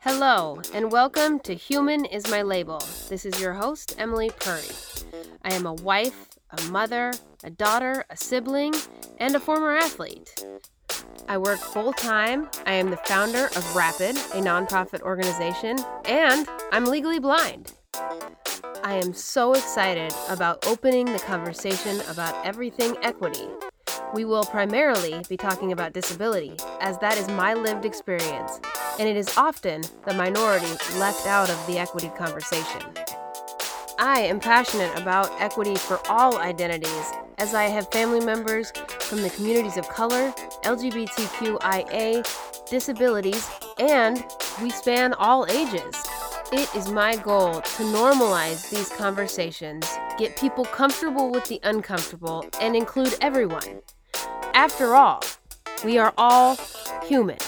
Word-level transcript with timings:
Hello, 0.00 0.60
and 0.72 0.92
welcome 0.92 1.40
to 1.40 1.54
Human 1.54 2.04
is 2.04 2.30
My 2.30 2.42
Label. 2.42 2.82
This 3.08 3.24
is 3.24 3.40
your 3.40 3.54
host, 3.54 3.94
Emily 3.98 4.30
Purry. 4.40 4.68
I 5.42 5.54
am 5.54 5.66
a 5.66 5.74
wife, 5.74 6.28
a 6.50 6.62
mother, 6.70 7.12
a 7.42 7.50
daughter, 7.50 8.04
a 8.10 8.16
sibling, 8.16 8.74
and 9.18 9.34
a 9.34 9.40
former 9.40 9.76
athlete. 9.76 10.44
I 11.28 11.38
work 11.38 11.58
full 11.58 11.92
time. 11.92 12.48
I 12.66 12.74
am 12.74 12.90
the 12.90 12.98
founder 12.98 13.46
of 13.46 13.76
Rapid, 13.76 14.16
a 14.16 14.40
nonprofit 14.40 15.00
organization, 15.00 15.78
and 16.04 16.46
I'm 16.70 16.84
legally 16.84 17.18
blind. 17.18 17.72
I 17.94 19.00
am 19.02 19.14
so 19.14 19.52
excited 19.52 20.12
about 20.28 20.66
opening 20.66 21.06
the 21.06 21.18
conversation 21.18 22.00
about 22.08 22.44
everything 22.44 22.96
equity. 23.02 23.48
We 24.14 24.24
will 24.24 24.44
primarily 24.44 25.20
be 25.28 25.36
talking 25.36 25.72
about 25.72 25.92
disability, 25.92 26.52
as 26.80 26.96
that 26.98 27.18
is 27.18 27.26
my 27.26 27.52
lived 27.52 27.84
experience, 27.84 28.60
and 29.00 29.08
it 29.08 29.16
is 29.16 29.36
often 29.36 29.82
the 30.06 30.14
minority 30.14 30.70
left 31.00 31.26
out 31.26 31.50
of 31.50 31.66
the 31.66 31.78
equity 31.78 32.12
conversation. 32.16 32.80
I 33.98 34.20
am 34.20 34.38
passionate 34.38 34.96
about 34.96 35.32
equity 35.40 35.74
for 35.74 35.98
all 36.08 36.38
identities, 36.38 37.12
as 37.38 37.54
I 37.54 37.64
have 37.64 37.90
family 37.90 38.24
members 38.24 38.70
from 39.00 39.20
the 39.20 39.30
communities 39.30 39.76
of 39.76 39.88
color, 39.88 40.32
LGBTQIA, 40.62 42.24
disabilities, 42.70 43.50
and 43.80 44.24
we 44.62 44.70
span 44.70 45.14
all 45.14 45.44
ages. 45.50 45.92
It 46.52 46.72
is 46.76 46.88
my 46.88 47.16
goal 47.16 47.54
to 47.54 47.82
normalize 47.82 48.70
these 48.70 48.90
conversations, 48.90 49.88
get 50.18 50.36
people 50.36 50.64
comfortable 50.66 51.32
with 51.32 51.46
the 51.46 51.58
uncomfortable, 51.64 52.46
and 52.60 52.76
include 52.76 53.16
everyone. 53.20 53.80
After 54.54 54.94
all, 54.94 55.20
we 55.84 55.98
are 55.98 56.14
all 56.16 56.56
human. 57.02 57.38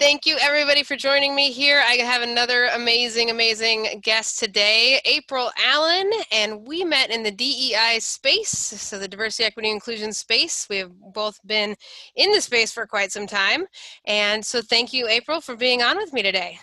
Thank 0.00 0.24
you, 0.24 0.38
everybody, 0.40 0.82
for 0.82 0.96
joining 0.96 1.34
me 1.34 1.52
here. 1.52 1.82
I 1.86 1.96
have 1.96 2.22
another 2.22 2.70
amazing, 2.74 3.28
amazing 3.28 4.00
guest 4.02 4.38
today, 4.38 4.98
April 5.04 5.50
Allen, 5.62 6.10
and 6.32 6.66
we 6.66 6.84
met 6.84 7.10
in 7.10 7.22
the 7.22 7.30
DEI 7.30 7.98
space, 8.00 8.48
so 8.48 8.98
the 8.98 9.06
diversity, 9.06 9.44
equity, 9.44 9.70
inclusion 9.70 10.14
space. 10.14 10.66
We 10.70 10.78
have 10.78 10.92
both 11.12 11.38
been 11.46 11.76
in 12.14 12.32
the 12.32 12.40
space 12.40 12.72
for 12.72 12.86
quite 12.86 13.12
some 13.12 13.26
time, 13.26 13.66
and 14.06 14.42
so 14.44 14.62
thank 14.62 14.94
you, 14.94 15.06
April, 15.06 15.42
for 15.42 15.54
being 15.54 15.82
on 15.82 15.98
with 15.98 16.14
me 16.14 16.22
today. 16.22 16.58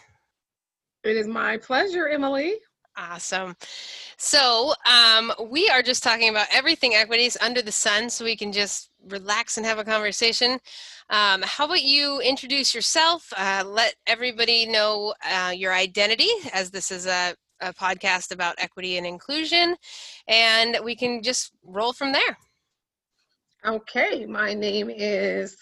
It 1.04 1.16
is 1.16 1.28
my 1.28 1.58
pleasure, 1.58 2.08
Emily. 2.08 2.56
Awesome. 2.96 3.56
So, 4.26 4.74
um, 4.86 5.34
we 5.50 5.68
are 5.68 5.82
just 5.84 6.02
talking 6.02 6.30
about 6.30 6.48
everything 6.50 6.96
equities 6.96 7.36
under 7.42 7.62
the 7.62 7.74
sun 7.74 8.10
so 8.10 8.24
we 8.24 8.38
can 8.38 8.54
just 8.54 8.90
relax 9.10 9.58
and 9.58 9.66
have 9.66 9.80
a 9.80 9.84
conversation. 9.84 10.62
Um, 11.10 11.42
how 11.42 11.66
about 11.66 11.84
you 11.84 12.22
introduce 12.22 12.74
yourself? 12.74 13.34
Uh, 13.36 13.66
let 13.68 13.96
everybody 14.08 14.66
know 14.66 15.14
uh, 15.30 15.52
your 15.54 15.74
identity, 15.74 16.30
as 16.54 16.72
this 16.72 16.90
is 16.90 17.06
a, 17.06 17.36
a 17.60 17.74
podcast 17.74 18.32
about 18.32 18.56
equity 18.60 18.98
and 18.98 19.06
inclusion, 19.06 19.76
and 20.30 20.78
we 20.86 20.96
can 20.96 21.22
just 21.22 21.52
roll 21.62 21.92
from 21.92 22.14
there. 22.14 22.38
Okay, 23.66 24.26
my 24.26 24.54
name 24.54 24.90
is 24.90 25.58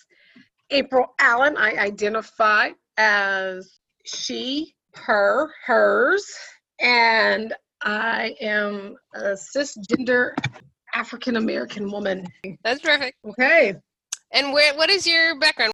April 0.69 1.15
Allen. 1.19 1.57
I 1.57 1.71
identify 1.77 2.69
as 2.97 3.79
she, 4.05 4.75
her, 4.93 5.49
hers 5.65 6.31
and 6.79 7.55
I 7.83 8.35
am 8.41 8.95
a 9.15 9.31
cisgender 9.33 10.33
African 10.93 11.37
American 11.37 11.91
woman. 11.91 12.27
That's 12.63 12.81
perfect. 12.81 13.17
Okay. 13.25 13.75
And 14.33 14.53
where? 14.53 14.75
What 14.75 14.89
is 14.89 15.05
your 15.05 15.37
background? 15.39 15.73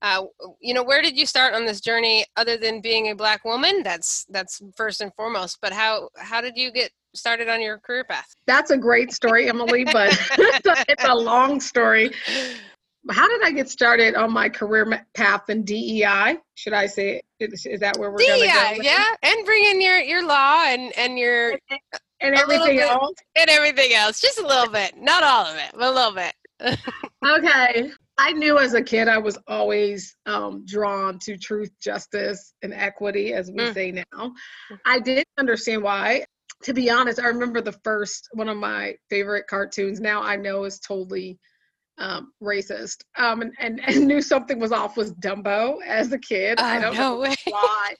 Uh, 0.00 0.24
you 0.60 0.72
know, 0.72 0.82
where 0.82 1.02
did 1.02 1.18
you 1.18 1.26
start 1.26 1.54
on 1.54 1.66
this 1.66 1.80
journey, 1.80 2.24
other 2.36 2.56
than 2.56 2.80
being 2.80 3.10
a 3.10 3.14
black 3.14 3.44
woman? 3.44 3.82
That's 3.82 4.24
that's 4.30 4.62
first 4.76 5.00
and 5.00 5.12
foremost. 5.14 5.58
But 5.60 5.72
how 5.72 6.08
how 6.16 6.40
did 6.40 6.56
you 6.56 6.70
get 6.70 6.90
started 7.14 7.48
on 7.48 7.60
your 7.60 7.78
career 7.78 8.04
path? 8.04 8.34
That's 8.46 8.70
a 8.70 8.78
great 8.78 9.12
story, 9.12 9.48
Emily, 9.48 9.84
but 9.84 10.16
it's 10.38 11.04
a 11.04 11.14
long 11.14 11.60
story 11.60 12.12
how 13.10 13.28
did 13.28 13.42
I 13.42 13.52
get 13.52 13.68
started 13.68 14.14
on 14.14 14.32
my 14.32 14.48
career 14.48 15.06
path 15.14 15.48
in 15.48 15.64
DEI? 15.64 16.38
Should 16.54 16.72
I 16.72 16.86
say 16.86 17.22
is, 17.40 17.66
is 17.66 17.80
that 17.80 17.96
where 17.98 18.10
we're 18.10 18.18
DEI, 18.18 18.26
going 18.26 18.40
to 18.40 18.76
go? 18.76 18.82
Yeah, 18.82 19.14
and 19.22 19.46
bring 19.46 19.64
in 19.64 19.80
your 19.80 19.98
your 19.98 20.26
law 20.26 20.64
and 20.66 20.96
and 20.98 21.18
your 21.18 21.52
and, 21.70 21.80
and 22.20 22.34
everything 22.34 22.76
bit, 22.76 22.90
else 22.90 23.14
and 23.36 23.48
everything 23.48 23.94
else, 23.94 24.20
just 24.20 24.38
a 24.38 24.46
little 24.46 24.70
bit, 24.70 24.96
not 24.96 25.22
all 25.22 25.46
of 25.46 25.56
it, 25.56 25.70
but 25.72 25.82
a 25.82 25.90
little 25.90 26.14
bit. 26.14 26.34
okay. 27.26 27.90
I 28.20 28.32
knew 28.32 28.58
as 28.58 28.74
a 28.74 28.82
kid 28.82 29.06
I 29.06 29.18
was 29.18 29.38
always 29.46 30.16
um, 30.26 30.64
drawn 30.66 31.20
to 31.20 31.38
truth, 31.38 31.70
justice, 31.80 32.52
and 32.62 32.74
equity, 32.74 33.32
as 33.32 33.48
we 33.50 33.62
mm. 33.62 33.74
say 33.74 33.92
now. 33.92 34.32
Mm. 34.72 34.78
I 34.84 34.98
didn't 34.98 35.28
understand 35.38 35.82
why. 35.82 36.24
To 36.64 36.74
be 36.74 36.90
honest, 36.90 37.20
I 37.20 37.28
remember 37.28 37.60
the 37.60 37.78
first 37.84 38.28
one 38.32 38.48
of 38.48 38.56
my 38.56 38.96
favorite 39.08 39.46
cartoons. 39.46 40.00
Now 40.00 40.20
I 40.22 40.34
know 40.34 40.64
is 40.64 40.80
totally 40.80 41.38
um, 41.98 42.32
racist 42.42 42.98
um, 43.16 43.42
and, 43.42 43.52
and, 43.58 43.80
and, 43.86 44.06
knew 44.06 44.22
something 44.22 44.58
was 44.58 44.72
off 44.72 44.96
was 44.96 45.12
Dumbo 45.14 45.78
as 45.86 46.12
a 46.12 46.18
kid. 46.18 46.58
Oh, 46.60 46.64
I 46.64 46.80
don't 46.80 46.94
no 46.94 47.00
know 47.00 47.20
way. 47.20 47.34
why. 47.48 47.94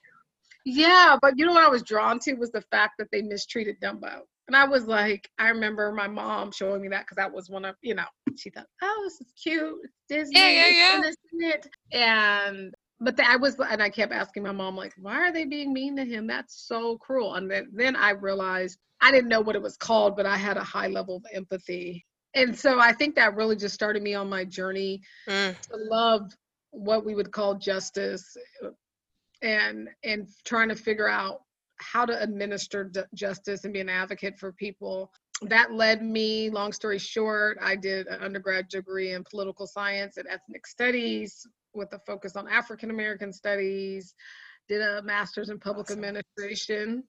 yeah, 0.65 1.17
but 1.21 1.35
you 1.37 1.47
know 1.47 1.53
what 1.53 1.65
I 1.65 1.71
was 1.71 1.83
drawn 1.83 2.19
to 2.21 2.35
was 2.35 2.51
the 2.53 2.63
fact 2.71 2.95
that 2.99 3.09
they 3.13 3.23
mistreated 3.23 3.77
Dumbo. 3.81 4.21
And 4.47 4.57
I 4.57 4.67
was 4.67 4.87
like, 4.87 5.29
I 5.39 5.49
remember 5.49 5.93
my 5.93 6.09
mom 6.09 6.53
showing 6.53 6.81
me 6.81 6.89
that 6.89 7.03
because 7.03 7.17
that 7.17 7.33
was 7.33 7.51
one 7.51 7.67
of, 7.67 7.77
you 7.83 7.95
know, 7.95 8.07
she 8.37 8.49
thought, 8.49 8.67
oh, 8.83 9.01
this 9.05 9.21
is 9.21 9.33
cute. 9.41 9.77
It's 9.83 9.95
Disney. 10.09 10.41
Yeah, 10.41 10.69
yeah, 10.69 11.01
yeah. 11.01 11.51
It? 11.51 11.67
And 11.93 12.75
but 13.01 13.17
the, 13.17 13.29
I 13.29 13.37
was, 13.37 13.57
and 13.59 13.83
I 13.83 13.91
kept 13.91 14.13
asking 14.13 14.43
my 14.43 14.53
mom, 14.53 14.75
like, 14.75 14.95
why 14.99 15.17
are 15.17 15.33
they 15.33 15.45
being 15.45 15.73
mean 15.73 15.97
to 15.97 16.05
him? 16.05 16.27
That's 16.27 16.67
so 16.67 16.97
cruel. 16.97 17.35
And 17.35 17.49
then, 17.49 17.69
then 17.73 17.95
I 17.95 18.11
realized 18.11 18.79
I 19.01 19.13
didn't 19.13 19.29
know 19.29 19.41
what 19.41 19.55
it 19.55 19.63
was 19.63 19.77
called, 19.77 20.17
but 20.17 20.27
I 20.27 20.37
had 20.37 20.57
a 20.57 20.65
high 20.65 20.89
level 20.89 21.17
of 21.17 21.27
empathy 21.33 22.05
and 22.39 22.59
so 22.59 22.81
I 22.81 22.93
think 22.93 23.17
that 23.17 23.35
really 23.35 23.57
just 23.57 23.75
started 23.75 24.03
me 24.03 24.15
on 24.15 24.29
my 24.29 24.45
journey 24.45 25.03
mm. 25.29 25.61
to 25.61 25.77
love 25.91 26.33
what 26.71 27.05
we 27.05 27.15
would 27.15 27.33
call 27.33 27.55
justice 27.55 28.37
and 29.43 29.89
and 30.05 30.29
trying 30.45 30.69
to 30.69 30.77
figure 30.77 31.09
out 31.09 31.43
how 31.81 32.05
to 32.05 32.23
administer 32.23 32.85
d- 32.85 33.01
justice 33.15 33.65
and 33.65 33.73
be 33.73 33.81
an 33.81 33.89
advocate 33.89 34.39
for 34.39 34.53
people 34.53 35.13
that 35.43 35.73
led 35.73 36.03
me 36.03 36.51
long 36.51 36.73
story 36.73 36.99
short 36.99 37.57
i 37.63 37.77
did 37.77 38.09
an 38.09 38.21
undergrad 38.21 38.69
degree 38.69 39.13
in 39.13 39.23
political 39.31 39.67
science 39.67 40.17
and 40.17 40.27
ethnic 40.29 40.67
studies 40.67 41.47
with 41.73 41.93
a 41.93 41.99
focus 42.01 42.35
on 42.35 42.49
african 42.49 42.91
american 42.91 43.33
studies 43.33 44.15
did 44.69 44.83
a 44.83 45.01
master's 45.03 45.51
in 45.51 45.59
public 45.59 45.87
awesome. 45.87 46.05
administration 46.05 47.05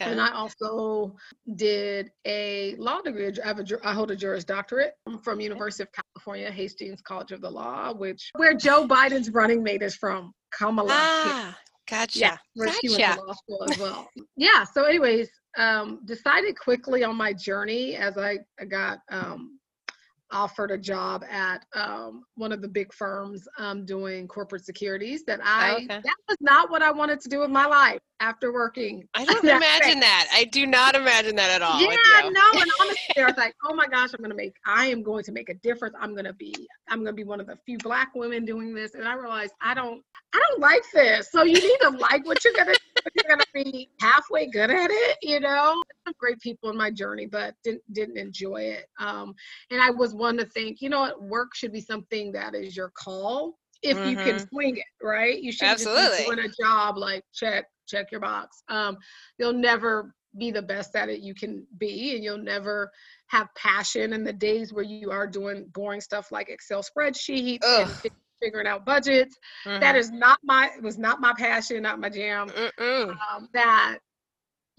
Okay. 0.00 0.10
And 0.10 0.20
I 0.20 0.32
also 0.32 1.14
did 1.56 2.10
a 2.26 2.74
law 2.76 3.02
degree. 3.02 3.30
I, 3.44 3.46
have 3.46 3.58
a, 3.58 3.66
I 3.84 3.92
hold 3.92 4.10
a 4.10 4.16
Juris 4.16 4.44
Doctorate 4.44 4.94
from 5.22 5.40
University 5.40 5.82
of 5.82 5.90
California, 5.92 6.50
Hastings 6.50 7.02
College 7.02 7.32
of 7.32 7.42
the 7.42 7.50
Law, 7.50 7.92
which 7.92 8.30
where 8.36 8.54
Joe 8.54 8.86
Biden's 8.88 9.30
running 9.30 9.62
mate 9.62 9.82
is 9.82 9.94
from, 9.94 10.32
Kamala. 10.52 10.88
Ah, 10.90 11.58
gotcha. 11.88 12.18
Yeah, 12.18 12.36
where 12.54 12.68
gotcha. 12.68 12.78
she 12.82 12.88
went 12.88 13.14
to 13.14 13.22
law 13.22 13.34
school 13.34 13.66
as 13.70 13.78
well. 13.78 14.08
yeah. 14.36 14.64
So, 14.64 14.84
anyways, 14.84 15.28
um, 15.58 16.00
decided 16.06 16.58
quickly 16.58 17.04
on 17.04 17.16
my 17.16 17.34
journey 17.34 17.96
as 17.96 18.16
I, 18.16 18.38
I 18.58 18.64
got 18.64 19.00
um, 19.10 19.59
offered 20.32 20.70
a 20.70 20.78
job 20.78 21.24
at 21.30 21.64
um, 21.74 22.24
one 22.36 22.52
of 22.52 22.62
the 22.62 22.68
big 22.68 22.92
firms 22.92 23.46
um, 23.58 23.84
doing 23.84 24.28
corporate 24.28 24.64
securities 24.64 25.24
that 25.24 25.40
I 25.42 25.74
okay. 25.76 25.86
that 25.86 26.16
was 26.28 26.36
not 26.40 26.70
what 26.70 26.82
I 26.82 26.90
wanted 26.90 27.20
to 27.20 27.28
do 27.28 27.40
with 27.40 27.50
my 27.50 27.66
life 27.66 28.00
after 28.20 28.52
working. 28.52 29.06
I 29.14 29.24
don't 29.26 29.44
imagine 29.44 30.00
that. 30.00 30.28
I 30.32 30.44
do 30.44 30.66
not 30.66 30.94
imagine 30.94 31.36
that 31.36 31.50
at 31.50 31.62
all. 31.62 31.80
Yeah, 31.80 32.28
no, 32.28 32.60
and 32.60 32.70
honestly, 32.80 32.98
I 33.18 33.24
was 33.26 33.36
like, 33.36 33.54
oh 33.66 33.74
my 33.74 33.86
gosh, 33.86 34.10
I'm 34.14 34.22
gonna 34.22 34.34
make 34.34 34.54
I 34.66 34.86
am 34.86 35.02
going 35.02 35.24
to 35.24 35.32
make 35.32 35.48
a 35.48 35.54
difference. 35.54 35.94
I'm 36.00 36.14
gonna 36.14 36.34
be 36.34 36.54
I'm 36.88 37.04
gonna 37.04 37.12
be 37.12 37.24
one 37.24 37.40
of 37.40 37.46
the 37.46 37.56
few 37.66 37.78
black 37.78 38.14
women 38.14 38.44
doing 38.44 38.74
this. 38.74 38.94
And 38.94 39.06
I 39.06 39.14
realized 39.14 39.52
I 39.60 39.74
don't 39.74 40.02
I 40.34 40.38
don't 40.48 40.60
like 40.60 40.82
this. 40.92 41.30
So 41.30 41.42
you 41.42 41.54
need 41.54 41.78
to 41.82 41.90
like 41.90 42.26
what 42.26 42.44
you're 42.44 42.54
gonna 42.54 42.74
you're 43.14 43.36
gonna 43.36 43.44
be 43.54 43.90
halfway 44.00 44.46
good 44.46 44.70
at 44.70 44.90
it, 44.90 45.18
you 45.22 45.40
know. 45.40 45.82
Great 46.18 46.40
people 46.40 46.70
in 46.70 46.76
my 46.76 46.90
journey, 46.90 47.26
but 47.26 47.54
didn't 47.64 47.82
didn't 47.92 48.18
enjoy 48.18 48.62
it. 48.62 48.86
Um, 48.98 49.34
and 49.70 49.80
I 49.80 49.90
was 49.90 50.14
one 50.14 50.36
to 50.38 50.46
think, 50.46 50.80
you 50.80 50.88
know 50.88 51.00
what, 51.00 51.22
work 51.22 51.54
should 51.54 51.72
be 51.72 51.80
something 51.80 52.32
that 52.32 52.54
is 52.54 52.76
your 52.76 52.90
call 52.90 53.58
if 53.82 53.96
mm-hmm. 53.96 54.10
you 54.10 54.16
can 54.16 54.36
mm-hmm. 54.36 54.48
swing 54.48 54.76
it, 54.76 55.04
right? 55.04 55.40
You 55.40 55.52
should 55.52 55.68
absolutely 55.68 56.24
doing 56.24 56.40
a 56.40 56.62
job 56.62 56.96
like 56.96 57.22
check 57.32 57.66
check 57.88 58.10
your 58.12 58.20
box. 58.20 58.62
Um, 58.68 58.98
you'll 59.38 59.52
never 59.52 60.14
be 60.38 60.50
the 60.50 60.62
best 60.62 60.94
at 60.94 61.08
it 61.08 61.20
you 61.20 61.34
can 61.34 61.66
be, 61.78 62.14
and 62.14 62.22
you'll 62.22 62.38
never 62.38 62.90
have 63.28 63.48
passion 63.56 64.12
in 64.12 64.24
the 64.24 64.32
days 64.32 64.72
where 64.72 64.84
you 64.84 65.10
are 65.10 65.26
doing 65.26 65.66
boring 65.72 66.00
stuff 66.00 66.30
like 66.30 66.48
Excel 66.48 66.82
spreadsheets 66.82 67.64
Ugh. 67.64 67.90
and 68.04 68.12
figuring 68.40 68.66
out 68.66 68.84
budgets. 68.84 69.36
Mm-hmm. 69.66 69.80
That 69.80 69.96
is 69.96 70.10
not 70.10 70.38
my 70.42 70.70
it 70.76 70.82
was 70.82 70.98
not 70.98 71.20
my 71.20 71.34
passion, 71.36 71.82
not 71.82 72.00
my 72.00 72.08
jam. 72.08 72.50
Um, 73.32 73.48
that 73.52 73.98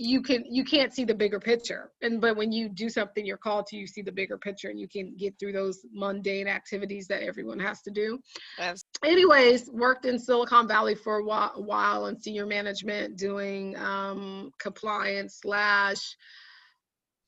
you 0.01 0.21
can 0.21 0.43
you 0.49 0.63
can't 0.63 0.93
see 0.93 1.03
the 1.03 1.13
bigger 1.13 1.39
picture 1.39 1.91
and 2.01 2.19
but 2.19 2.35
when 2.35 2.51
you 2.51 2.67
do 2.67 2.89
something 2.89 3.23
you're 3.23 3.37
called 3.37 3.67
to 3.67 3.77
you 3.77 3.85
see 3.85 4.01
the 4.01 4.11
bigger 4.11 4.37
picture 4.37 4.69
and 4.69 4.79
you 4.79 4.87
can 4.87 5.15
get 5.15 5.37
through 5.37 5.51
those 5.51 5.85
mundane 5.93 6.47
activities 6.47 7.07
that 7.07 7.21
everyone 7.21 7.59
has 7.59 7.81
to 7.83 7.91
do 7.91 8.19
Yes. 8.57 8.83
anyways 9.05 9.69
worked 9.71 10.05
in 10.05 10.17
silicon 10.17 10.67
valley 10.67 10.95
for 10.95 11.17
a 11.17 11.23
while, 11.23 11.53
while 11.55 12.07
in 12.07 12.19
senior 12.19 12.47
management 12.47 13.15
doing 13.17 13.77
um, 13.77 14.51
compliance 14.59 15.39
slash 15.41 16.15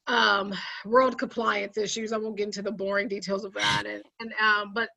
um, 0.08 0.54
world 0.86 1.20
compliance 1.20 1.78
issues 1.78 2.12
i 2.12 2.18
won't 2.18 2.38
get 2.38 2.48
into 2.48 2.64
the 2.64 2.72
boring 2.72 3.08
details 3.08 3.44
of 3.44 3.54
that 3.54 3.84
and, 3.86 4.04
and 4.20 4.34
um, 4.42 4.72
but 4.74 4.90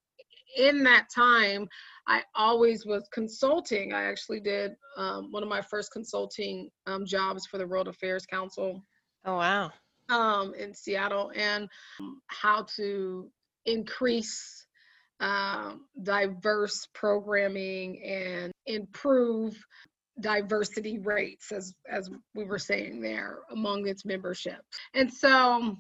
in 0.57 0.85
that 0.85 1.07
time 1.15 1.69
I 2.07 2.23
always 2.35 2.87
was 2.87 3.09
consulting. 3.13 3.93
I 3.93 4.05
actually 4.05 4.41
did 4.41 4.73
um, 4.97 5.33
one 5.33 5.43
of 5.43 5.49
my 5.49 5.61
first 5.61 5.91
consulting 5.93 6.71
um, 6.87 7.05
jobs 7.05 7.47
for 7.47 7.59
the 7.59 7.67
World 7.67 7.89
Affairs 7.89 8.27
Council 8.27 8.83
Oh 9.25 9.37
wow. 9.37 9.73
um, 10.09 10.55
in 10.55 10.73
Seattle 10.73 11.33
and 11.35 11.69
how 12.29 12.67
to 12.77 13.29
increase 13.65 14.67
um, 15.19 15.87
diverse 16.03 16.87
programming 16.95 18.03
and 18.05 18.53
improve 18.67 19.57
diversity 20.21 20.99
rates 20.99 21.53
as 21.53 21.75
as 21.91 22.09
we 22.35 22.45
were 22.45 22.59
saying 22.59 23.01
there 23.03 23.41
among 23.51 23.87
its 23.87 24.05
membership 24.07 24.61
and 24.95 25.13
so 25.13 25.77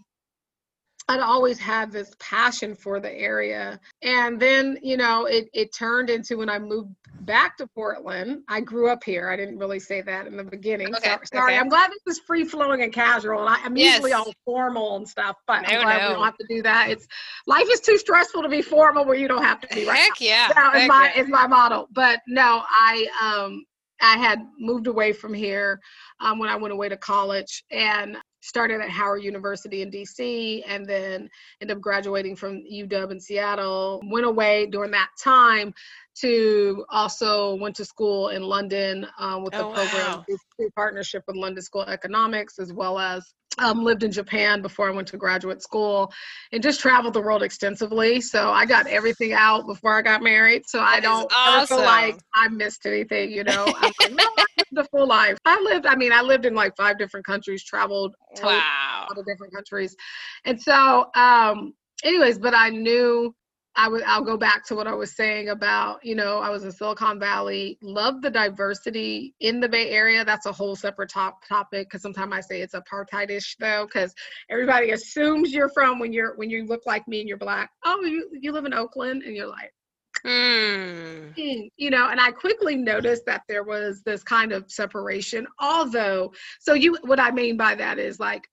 I'd 1.09 1.21
always 1.21 1.59
had 1.59 1.93
this 1.93 2.11
passion 2.19 2.75
for 2.75 2.99
the 2.99 3.13
area. 3.13 3.79
And 4.03 4.41
then, 4.41 4.77
you 4.83 4.97
know, 4.97 5.27
it, 5.27 5.49
it 5.55 5.73
turned 5.73 6.11
into 6.11 6.39
when 6.39 6.49
I 6.49 6.59
moved 6.59 6.91
back 7.21 7.57
to 7.59 7.67
Portland. 7.69 8.43
I 8.49 8.61
grew 8.61 8.89
up 8.89 9.05
here. 9.05 9.29
I 9.29 9.37
didn't 9.37 9.59
really 9.59 9.79
say 9.79 10.01
that 10.03 10.27
in 10.27 10.37
the 10.37 10.43
beginning. 10.43 10.89
Okay, 10.97 11.11
So- 11.11 11.37
sorry. 11.37 11.53
okay. 11.53 11.61
I'm 11.61 11.69
glad 11.69 11.91
this 11.91 12.17
is 12.17 12.21
free 12.25 12.45
flowing 12.45 12.83
and 12.83 12.93
casual. 12.93 13.41
And 13.41 13.49
I, 13.49 13.59
I'm 13.65 13.77
usually 13.77 14.13
all 14.13 14.33
formal 14.45 14.97
and 14.97 15.09
stuff, 15.09 15.37
but 15.47 15.63
No, 15.63 15.77
I'm 15.79 15.83
glad 15.83 16.09
we 16.09 16.15
don't 16.15 16.25
have 16.25 16.39
to 16.39 16.47
do 16.49 16.63
that. 16.63 16.91
It's 16.91 17.07
life 17.47 17.69
is 17.71 17.81
too 17.81 17.99
stressful 17.99 18.43
to 18.43 18.49
be 18.49 18.61
formal 18.63 19.05
where 19.05 19.17
you 19.17 19.29
don't 19.29 19.45
have 19.45 19.61
to 19.61 19.69
be 19.75 19.87
right 19.87 19.99
Heck 19.99 20.21
yeah. 20.21 20.51
now 20.57 20.73
is 20.75 20.89
my 20.89 21.13
yeah. 21.15 21.23
is 21.23 21.29
my 21.29 21.47
model. 21.47 21.87
But 21.93 22.21
no, 22.27 22.63
I 22.69 23.07
um 23.23 23.65
I 24.01 24.19
had 24.19 24.41
moved 24.59 24.89
away 24.89 25.13
from 25.13 25.33
here 25.33 25.81
um, 26.21 26.39
when 26.39 26.49
I 26.51 26.57
went 26.57 26.73
away 26.73 26.89
to 26.89 26.97
college 26.97 27.65
and 27.71 28.17
started 28.47 28.81
at 28.81 28.89
Howard 28.89 29.25
University 29.25 29.83
in 29.83 29.91
DC 29.91 30.63
and 30.69 30.87
then 30.87 31.29
ended 31.61 31.77
up 31.77 31.83
graduating 31.83 32.37
from 32.37 32.63
UW 32.63 33.11
in 33.11 33.19
Seattle. 33.19 34.01
Went 34.09 34.25
away 34.25 34.67
during 34.67 34.93
that 34.93 35.11
time 35.19 35.75
to 36.21 36.85
also 36.91 37.55
went 37.57 37.77
to 37.77 37.85
school 37.85 38.29
in 38.29 38.43
London 38.43 39.07
uh, 39.19 39.41
with 39.43 39.55
Oh, 39.55 39.59
the 39.59 39.65
program 39.67 40.07
wow. 40.13 40.25
through- 40.27 40.71
partnership 40.75 41.23
with 41.27 41.37
London 41.37 41.63
School 41.63 41.83
of 41.83 41.89
Economics 41.89 42.59
as 42.59 42.73
well 42.73 42.99
as 42.99 43.25
um, 43.59 43.83
lived 43.85 44.03
in 44.03 44.11
Japan 44.13 44.61
before 44.61 44.89
I 44.89 44.93
went 44.93 45.09
to 45.09 45.17
graduate 45.17 45.63
school 45.63 46.13
and 46.53 46.63
just 46.63 46.81
traveled 46.81 47.15
the 47.15 47.21
world 47.21 47.43
extensively. 47.43 48.21
So 48.21 48.51
I 48.51 48.67
got 48.67 48.87
everything 48.87 49.33
out 49.33 49.67
before 49.67 49.97
I 49.97 50.03
got 50.03 50.23
married. 50.23 50.63
So 50.67 50.81
I 50.81 51.01
don't 51.01 51.31
ever 51.47 51.67
feel 51.67 51.79
like. 51.85 52.17
I 52.35 52.49
missed 52.49 52.85
anything, 52.85 53.31
you 53.31 53.45
know. 53.45 53.75
I'm 53.79 53.93
like, 54.03 54.13
no, 54.13 54.25
I 54.25 54.45
lived 54.59 54.87
a 54.87 54.97
full 54.97 55.07
life. 55.07 55.39
I 55.47 55.59
lived, 55.63 55.87
I 55.87 55.95
mean, 55.97 56.13
I 56.13 56.21
lived 56.21 56.45
in 56.45 56.55
like 56.55 56.77
five 56.77 56.99
different 56.99 57.25
countries, 57.25 57.65
traveled 57.65 58.15
to 58.37 58.47
a 58.47 58.49
Wow. 58.49 59.07
lot 59.09 59.19
of 59.19 59.25
different 59.27 59.55
countries. 59.55 59.97
And 60.45 60.61
so, 60.61 61.07
um, 61.15 61.73
anyways, 62.05 62.39
but 62.39 62.55
I 62.55 62.69
knew 62.71 63.35
I 63.77 63.89
would 63.89 64.03
I'll 64.05 64.25
go 64.25 64.37
back 64.37 64.65
to 64.67 64.75
what 64.75 64.87
I 64.87 64.95
was 64.95 65.15
saying 65.15 65.51
about, 65.51 66.05
you 66.05 66.15
know, 66.15 66.39
I 66.39 66.49
was 66.51 66.65
in 66.65 66.73
Silicon 66.73 67.21
Valley, 67.21 67.79
love 67.83 68.23
the 68.23 68.31
diversity 68.31 69.35
in 69.41 69.61
the 69.61 69.69
Bay 69.69 69.91
Area. 69.91 70.25
That's 70.25 70.47
a 70.47 70.53
whole 70.53 70.77
separate 70.77 71.11
top 71.11 71.47
topic 71.47 71.89
because 71.89 72.03
sometimes 72.03 72.33
I 72.33 72.41
say 72.41 72.63
it's 72.63 72.75
apartheidish 72.75 73.57
though, 73.59 73.87
because 73.87 74.15
everybody 74.51 74.93
assumes 74.93 75.53
you're 75.53 75.69
from 75.69 75.99
when 75.99 76.13
you're 76.13 76.37
when 76.37 76.49
you 76.51 76.65
look 76.65 76.83
like 76.87 77.07
me 77.07 77.21
and 77.21 77.29
you're 77.29 77.39
black. 77.39 77.71
Oh, 77.85 78.03
you 78.03 78.31
you 78.33 78.53
live 78.53 78.65
in 78.65 78.75
Oakland 78.75 79.23
and 79.23 79.37
you're 79.37 79.47
like 79.47 79.73
Hmm. 80.23 81.33
Mm, 81.39 81.69
you 81.77 81.91
know 81.91 82.09
and 82.09 82.21
i 82.21 82.31
quickly 82.31 82.75
noticed 82.75 83.27
that 83.27 83.43
there 83.49 83.63
was 83.63 84.03
this 84.03 84.23
kind 84.23 84.51
of 84.51 84.65
separation 84.73 85.47
although 85.61 86.33
so 86.59 86.73
you 86.73 86.97
what 87.03 87.21
i 87.21 87.31
mean 87.31 87.57
by 87.57 87.75
that 87.75 87.99
is 87.99 88.19
like 88.19 88.49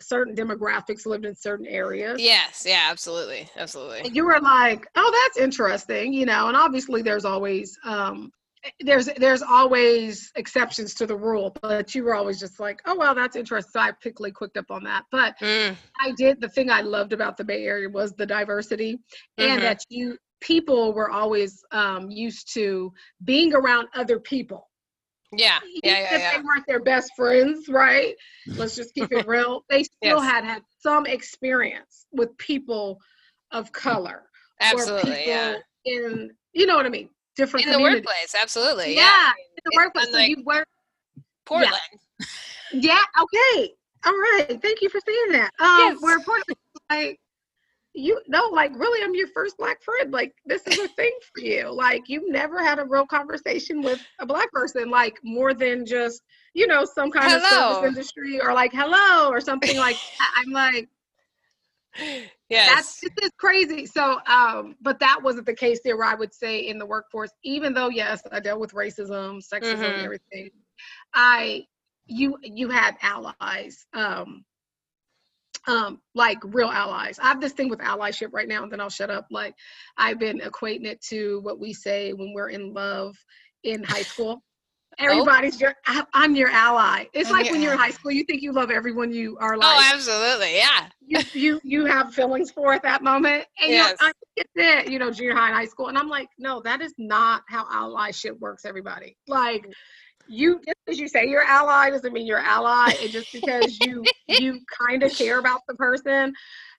certain 0.00 0.34
demographics 0.34 1.06
lived 1.06 1.24
in 1.24 1.34
certain 1.34 1.66
areas 1.66 2.20
Yes. 2.20 2.64
Yeah. 2.66 2.88
Absolutely. 2.90 3.48
Absolutely. 3.56 4.00
and 4.00 4.14
you 4.16 4.24
were 4.24 4.40
like 4.40 4.86
oh 4.96 5.22
that's 5.24 5.38
interesting 5.44 6.12
you 6.12 6.26
know 6.26 6.48
and 6.48 6.56
obviously 6.56 7.00
there's 7.02 7.24
always 7.24 7.78
um 7.84 8.30
there's 8.80 9.06
there's 9.18 9.42
always 9.42 10.32
exceptions 10.36 10.94
to 10.94 11.06
the 11.06 11.14
rule 11.16 11.54
but 11.62 11.94
you 11.94 12.02
were 12.02 12.14
always 12.14 12.40
just 12.40 12.58
like 12.58 12.80
oh 12.86 12.96
well 12.96 13.14
that's 13.14 13.36
interesting 13.36 13.70
so 13.70 13.80
i 13.80 13.92
quickly 13.92 14.32
clicked 14.32 14.56
up 14.56 14.70
on 14.70 14.82
that 14.84 15.04
but 15.10 15.34
Mm. 15.40 15.76
I 16.00 16.10
did 16.12 16.40
the 16.40 16.48
thing 16.48 16.70
I 16.70 16.80
loved 16.80 17.12
about 17.12 17.36
the 17.36 17.44
Bay 17.44 17.64
Area 17.64 17.88
was 17.88 18.12
the 18.14 18.26
diversity 18.26 18.98
Mhm. 19.38 19.46
and 19.48 19.62
that 19.62 19.80
you 19.88 20.16
people 20.40 20.92
were 20.92 21.10
always 21.10 21.62
um, 21.70 22.10
used 22.10 22.52
to 22.54 22.92
being 23.24 23.54
around 23.54 23.88
other 23.94 24.18
people. 24.18 24.68
Yeah. 25.38 25.58
Yeah. 25.82 25.92
Yeah. 25.92 26.14
if 26.14 26.20
Yeah. 26.20 26.36
they 26.36 26.42
weren't 26.42 26.66
their 26.66 26.80
best 26.80 27.12
friends, 27.16 27.68
right? 27.68 28.14
Let's 28.46 28.74
just 28.76 28.94
keep 28.94 29.10
it 29.12 29.26
real. 29.26 29.64
They 29.68 29.82
still 30.02 30.22
Yes. 30.22 30.30
had 30.30 30.44
had 30.44 30.62
some 30.80 31.06
experience 31.06 32.06
with 32.12 32.36
people 32.38 33.00
of 33.50 33.70
color 33.72 34.24
Absolutely. 34.60 35.12
or 35.12 35.14
people 35.16 35.32
Yeah. 35.32 35.56
in 35.84 36.30
you 36.52 36.66
know 36.66 36.76
what 36.76 36.86
I 36.86 36.88
mean, 36.88 37.08
different 37.36 37.66
In 37.66 37.72
the 37.72 37.80
workplace. 37.80 38.34
Absolutely. 38.40 38.94
Yeah, 38.94 39.02
Yeah. 39.02 39.30
in 39.30 39.62
the 39.64 39.72
workplace. 39.76 40.06
So 40.06 40.10
unlike- 40.14 40.28
you 40.30 40.42
were 40.44 40.64
Portland. 41.46 41.72
Yeah, 42.72 43.02
okay. 43.20 43.72
All 44.06 44.12
right. 44.12 44.58
Thank 44.60 44.82
you 44.82 44.88
for 44.88 45.00
saying 45.06 45.32
that. 45.32 45.50
Um 45.58 45.78
Yes. 45.80 45.96
where 46.00 46.20
Portland 46.20 46.58
like 46.90 47.18
you 47.94 48.20
know, 48.26 48.48
like 48.52 48.72
really 48.76 49.02
I'm 49.04 49.14
your 49.14 49.28
first 49.28 49.56
black 49.56 49.82
friend. 49.82 50.12
Like 50.12 50.34
this 50.44 50.66
is 50.66 50.78
a 50.78 50.88
thing 50.88 51.12
for 51.32 51.40
you. 51.40 51.72
Like 51.72 52.08
you've 52.08 52.28
never 52.28 52.62
had 52.62 52.78
a 52.78 52.84
real 52.84 53.06
conversation 53.06 53.82
with 53.82 54.00
a 54.20 54.26
black 54.26 54.50
person, 54.52 54.90
like 54.90 55.18
more 55.22 55.54
than 55.54 55.86
just, 55.86 56.22
you 56.54 56.66
know, 56.66 56.84
some 56.84 57.10
kind 57.10 57.32
of 57.34 57.42
service 57.42 57.82
industry 57.82 58.40
or 58.40 58.52
like 58.52 58.72
hello 58.72 59.30
or 59.30 59.40
something 59.40 59.76
like. 59.76 59.96
I'm 60.36 60.50
like, 60.52 60.88
Yes. 62.48 62.66
that's 62.66 63.00
just 63.00 63.12
is 63.22 63.30
crazy. 63.38 63.86
So 63.86 64.18
um, 64.26 64.76
but 64.80 64.98
that 65.00 65.20
wasn't 65.22 65.46
the 65.46 65.54
case 65.54 65.80
there 65.84 66.02
I 66.02 66.14
would 66.14 66.34
say 66.34 66.60
in 66.60 66.78
the 66.78 66.86
workforce, 66.86 67.30
even 67.44 67.72
though 67.74 67.88
yes, 67.88 68.22
I 68.32 68.40
dealt 68.40 68.60
with 68.60 68.72
racism, 68.72 69.40
sexism, 69.46 70.02
Mhm. 70.02 70.04
everything, 70.04 70.50
I 71.14 71.66
you 72.06 72.36
you 72.42 72.68
had 72.68 72.96
allies. 73.02 73.86
Um 73.94 74.44
um 75.66 76.00
like 76.14 76.38
real 76.44 76.68
allies. 76.68 77.18
I 77.18 77.28
have 77.28 77.40
this 77.40 77.52
thing 77.52 77.68
with 77.68 77.80
allyship 77.80 78.28
right 78.32 78.48
now, 78.48 78.62
and 78.62 78.72
then 78.72 78.80
I'll 78.80 78.90
shut 78.90 79.10
up. 79.10 79.26
Like 79.30 79.54
I've 79.96 80.18
been 80.18 80.40
equating 80.40 80.86
it 80.86 81.00
to 81.08 81.40
what 81.42 81.58
we 81.58 81.72
say 81.72 82.12
when 82.12 82.32
we're 82.34 82.50
in 82.50 82.72
love 82.72 83.16
in 83.64 83.82
high 83.82 84.02
school. 84.12 84.42
Everybody's 84.98 85.60
your 85.60 85.74
I- 85.86 86.06
I'm 86.12 86.36
your 86.36 86.50
ally. 86.50 87.06
It's 87.14 87.28
I'm 87.28 87.38
like 87.38 87.50
when 87.50 87.60
you're 87.62 87.72
in 87.72 87.78
high 87.78 87.90
school, 87.90 88.12
you 88.12 88.24
think 88.24 88.42
you 88.42 88.52
love 88.52 88.70
everyone 88.70 89.12
you 89.12 89.36
are 89.40 89.56
oh, 89.60 89.90
absolutely. 89.92 90.56
Yeah. 90.56 90.86
you 91.06 91.20
you 91.32 91.60
you 91.64 91.84
have 91.86 92.14
feelings 92.14 92.50
for 92.50 92.72
at 92.72 92.82
that 92.82 93.02
moment. 93.02 93.46
And 93.60 93.72
Yes. 93.72 93.96
you're, 94.00 94.08
I 94.08 94.12
get 94.36 94.46
that, 94.56 94.90
you 94.90 94.98
know, 94.98 95.10
junior 95.10 95.34
high 95.34 95.48
and 95.48 95.56
high 95.56 95.64
school. 95.64 95.88
And 95.88 95.98
I'm 95.98 96.08
like, 96.08 96.28
no, 96.38 96.60
that 96.62 96.80
is 96.80 96.94
not 96.98 97.42
how 97.48 97.64
allyship 97.64 98.38
works, 98.38 98.64
everybody. 98.64 99.16
Like 99.26 99.68
you 100.28 100.60
just 100.66 100.76
as 100.88 100.98
you 100.98 101.08
say 101.08 101.26
you're 101.28 101.44
ally 101.44 101.90
doesn't 101.90 102.12
mean 102.12 102.26
you're 102.26 102.38
ally. 102.38 102.96
And 103.02 103.12
just 103.12 103.32
because 103.32 103.80
you 103.80 104.04
you 104.26 104.60
kind 104.80 105.02
of 105.02 105.12
care 105.16 105.38
about 105.38 105.60
the 105.68 105.74
person 105.74 106.32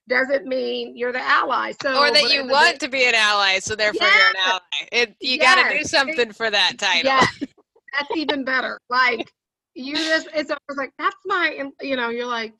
doesn't 0.08 0.46
mean 0.46 0.96
you're 0.96 1.12
the 1.12 1.22
ally. 1.22 1.72
So 1.72 2.02
or 2.02 2.10
that 2.10 2.32
you 2.32 2.46
want 2.46 2.80
to 2.80 2.88
be 2.88 3.04
an 3.06 3.14
ally, 3.14 3.58
so 3.58 3.74
therefore 3.74 4.08
you're 4.08 4.28
an 4.28 4.34
Yes. 4.36 4.46
ally. 4.46 4.88
It, 4.92 5.16
you 5.20 5.38
got 5.38 5.56
to 5.56 5.68
do 5.74 5.80
Yes. 5.80 5.90
something 5.90 6.32
for 6.32 6.50
that 6.50 6.78
title. 6.78 7.10
Yeah, 7.10 7.26
that's 7.92 8.14
even 8.14 8.44
better. 8.44 8.78
Like 8.88 9.32
you 9.74 9.94
just, 9.94 10.28
it's 10.34 10.50
always 10.50 10.76
like 10.78 10.92
that's 10.98 11.16
my, 11.26 11.70
you 11.80 11.96
know, 11.96 12.10
you're 12.10 12.26
like, 12.26 12.54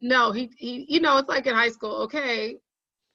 no, 0.00 0.32
he, 0.32 0.50
he, 0.56 0.86
you 0.88 1.00
know, 1.00 1.18
it's 1.18 1.28
like 1.28 1.46
in 1.46 1.54
high 1.54 1.70
school. 1.70 1.96
Okay, 2.02 2.56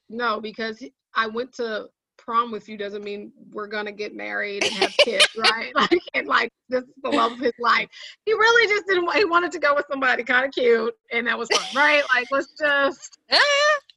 no, 0.10 0.40
because 0.40 0.78
he- 0.80 0.94
I 1.16 1.28
went 1.28 1.54
to 1.56 1.88
prom 2.20 2.52
with 2.52 2.70
you 2.70 2.78
doesn't 2.78 3.04
mean 3.04 3.32
we're 3.52 3.68
gonna 3.68 3.92
get 3.92 4.16
married 4.16 4.64
and 4.64 4.74
have 4.74 4.92
kids, 4.98 5.28
right? 5.38 5.74
Like, 5.76 6.00
and 6.14 6.28
like 6.28 6.52
this 6.70 6.84
is 6.84 6.94
the 7.04 7.10
love 7.10 7.34
of 7.34 7.40
his 7.40 7.54
life. 7.60 7.88
He 8.26 8.34
really 8.34 8.74
just 8.74 8.88
didn't. 8.88 9.12
He 9.14 9.26
wanted 9.26 9.52
to 9.54 9.60
go 9.60 9.76
with 9.76 9.86
somebody 9.90 10.24
kind 10.24 10.46
of 10.46 10.52
cute, 10.52 10.94
and 11.12 11.28
that 11.28 11.38
was 11.38 11.50
fun, 11.50 11.64
right? 11.76 12.04
Like 12.14 12.28
let's 12.32 12.54
just. 12.60 13.20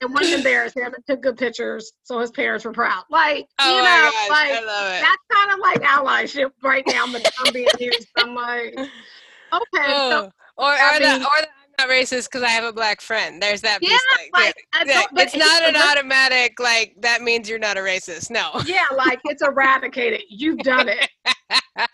And 0.00 0.12
wouldn't 0.12 0.35
embarrass 0.35 0.75
him 0.75 0.93
and 0.93 1.07
took 1.07 1.23
good 1.23 1.38
pictures 1.38 1.93
so 2.02 2.19
his 2.19 2.33
parents 2.33 2.64
were 2.64 2.73
proud. 2.73 3.05
Like, 3.09 3.47
oh 3.61 3.71
you 3.71 3.85
know, 3.85 3.85
gosh, 3.85 4.29
like 4.31 4.50
I 4.50 4.64
love 4.64 4.95
it. 4.95 5.00
that's 5.00 5.23
kind 5.33 5.52
of 5.52 5.61
like 5.61 5.81
allyship 5.83 6.50
right 6.61 6.83
now. 6.88 7.05
I'm, 7.05 7.14
I'm 7.14 7.52
being 7.52 7.69
used. 7.79 8.09
I'm 8.17 8.35
like, 8.35 8.76
okay, 9.52 9.93
so 9.93 10.33
Oh, 10.59 10.64
or 10.64 10.73
I 10.73 10.97
or 10.97 11.00
the 11.00 11.14
or 11.14 11.41
the 11.41 11.49
not 11.79 11.88
racist 11.88 12.25
because 12.25 12.43
I 12.43 12.49
have 12.49 12.64
a 12.64 12.73
black 12.73 13.00
friend. 13.00 13.41
There's 13.43 13.61
that 13.62 13.79
Yeah, 13.83 13.88
piece. 13.91 14.02
Like, 14.19 14.31
like, 14.33 14.55
yeah, 14.57 14.81
I 14.81 14.85
yeah, 14.85 15.00
don't- 15.00 15.14
but 15.14 15.23
it's 15.25 15.37
not 15.37 15.62
an 15.62 15.76
automatic 15.76 16.59
like 16.61 16.95
that 17.00 17.23
means 17.23 17.49
you're 17.49 17.59
not 17.59 17.76
a 17.76 17.81
racist. 17.81 18.31
No. 18.31 18.50
Yeah, 18.67 18.85
like 18.97 19.21
it's 19.25 19.43
eradicated. 19.43 20.23
You've 20.29 20.59
done 20.61 20.88
it. 20.88 21.09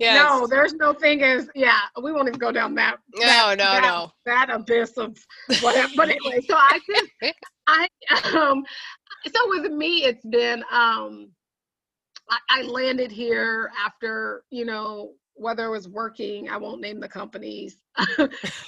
No, 0.00 0.46
there's 0.48 0.72
no 0.74 0.92
thing 0.94 1.22
as 1.22 1.48
yeah. 1.54 1.80
We 2.02 2.10
won't 2.12 2.28
even 2.28 2.38
go 2.38 2.50
down 2.50 2.74
that. 2.76 2.96
No, 3.14 3.26
that, 3.26 3.58
no, 3.58 3.64
that, 3.64 3.82
no. 3.82 4.10
That 4.24 4.48
abyss 4.50 4.96
of 4.96 5.16
whatever. 5.60 5.92
but 5.96 6.08
anyway, 6.08 6.40
so 6.48 6.54
I 6.56 6.80
just 6.88 7.10
I 7.66 7.86
um 8.34 8.64
so 9.34 9.48
with 9.48 9.70
me 9.70 10.04
it's 10.04 10.24
been 10.26 10.64
um 10.72 11.30
I, 12.30 12.38
I 12.48 12.62
landed 12.62 13.10
here 13.12 13.70
after 13.84 14.44
you 14.50 14.64
know 14.64 15.12
whether 15.40 15.66
it 15.66 15.70
was 15.70 15.88
working 15.88 16.48
I 16.48 16.56
won't 16.56 16.80
name 16.80 17.00
the 17.00 17.08
companies 17.08 17.76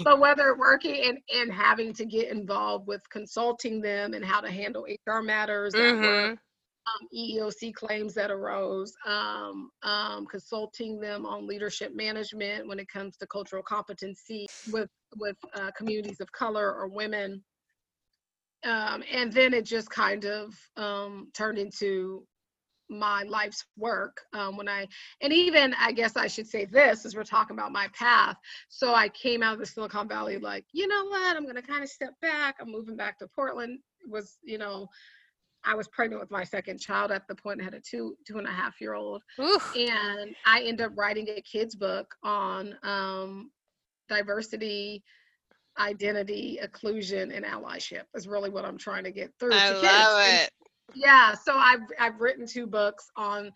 but 0.05 0.19
whether 0.19 0.57
working 0.57 1.05
and 1.05 1.19
and 1.35 1.53
having 1.53 1.93
to 1.95 2.05
get 2.05 2.29
involved 2.31 2.87
with 2.87 3.09
consulting 3.11 3.81
them 3.81 4.15
and 4.15 4.25
how 4.25 4.41
to 4.41 4.51
handle 4.51 4.87
HR 5.07 5.21
matters 5.21 5.73
that 5.73 5.97
were 5.97 6.39
um, 6.87 7.09
EEOC 7.15 7.75
claims 7.75 8.15
that 8.15 8.31
arose, 8.31 8.95
um, 9.07 9.71
um, 9.83 10.27
consulting 10.27 10.99
them 10.99 11.25
on 11.25 11.47
leadership 11.47 11.95
management 11.95 12.67
when 12.67 12.79
it 12.79 12.89
comes 12.89 13.17
to 13.19 13.27
cultural 13.27 13.63
competency 13.63 14.47
with 14.73 14.91
with 15.17 15.37
uh, 15.55 15.71
communities 15.77 16.21
of 16.21 16.31
color 16.33 16.75
or 16.75 16.89
women. 16.89 17.43
Um, 18.65 19.03
and 19.13 19.33
then 19.33 19.55
it 19.55 19.65
just 19.65 19.91
kind 19.91 20.25
of 20.25 20.55
um, 20.77 21.31
turned 21.35 21.59
into 21.59 22.25
my 22.99 23.23
life's 23.25 23.65
work 23.77 24.21
um, 24.33 24.57
when 24.57 24.69
I, 24.69 24.87
and 25.21 25.33
even 25.33 25.75
I 25.79 25.93
guess 25.93 26.17
I 26.17 26.27
should 26.27 26.47
say 26.47 26.65
this 26.65 27.05
as 27.05 27.17
we're 27.17 27.25
talking 27.25 27.57
about 27.57 27.73
my 27.73 27.89
path. 27.89 28.37
So 28.69 28.95
I 28.95 29.09
came 29.09 29.43
out 29.43 29.55
of 29.55 29.59
the 29.61 29.67
Silicon 29.67 30.09
Valley 30.09 30.39
like, 30.39 30.65
you 30.73 30.87
know 30.87 31.05
what, 31.07 31.37
I'm 31.37 31.45
going 31.45 31.57
to 31.57 31.63
kind 31.63 31.83
of 31.83 31.89
step 31.89 32.15
back. 32.21 32.57
I'm 32.61 32.71
moving 32.71 32.97
back 32.97 33.19
to 33.19 33.29
Portland. 33.29 33.79
Was 34.09 34.39
you 34.43 34.59
know, 34.59 34.89
I 35.65 35.75
was 35.75 35.89
pregnant 35.89 36.21
with 36.21 36.31
my 36.31 36.45
second 36.45 36.81
child 36.81 37.11
at 37.13 37.27
the 37.29 37.35
point. 37.35 37.61
I 37.61 37.65
had 37.65 37.75
a 37.75 37.81
two 37.81 38.17
two 38.27 38.39
and 38.39 38.47
a 38.47 38.51
half 38.51 38.81
year 38.81 38.95
old, 38.95 39.23
Oof. 39.41 39.75
and 39.77 40.35
I 40.47 40.63
ended 40.63 40.87
up 40.87 40.93
writing 40.97 41.29
a 41.29 41.41
kids 41.43 41.75
book 41.75 42.13
on 42.25 42.75
um, 42.83 43.51
diversity, 44.09 45.05
identity, 45.79 46.59
inclusion, 46.61 47.31
and 47.31 47.45
allyship. 47.45 48.03
Is 48.15 48.27
really 48.27 48.51
what 48.51 48.65
I'm 48.65 48.79
trying 48.79 49.05
to 49.05 49.13
get 49.13 49.31
through 49.39 49.55
I 49.55 49.69
to 49.69 49.75
love 49.75 50.27
And 50.27 50.43
it. 50.43 50.51
Yeah 50.95 51.35
so 51.35 51.55
i've 51.57 51.81
i've 51.99 52.21
written 52.21 52.47
two 52.47 52.67
books 52.67 53.11
on 53.17 53.53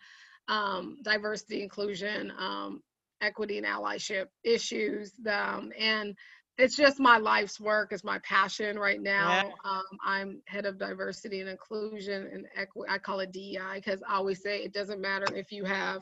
um, 0.49 0.97
diversity 1.03 1.61
inclusion 1.61 2.31
um, 2.37 2.81
equity 3.21 3.57
and 3.57 3.65
allyship 3.67 4.25
issues 4.43 5.13
um, 5.29 5.71
and 5.77 6.15
it's 6.57 6.75
just 6.75 6.99
my 6.99 7.17
life's 7.17 7.59
work 7.59 7.91
is 7.93 8.03
my 8.03 8.19
passion 8.19 8.79
right 8.79 9.01
now. 9.01 9.55
Um, 9.65 9.83
i'm 10.05 10.41
head 10.47 10.65
of 10.65 10.77
diversity 10.79 11.41
and 11.41 11.49
inclusion 11.49 12.17
and 12.21 12.35
equity 12.45 12.79
i 12.81 12.87
call 12.87 13.19
it 13.19 13.21
dei 13.31 13.57
because 13.75 14.01
i 14.07 14.15
always 14.15 14.41
say 14.41 14.59
it 14.59 14.73
doesn't 14.73 15.01
matter 15.01 15.33
if 15.33 15.51
you 15.51 15.63
have 15.65 16.01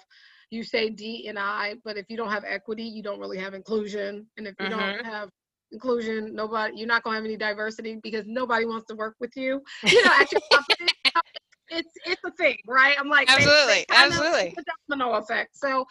you 0.49 0.63
say 0.63 0.89
d 0.89 1.27
and 1.27 1.37
i 1.39 1.75
but 1.83 1.97
if 1.97 2.05
you 2.09 2.17
don't 2.17 2.31
have 2.31 2.43
equity 2.45 2.83
you 2.83 3.01
don't 3.01 3.19
really 3.19 3.37
have 3.37 3.53
inclusion 3.53 4.27
and 4.37 4.47
if 4.47 4.55
you 4.59 4.69
Mhm. 4.69 4.69
don't 4.69 4.95
have 5.03 5.29
inclusion 5.71 6.33
nobody 6.35 6.73
you're 6.77 6.87
not 6.87 7.03
going 7.03 7.13
to 7.15 7.17
have 7.17 7.25
any 7.25 7.37
diversity 7.37 7.99
because 8.03 8.25
nobody 8.27 8.65
wants 8.65 8.85
to 8.87 8.95
work 8.95 9.15
with 9.19 9.35
you. 9.35 9.61
You 9.91 10.03
know 10.03 10.11
at 10.19 10.31
your 10.31 10.41
company 10.53 10.94
it's 11.75 11.93
it's 12.05 12.23
a 12.25 12.31
thing 12.31 12.57
right 12.67 12.95
i'm 12.99 13.09
like 13.09 13.27
they- 13.35 13.45
they 13.65 13.77
Absolutely, 13.85 13.85
absolutely. 13.89 14.55
domino 14.89 15.13
effect 15.17 15.55
so 15.57 15.85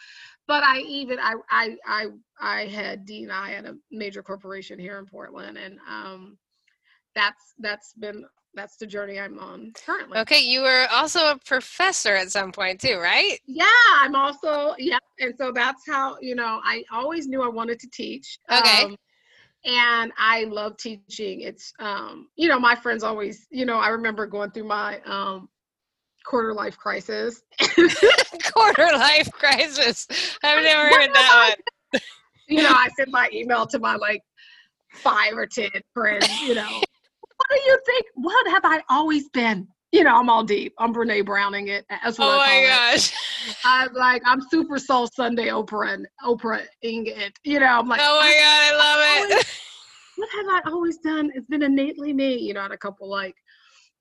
but 0.47 0.62
i 0.64 0.79
even 0.81 1.19
i 1.21 1.35
i 1.50 1.76
i, 1.87 2.07
I 2.41 2.67
had 2.67 3.05
d 3.07 3.23
and 3.25 3.33
i 3.33 3.53
at 3.53 3.67
a 3.67 3.76
major 3.91 4.23
corporation 4.23 4.79
here 4.79 4.99
in 4.99 5.07
portland 5.07 5.59
and 5.59 5.79
um 5.88 6.38
that's 7.14 7.55
that's 7.59 7.93
been 7.95 8.25
that's 8.55 8.76
the 8.76 8.87
journey 8.87 9.19
i'm 9.19 9.38
on 9.38 9.73
currently 9.87 10.19
Okay, 10.21 10.41
you 10.41 10.62
were 10.62 10.87
also 10.93 11.31
a 11.31 11.38
professor 11.45 12.14
at 12.14 12.31
some 12.31 12.53
point 12.53 12.81
too, 12.81 12.99
right? 12.99 13.38
yeah 13.47 13.64
i'm 14.00 14.14
also 14.14 14.75
yeah 14.79 14.99
and 15.21 15.35
so 15.37 15.53
that's 15.53 15.83
how 15.88 16.17
you 16.21 16.35
know 16.35 16.61
i 16.64 16.83
always 16.93 17.26
knew 17.29 17.43
i 17.43 17.49
wanted 17.49 17.79
to 17.79 17.88
teach 17.93 18.38
Okay. 18.50 18.83
um, 18.85 18.97
and 19.64 20.12
i 20.19 20.45
love 20.45 20.76
teaching 20.79 21.31
it's 21.33 21.73
um 21.81 22.29
you 22.37 22.49
know 22.49 22.59
my 22.59 22.75
friends 22.75 23.03
always 23.03 23.47
you 23.50 23.64
know 23.67 23.76
i 23.76 23.88
remember 23.88 24.26
going 24.26 24.50
through 24.50 24.64
my 24.64 25.00
um 25.05 25.49
quarter 26.25 26.54
life 26.54 26.76
crisis 26.76 27.43
Quarter 28.52 28.88
life 28.97 29.31
crisis. 29.33 30.07
I've 30.43 30.62
never 30.62 30.85
heard 30.88 31.11
that 31.14 31.54
one. 31.93 32.00
you 32.49 32.62
know 32.62 32.73
i 32.75 32.88
sent 32.97 33.11
my 33.11 33.28
email 33.33 33.66
to 33.66 33.78
my 33.78 33.95
like 33.97 34.21
five 34.93 35.33
or 35.35 35.47
ten 35.47 35.71
friends 35.95 36.28
you 36.43 36.54
know 36.54 36.83
what 37.37 37.49
do 37.50 37.61
you 37.66 37.78
think 37.87 38.04
what 38.14 38.47
have 38.49 38.64
i 38.64 38.83
always 38.90 39.28
been 39.31 39.66
you 39.93 40.04
know 40.04 40.14
i'm 40.14 40.28
all 40.28 40.45
deep 40.45 40.73
i'm 40.78 40.93
brene 40.95 41.25
browning 41.25 41.69
it 41.69 41.85
that's 41.88 42.19
what 42.19 42.28
Oh 42.28 42.40
I 42.40 42.47
my 42.47 42.54
it. 42.57 42.69
gosh. 42.69 43.12
i'm 43.64 43.95
like 43.95 44.23
i'm 44.26 44.40
super 44.50 44.78
soul 44.78 45.07
sunday 45.07 45.49
oprah 45.49 45.95
and 45.95 46.07
Oprah 46.25 46.64
ing 46.83 47.07
it 47.07 47.33
you 47.45 47.61
know 47.61 47.66
i'm 47.66 47.88
like 47.88 48.00
Oh 48.02 48.21
my 48.21 48.33
god, 48.33 48.40
I 48.43 49.31
love 49.31 49.40
it. 49.40 49.47
what 50.16 50.28
have 50.31 50.64
I 50.66 50.71
always 50.71 50.99
done? 50.99 51.31
It's 51.35 51.47
been 51.49 51.62
innately 51.62 52.12
me. 52.12 52.37
You 52.37 52.54
know, 52.54 52.61
I 52.61 52.64
had 52.64 52.73
a 52.73 52.76
couple 52.78 53.09
like 53.09 53.35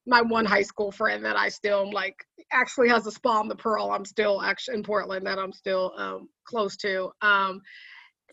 my 0.06 0.22
one 0.22 0.46
high 0.46 0.62
school 0.62 0.92
friend 0.92 1.24
that 1.26 1.38
I 1.38 1.50
still 1.50 1.86
am 1.86 1.92
like 1.92 2.16
actually 2.52 2.90
has 2.90 3.08
a 3.08 3.12
spa 3.12 3.40
on 3.40 3.48
the 3.48 3.56
pearl. 3.56 3.92
I'm 3.92 4.06
still 4.06 4.42
actually 4.42 4.78
in 4.78 4.84
Portland 4.84 5.26
that 5.26 5.40
I'm 5.40 5.54
still 5.54 5.94
um, 5.98 6.30
close 6.46 6.76
to. 6.78 7.10
Um, 7.22 7.62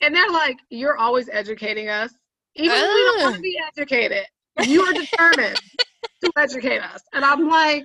and 0.02 0.14
they're 0.14 0.30
like, 0.30 0.56
"You're 0.70 0.96
always 0.96 1.28
educating 1.30 1.88
us, 1.88 2.12
even 2.56 2.72
when 2.72 2.94
we 2.94 3.04
don't 3.04 3.22
want 3.22 3.34
to 3.36 3.40
be 3.40 3.58
educated. 3.76 4.24
You 4.66 4.82
are 4.82 4.92
determined 4.92 5.60
to 6.24 6.32
educate 6.36 6.80
us." 6.80 7.02
And 7.12 7.24
I'm 7.24 7.48
like, 7.48 7.84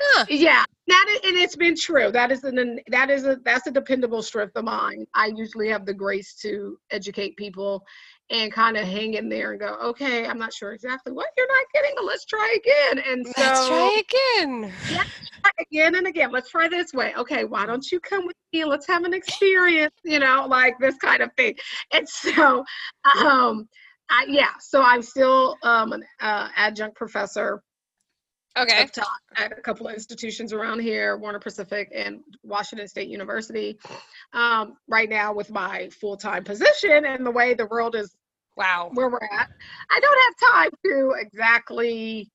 Huh. 0.00 0.26
"Yeah, 0.28 0.64
that 0.86 1.06
is, 1.10 1.28
and 1.28 1.38
it's 1.38 1.56
been 1.56 1.76
true. 1.76 2.10
That 2.12 2.30
is 2.30 2.44
an 2.44 2.80
that 2.88 3.10
is 3.10 3.24
a 3.24 3.36
that's 3.44 3.66
a 3.66 3.70
dependable 3.70 4.22
strength 4.22 4.56
of 4.56 4.64
mine. 4.64 5.06
I 5.14 5.32
usually 5.34 5.68
have 5.68 5.86
the 5.86 5.94
grace 5.94 6.34
to 6.42 6.78
educate 6.90 7.36
people." 7.36 7.84
And 8.30 8.52
kind 8.52 8.76
of 8.76 8.86
hang 8.86 9.14
in 9.14 9.28
there 9.28 9.52
and 9.52 9.60
go, 9.60 9.76
okay, 9.82 10.26
I'm 10.26 10.38
not 10.38 10.52
sure 10.52 10.72
exactly 10.72 11.12
what 11.12 11.28
you're 11.36 11.46
not 11.48 11.66
getting, 11.72 11.92
but 11.96 12.04
let's 12.04 12.24
try 12.26 12.56
again. 12.56 13.04
And 13.06 13.26
so 13.26 13.32
Let's 13.42 13.68
try 13.68 14.02
again. 14.08 14.72
try 14.88 15.50
again 15.60 15.94
and 15.94 16.06
again. 16.06 16.30
Let's 16.30 16.50
try 16.50 16.68
this 16.68 16.92
way. 16.92 17.14
Okay, 17.16 17.44
why 17.44 17.64
don't 17.66 17.90
you 17.90 18.00
come 18.00 18.26
with 18.26 18.36
me? 18.52 18.64
Let's 18.64 18.86
have 18.86 19.04
an 19.04 19.14
experience, 19.14 19.94
you 20.04 20.18
know, 20.18 20.46
like 20.48 20.74
this 20.78 20.96
kind 20.98 21.22
of 21.22 21.30
thing. 21.36 21.54
And 21.92 22.08
so, 22.08 22.64
um, 23.24 23.68
I, 24.10 24.26
yeah, 24.28 24.52
so 24.60 24.82
I'm 24.82 25.02
still 25.02 25.56
um, 25.62 25.92
an 25.92 26.04
uh, 26.20 26.48
adjunct 26.56 26.96
professor 26.96 27.62
Okay. 28.58 28.76
I've 28.76 28.92
taught 28.92 29.06
at 29.36 29.52
a 29.56 29.60
couple 29.60 29.86
of 29.86 29.94
institutions 29.94 30.52
around 30.52 30.80
here, 30.80 31.16
Warner 31.16 31.38
Pacific 31.38 31.92
and 31.94 32.20
Washington 32.42 32.88
State 32.88 33.08
University. 33.08 33.78
Um, 34.32 34.74
right 34.88 35.08
now, 35.08 35.32
with 35.32 35.50
my 35.50 35.88
full 36.00 36.16
time 36.16 36.42
position 36.44 37.04
and 37.04 37.24
the 37.24 37.30
way 37.30 37.54
the 37.54 37.66
world 37.66 37.94
is 37.94 38.16
Wow. 38.58 38.90
where 38.92 39.08
we're 39.08 39.18
at, 39.22 39.48
I 39.90 40.00
don't 40.00 40.18
have 40.24 40.52
time 40.52 40.70
to 40.86 41.14
exactly 41.18 42.28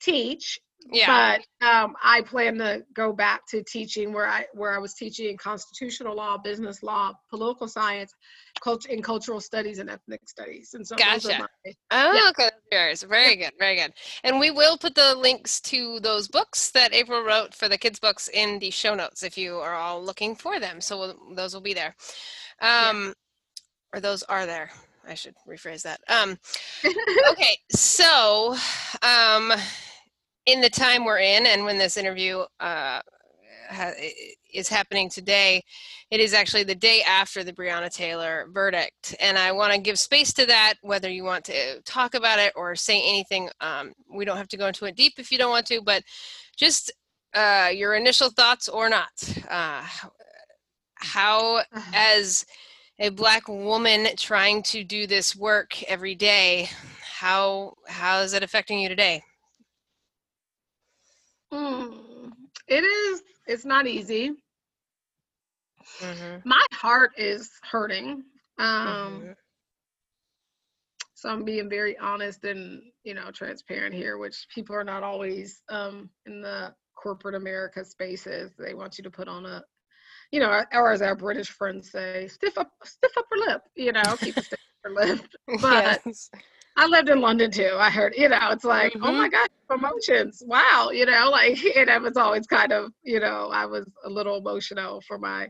teach. 0.00 0.60
Yeah. 0.90 1.38
But 1.60 1.66
um, 1.66 1.94
I 2.02 2.22
plan 2.22 2.58
to 2.58 2.82
go 2.92 3.12
back 3.12 3.46
to 3.50 3.62
teaching 3.62 4.12
where 4.12 4.26
I 4.26 4.46
where 4.52 4.74
I 4.74 4.78
was 4.78 4.94
teaching 4.94 5.36
constitutional 5.36 6.16
law, 6.16 6.38
business 6.38 6.82
law, 6.82 7.12
political 7.30 7.68
science, 7.68 8.12
culture, 8.60 8.88
and 8.90 9.02
cultural 9.02 9.40
studies 9.40 9.78
and 9.78 9.88
ethnic 9.88 10.20
studies. 10.26 10.74
And 10.74 10.84
so 10.84 10.96
Gotcha. 10.96 11.38
my 11.38 11.72
Oh, 11.92 12.14
Yeah. 12.14 12.30
okay. 12.30 12.50
Yours. 12.72 13.04
Very 13.04 13.36
good. 13.36 13.52
Very 13.60 13.76
good. 13.76 13.92
And 14.24 14.40
we 14.40 14.50
will 14.50 14.76
put 14.76 14.96
the 14.96 15.14
links 15.14 15.60
to 15.62 16.00
those 16.00 16.26
books 16.26 16.72
that 16.72 16.92
April 16.92 17.22
wrote 17.22 17.54
for 17.54 17.68
the 17.68 17.78
kids' 17.78 18.00
books 18.00 18.28
in 18.28 18.58
the 18.58 18.70
show 18.70 18.96
notes 18.96 19.22
if 19.22 19.38
you 19.38 19.58
are 19.58 19.74
all 19.74 20.02
looking 20.04 20.34
for 20.34 20.58
them. 20.58 20.80
So 20.80 20.98
we'll, 20.98 21.34
those 21.36 21.54
will 21.54 21.60
be 21.60 21.74
there. 21.74 21.94
Um, 22.60 23.14
Or 23.94 24.00
those 24.00 24.22
are 24.24 24.46
there. 24.46 24.70
I 25.06 25.14
should 25.14 25.34
rephrase 25.48 25.82
that. 25.82 26.00
Um, 26.08 26.38
okay. 27.30 27.56
So, 27.70 28.56
um, 29.02 29.52
in 30.46 30.60
the 30.60 30.70
time 30.70 31.04
we're 31.04 31.18
in, 31.18 31.46
and 31.46 31.64
when 31.64 31.78
this 31.78 31.96
interview 31.96 32.44
uh, 32.60 33.00
ha- 33.70 33.92
is 34.52 34.68
happening 34.68 35.08
today, 35.08 35.62
it 36.10 36.20
is 36.20 36.34
actually 36.34 36.64
the 36.64 36.74
day 36.74 37.02
after 37.02 37.42
the 37.42 37.52
Breonna 37.52 37.90
Taylor 37.90 38.46
verdict. 38.52 39.14
And 39.20 39.38
I 39.38 39.52
want 39.52 39.72
to 39.72 39.80
give 39.80 39.98
space 39.98 40.32
to 40.34 40.46
that, 40.46 40.74
whether 40.82 41.08
you 41.08 41.24
want 41.24 41.44
to 41.46 41.80
talk 41.82 42.14
about 42.14 42.38
it 42.38 42.52
or 42.56 42.74
say 42.74 43.00
anything. 43.00 43.48
Um, 43.60 43.92
we 44.12 44.24
don't 44.24 44.36
have 44.36 44.48
to 44.48 44.56
go 44.56 44.66
into 44.66 44.84
it 44.86 44.96
deep 44.96 45.14
if 45.18 45.30
you 45.32 45.38
don't 45.38 45.50
want 45.50 45.66
to, 45.66 45.80
but 45.82 46.02
just 46.56 46.92
uh, 47.34 47.70
your 47.72 47.94
initial 47.94 48.30
thoughts 48.30 48.68
or 48.68 48.88
not. 48.88 49.10
Uh, 49.48 49.82
how, 50.96 51.62
as 51.94 52.44
a 52.98 53.08
black 53.10 53.48
woman 53.48 54.08
trying 54.16 54.62
to 54.64 54.84
do 54.84 55.06
this 55.06 55.34
work 55.34 55.82
every 55.84 56.14
day, 56.14 56.68
how 57.00 57.74
how 57.88 58.20
is 58.20 58.32
it 58.32 58.42
affecting 58.42 58.78
you 58.78 58.88
today? 58.88 59.22
Mm, 61.52 62.32
it 62.68 62.84
is. 62.84 63.22
It's 63.46 63.64
not 63.64 63.86
easy. 63.86 64.30
Mm-hmm. 66.00 66.48
My 66.48 66.64
heart 66.72 67.12
is 67.16 67.50
hurting. 67.70 68.24
Um, 68.58 69.22
Mhm. 69.22 69.36
So 71.14 71.28
I'm 71.28 71.44
being 71.44 71.70
very 71.70 71.96
honest 71.98 72.42
and 72.44 72.82
you 73.04 73.14
know 73.14 73.30
transparent 73.30 73.94
here, 73.94 74.18
which 74.18 74.46
people 74.52 74.74
are 74.74 74.82
not 74.84 75.04
always 75.04 75.62
um, 75.68 76.10
in 76.26 76.40
the 76.40 76.74
corporate 76.96 77.36
America 77.36 77.84
spaces. 77.84 78.50
They 78.58 78.74
want 78.74 78.98
you 78.98 79.04
to 79.04 79.10
put 79.10 79.28
on 79.28 79.46
a, 79.46 79.62
you 80.32 80.40
know, 80.40 80.64
or 80.74 80.92
as 80.92 81.02
our 81.02 81.16
British 81.16 81.50
friends 81.50 81.92
say, 81.92 82.28
stiff 82.28 82.58
up, 82.58 82.72
stiff 82.84 83.12
upper 83.18 83.36
lip. 83.36 83.62
You 83.76 83.92
know, 83.92 84.16
keep 84.20 84.38
a 84.38 84.42
stiff 84.42 84.60
upper 84.84 84.94
lip. 84.94 85.20
But 85.62 86.02
Yes. 86.04 86.30
I 86.76 86.86
lived 86.86 87.10
in 87.10 87.20
London 87.20 87.50
too. 87.50 87.76
I 87.78 87.90
heard, 87.90 88.14
you 88.16 88.28
know, 88.28 88.50
it's 88.50 88.64
like, 88.64 88.94
oh 89.02 89.12
my 89.12 89.28
God, 89.28 89.48
promotions. 89.68 90.42
Wow. 90.46 90.90
You 90.92 91.06
know, 91.06 91.30
like, 91.30 91.58
and 91.76 91.90
I 91.90 91.98
was 91.98 92.16
always 92.16 92.46
kind 92.46 92.72
of, 92.72 92.92
you 93.04 93.20
know, 93.20 93.50
I 93.52 93.66
was 93.66 93.86
a 94.04 94.10
little 94.10 94.36
emotional 94.38 95.02
for 95.06 95.18
my 95.18 95.48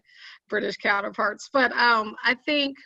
British 0.48 0.76
counterparts. 0.78 1.48
But 1.52 1.72
um, 1.72 2.16
I 2.24 2.34
think 2.34 2.76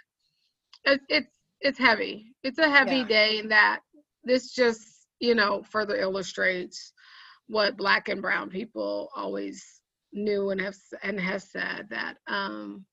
it, 0.84 1.00
it's, 1.08 1.38
it's 1.60 1.78
heavy. 1.78 2.26
It's 2.42 2.58
a 2.58 2.68
heavy 2.70 3.02
Yeah. 3.02 3.06
day 3.06 3.38
in 3.38 3.48
that 3.48 3.80
this 4.24 4.52
just, 4.52 5.08
you 5.20 5.34
know, 5.34 5.62
further 5.70 5.96
illustrates 5.96 6.92
what 7.48 7.76
black 7.76 8.08
and 8.08 8.20
brown 8.22 8.50
people 8.50 9.08
always 9.16 9.75
knew 10.16 10.50
and 10.50 10.60
have 10.60 10.76
and 11.02 11.20
has 11.20 11.44
said 11.50 11.88
that 11.90 12.16
um, 12.28 12.84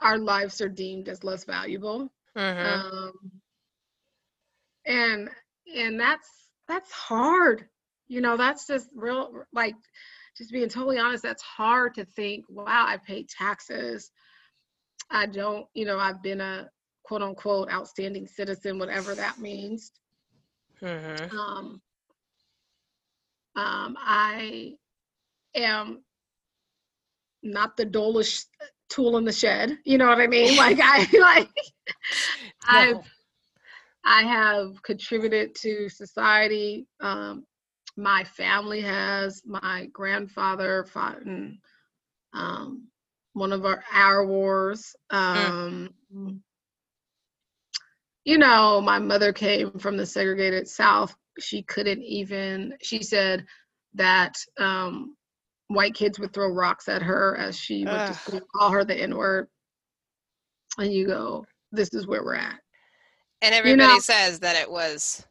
our 0.00 0.18
lives 0.18 0.60
are 0.60 0.68
deemed 0.68 1.08
as 1.08 1.24
less 1.24 1.44
valuable 1.44 2.12
Mhm. 2.36 2.84
um, 2.84 3.12
and 4.86 5.28
and 5.76 6.00
that's 6.00 6.28
that's 6.68 6.90
hard 6.92 7.66
you 8.08 8.20
know 8.20 8.36
that's 8.36 8.66
just 8.66 8.88
real 8.94 9.44
like 9.52 9.74
just 10.36 10.52
being 10.52 10.68
totally 10.68 10.98
honest 10.98 11.22
that's 11.22 11.42
hard 11.42 11.94
to 11.94 12.04
think 12.04 12.44
wow 12.48 12.84
i 12.86 12.96
pay 12.96 13.24
taxes 13.24 14.10
i 15.10 15.26
don't 15.26 15.66
you 15.74 15.84
know 15.84 15.98
i've 15.98 16.22
been 16.22 16.40
a 16.40 16.68
quote 17.04 17.22
unquote 17.22 17.70
outstanding 17.72 18.26
citizen 18.26 18.78
whatever 18.78 19.14
that 19.14 19.38
means 19.38 19.92
Mhm. 20.82 21.32
um, 21.32 21.80
um, 23.56 23.96
I 23.98 24.74
am 25.54 26.02
not 27.42 27.76
the 27.76 27.86
dolish 27.86 28.44
tool 28.88 29.16
in 29.16 29.24
the 29.24 29.32
shed. 29.32 29.78
You 29.84 29.98
know 29.98 30.06
what 30.06 30.20
I 30.20 30.26
mean? 30.26 30.56
Like 30.56 30.78
I 30.80 31.06
like 31.18 31.48
I've 32.66 32.96
No. 32.96 33.02
I 34.04 34.22
have 34.22 34.82
contributed 34.82 35.54
to 35.56 35.88
society. 35.88 36.86
Um, 37.00 37.44
my 37.96 38.24
family 38.24 38.80
has. 38.80 39.42
My 39.44 39.86
grandfather 39.92 40.84
fought 40.84 41.22
in 41.22 41.58
um, 42.34 42.88
one 43.34 43.52
of 43.52 43.64
our 43.64 43.82
our 43.92 44.26
wars. 44.26 44.94
Um, 45.10 45.90
You 48.24 48.38
know, 48.38 48.80
my 48.80 48.98
mother 49.00 49.32
came 49.32 49.78
from 49.78 49.96
the 49.96 50.06
segregated 50.06 50.68
South. 50.68 51.14
She 51.40 51.62
couldn't 51.62 52.02
even. 52.02 52.74
She 52.82 53.02
said 53.02 53.44
that 53.94 54.36
um, 54.58 55.16
white 55.68 55.94
kids 55.94 56.18
would 56.18 56.32
throw 56.32 56.48
rocks 56.48 56.88
at 56.88 57.02
her 57.02 57.36
as 57.38 57.58
she 57.58 57.84
went 57.84 58.08
to 58.12 58.14
school, 58.18 58.40
call 58.54 58.70
her 58.70 58.84
the 58.84 58.94
N 58.96 59.16
word. 59.16 59.48
And 60.78 60.92
you 60.92 61.06
go, 61.06 61.44
this 61.70 61.92
is 61.94 62.06
where 62.06 62.22
we're 62.24 62.34
at. 62.34 62.58
And 63.42 63.52
you 63.54 63.58
everybody 63.58 63.94
know- 63.94 63.98
says 63.98 64.38
that 64.40 64.56
it 64.56 64.70
was 64.70 65.24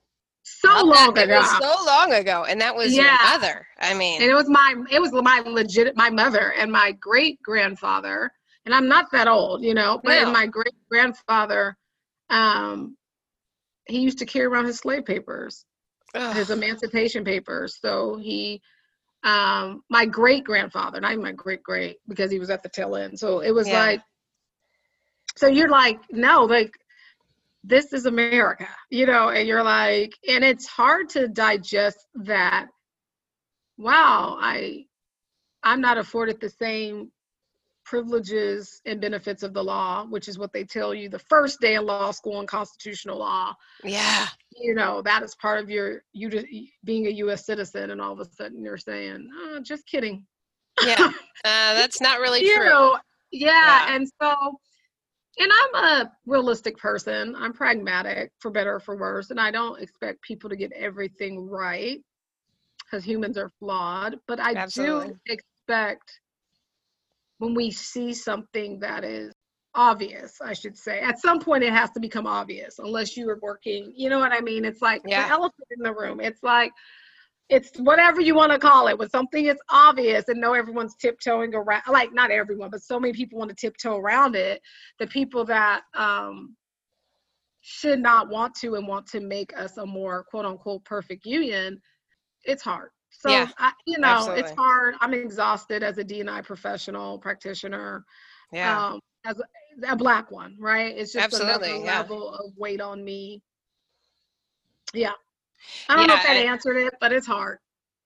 So 0.44 0.84
long 0.84 1.14
that- 1.14 1.26
ago. 1.26 1.42
So 1.60 1.86
long 1.86 2.14
ago, 2.14 2.46
and 2.46 2.60
that 2.62 2.76
was 2.76 2.94
Yeah. 2.96 3.04
your 3.04 3.32
mother. 3.32 3.68
I 3.80 3.94
mean, 3.94 4.22
and 4.22 4.30
it 4.30 4.34
was 4.36 4.50
my 4.50 4.76
it 4.90 5.00
was 5.00 5.12
my 5.14 5.40
legit 5.46 5.96
my 5.96 6.10
mother 6.10 6.54
and 6.54 6.72
my 6.72 6.92
great 6.94 7.42
grandfather 7.42 8.32
and 8.66 8.76
i'm 8.76 8.88
not 8.88 9.12
that 9.12 9.28
old 9.28 9.64
you 9.64 9.74
know 9.74 10.00
but 10.04 10.22
No. 10.24 10.32
my 10.32 10.46
great 10.46 10.74
grandfather 10.90 11.76
um 12.30 12.96
he 13.88 14.00
used 14.02 14.20
to 14.20 14.26
carry 14.28 14.46
around 14.46 14.66
his 14.66 14.78
slave 14.78 15.04
papers 15.04 15.66
ugh, 16.14 16.36
his 16.36 16.52
emancipation 16.52 17.24
papers 17.26 17.80
so 17.82 18.18
he 18.18 18.62
um 19.24 19.84
my 19.90 20.06
great 20.06 20.44
grandfather 20.44 21.00
not 21.00 21.12
even 21.12 21.24
my 21.24 21.32
great 21.32 21.62
great 21.64 21.98
because 22.08 22.32
he 22.32 22.40
was 22.40 22.50
at 22.50 22.64
the 22.64 22.70
tail 22.70 22.96
end 22.96 23.18
so 23.20 23.40
it 23.40 23.52
was 23.52 23.68
Yeah. 23.68 23.80
like 23.80 24.02
so 25.36 25.48
you're 25.48 25.70
like 25.70 26.00
no 26.12 26.44
like 26.44 26.74
this 27.64 27.94
is 27.94 28.06
america 28.06 28.68
you 28.90 29.06
know 29.06 29.30
and 29.30 29.48
you're 29.48 29.64
like 29.64 30.14
and 30.28 30.44
it's 30.44 30.68
hard 30.68 31.10
to 31.10 31.28
digest 31.28 32.00
that 32.16 32.68
wow 33.78 34.38
i 34.42 34.84
i'm 35.64 35.82
not 35.82 35.98
afforded 36.00 36.40
the 36.42 36.50
same 36.50 37.12
privileges 37.92 38.82
and 38.86 39.02
benefits 39.02 39.44
of 39.44 39.54
the 39.54 39.64
law 39.74 40.06
which 40.10 40.28
is 40.30 40.40
what 40.40 40.54
they 40.54 40.64
tell 40.64 40.94
you 40.94 41.10
the 41.10 41.26
first 41.34 41.60
day 41.60 41.76
in 41.76 41.86
law 41.86 42.10
school 42.12 42.40
in 42.40 42.48
constitutional 42.48 43.18
law 43.20 43.54
yeah, 43.84 44.28
you 44.58 44.74
know 44.76 45.02
that 45.02 45.24
is 45.24 45.36
part 45.36 45.60
of 45.60 45.70
your 45.70 46.04
you 46.14 46.30
just 46.30 46.46
being 46.84 47.08
a 47.08 47.12
U.S. 47.26 47.46
citizen, 47.46 47.92
and 47.92 48.02
all 48.02 48.14
of 48.14 48.20
a 48.20 48.26
sudden 48.26 48.64
you're 48.64 48.78
saying, 48.78 49.28
oh, 49.34 49.60
"Just 49.62 49.86
kidding." 49.88 50.26
yeah. 50.86 51.12
Uh, 51.44 51.74
that's 51.74 52.00
not 52.00 52.20
really 52.20 52.42
you 52.42 52.56
true. 52.56 52.66
know, 52.66 53.00
yeah, 53.32 53.88
Yeah. 53.88 53.96
and 53.96 54.08
so, 54.22 54.36
and 55.40 55.52
I'm 55.52 55.84
a 55.84 56.12
realistic 56.28 56.78
person. 56.78 57.36
I'm 57.36 57.52
pragmatic, 57.52 58.32
for 58.38 58.52
better 58.52 58.76
or 58.76 58.80
for 58.80 58.96
worse, 58.96 59.32
and 59.32 59.40
I 59.40 59.50
don't 59.50 59.82
expect 59.82 60.22
people 60.22 60.52
to 60.52 60.56
get 60.56 60.72
everything 60.74 61.50
right 61.50 61.98
because 62.84 63.04
humans 63.04 63.40
are 63.40 63.50
flawed. 63.60 64.18
But 64.28 64.40
I 64.40 64.54
Absolutely. 64.54 65.08
do 65.08 65.16
expect 65.26 66.20
when 67.42 67.56
we 67.56 67.72
see 67.72 68.14
something 68.14 68.80
that 68.80 69.04
is 69.04 69.34
obvious, 69.74 70.40
I 70.42 70.54
should 70.54 70.78
say. 70.78 71.00
At 71.00 71.20
some 71.20 71.40
point, 71.40 71.64
it 71.64 71.74
has 71.74 71.90
to 71.92 72.00
become 72.00 72.28
obvious, 72.28 72.78
unless 72.78 73.18
you 73.18 73.28
are 73.32 73.40
working. 73.42 73.92
You 73.96 74.12
know 74.12 74.20
what 74.20 74.32
I 74.32 74.42
mean? 74.42 74.64
It's 74.64 74.82
like 74.82 75.02
Yeah. 75.08 75.26
the 75.26 75.32
elephant 75.32 75.68
in 75.76 75.82
the 75.82 75.92
room. 75.92 76.20
It's 76.20 76.44
like 76.44 76.72
it's 77.50 77.72
whatever 77.80 78.22
you 78.22 78.36
want 78.36 78.52
to 78.52 78.60
call 78.60 78.88
it. 78.90 78.98
When 78.98 79.10
something 79.10 79.48
is 79.48 79.58
obvious 79.72 80.30
and 80.30 80.40
know 80.40 80.54
everyone's 80.54 80.96
tiptoeing 80.96 81.56
around, 81.56 81.82
like 81.90 82.14
not 82.14 82.30
everyone, 82.30 82.70
but 82.70 82.84
so 82.84 83.00
many 83.00 83.12
people 83.12 83.40
want 83.40 83.50
to 83.50 83.56
tiptoe 83.56 83.98
around 83.98 84.36
it. 84.36 84.62
The 85.00 85.08
people 85.08 85.44
that 85.46 85.82
um, 85.96 86.56
should 87.62 88.00
not 88.00 88.30
want 88.30 88.54
to 88.58 88.76
and 88.76 88.88
want 88.88 89.08
to 89.08 89.20
make 89.20 89.52
us 89.58 89.78
a 89.78 89.86
more 89.86 90.26
quote 90.26 90.46
unquote 90.46 90.86
perfect 90.86 91.26
union, 91.26 91.82
it's 92.44 92.62
hard. 92.62 92.92
So 93.12 93.30
Yeah, 93.30 93.50
I, 93.60 93.72
you 93.86 94.00
know, 94.00 94.32
it's 94.32 94.52
hard. 94.52 94.96
I'm 95.02 95.14
exhausted 95.14 95.84
as 95.84 95.98
a 95.98 96.04
DNI 96.04 96.44
professional 96.44 97.20
practitioner 97.20 98.04
Yeah, 98.52 98.88
um, 98.88 99.00
as 99.26 99.40
a, 99.40 99.92
a 99.92 99.96
black 99.96 100.32
one, 100.32 100.56
right? 100.60 100.96
It's 100.98 101.14
just 101.14 101.26
Absolutely, 101.26 101.72
another 101.72 101.86
yeah. 101.86 101.98
level 102.00 102.34
of 102.34 102.52
weight 102.58 102.82
on 102.82 103.04
me. 103.04 103.42
Yeah. 104.94 105.12
I 105.90 105.96
don't 105.96 106.08
know 106.08 106.16
if 106.16 106.24
that 106.24 106.32
I- 106.38 106.46
answered 106.46 106.78
it, 106.78 106.94
but 107.00 107.12
it's 107.12 107.28
hard. 107.28 107.60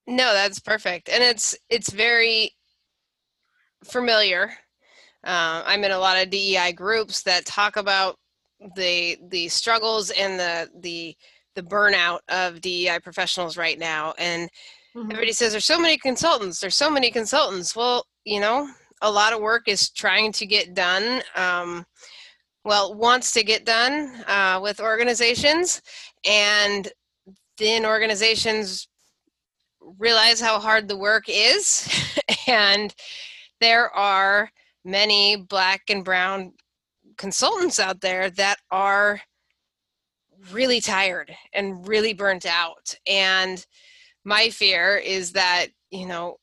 no, 0.07 0.33
that's 0.33 0.59
perfect, 0.59 1.07
and 1.09 1.23
it's 1.23 1.55
it's 1.69 1.89
very 1.91 2.51
familiar. 3.83 4.51
Uh, 5.23 5.63
I'm 5.65 5.83
in 5.83 5.91
a 5.91 5.97
lot 5.97 6.21
of 6.21 6.29
DEI 6.29 6.73
groups 6.73 7.23
that 7.23 7.45
talk 7.45 7.77
about 7.77 8.17
the 8.75 9.17
the 9.29 9.47
struggles 9.47 10.09
and 10.11 10.39
the 10.39 10.69
the 10.81 11.15
the 11.55 11.63
burnout 11.63 12.19
of 12.29 12.59
DEI 12.61 12.99
professionals 12.99 13.55
right 13.57 13.79
now, 13.79 14.13
and 14.17 14.49
Mhm. 14.95 15.11
everybody 15.11 15.33
says 15.33 15.51
there's 15.51 15.65
so 15.65 15.79
many 15.79 15.97
consultants 15.97 16.59
there's 16.59 16.75
so 16.77 16.89
many 16.89 17.11
consultants 17.11 17.75
well 17.75 18.05
you 18.23 18.39
know 18.39 18.69
a 19.01 19.11
lot 19.11 19.33
of 19.33 19.41
work 19.41 19.67
is 19.67 19.89
trying 19.89 20.31
to 20.31 20.45
get 20.45 20.73
done 20.73 21.21
um, 21.35 21.85
well 22.63 22.93
wants 22.95 23.33
to 23.33 23.43
get 23.43 23.65
done 23.65 24.23
uh, 24.25 24.57
with 24.63 24.79
organizations 24.79 25.81
and 26.25 26.93
then 27.57 27.85
organizations 27.85 28.87
realize 29.99 30.39
how 30.39 30.59
hard 30.59 30.87
the 30.87 30.97
work 30.97 31.25
is 31.27 31.89
and 32.47 32.95
there 33.59 33.89
are 33.93 34.49
many 34.85 35.35
black 35.35 35.81
and 35.89 36.05
brown 36.05 36.53
consultants 37.17 37.79
out 37.79 37.99
there 37.99 38.29
that 38.29 38.57
are 38.71 39.19
really 40.51 40.79
tired 40.79 41.35
and 41.53 41.85
really 41.85 42.13
burnt 42.13 42.45
out 42.45 42.95
and 43.07 43.65
my 44.25 44.49
fear 44.49 44.97
is 44.97 45.31
that 45.31 45.67
you 45.91 46.05
know 46.05 46.37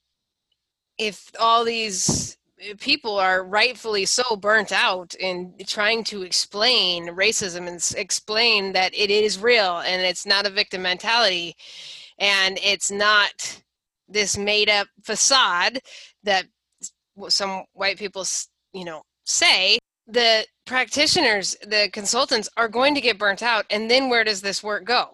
if 0.98 1.30
all 1.38 1.64
these 1.64 2.38
people 2.78 3.18
are 3.18 3.44
rightfully 3.44 4.04
so 4.04 4.36
burnt 4.36 4.70
out 4.70 5.14
in 5.14 5.52
trying 5.66 6.04
to 6.04 6.22
explain 6.22 7.08
racism 7.08 7.66
and 7.66 7.98
explain 7.98 8.72
that 8.72 8.94
it 8.94 9.10
is 9.10 9.38
real 9.38 9.78
and 9.78 10.00
it's 10.00 10.24
not 10.24 10.46
a 10.46 10.50
victim 10.50 10.82
mentality 10.82 11.54
and 12.18 12.58
it's 12.62 12.90
not 12.90 13.62
this 14.08 14.38
made 14.38 14.70
up 14.70 14.86
facade 15.02 15.80
that 16.22 16.44
some 17.28 17.64
white 17.72 17.98
people 17.98 18.24
you 18.72 18.84
know 18.84 19.02
say 19.24 19.76
the 20.06 20.46
practitioners 20.66 21.56
the 21.66 21.88
consultants 21.92 22.48
are 22.56 22.68
going 22.68 22.94
to 22.94 23.00
get 23.00 23.18
burnt 23.18 23.42
out 23.42 23.64
and 23.70 23.90
then 23.90 24.08
where 24.08 24.24
does 24.24 24.40
this 24.40 24.62
work 24.62 24.84
go? 24.84 25.10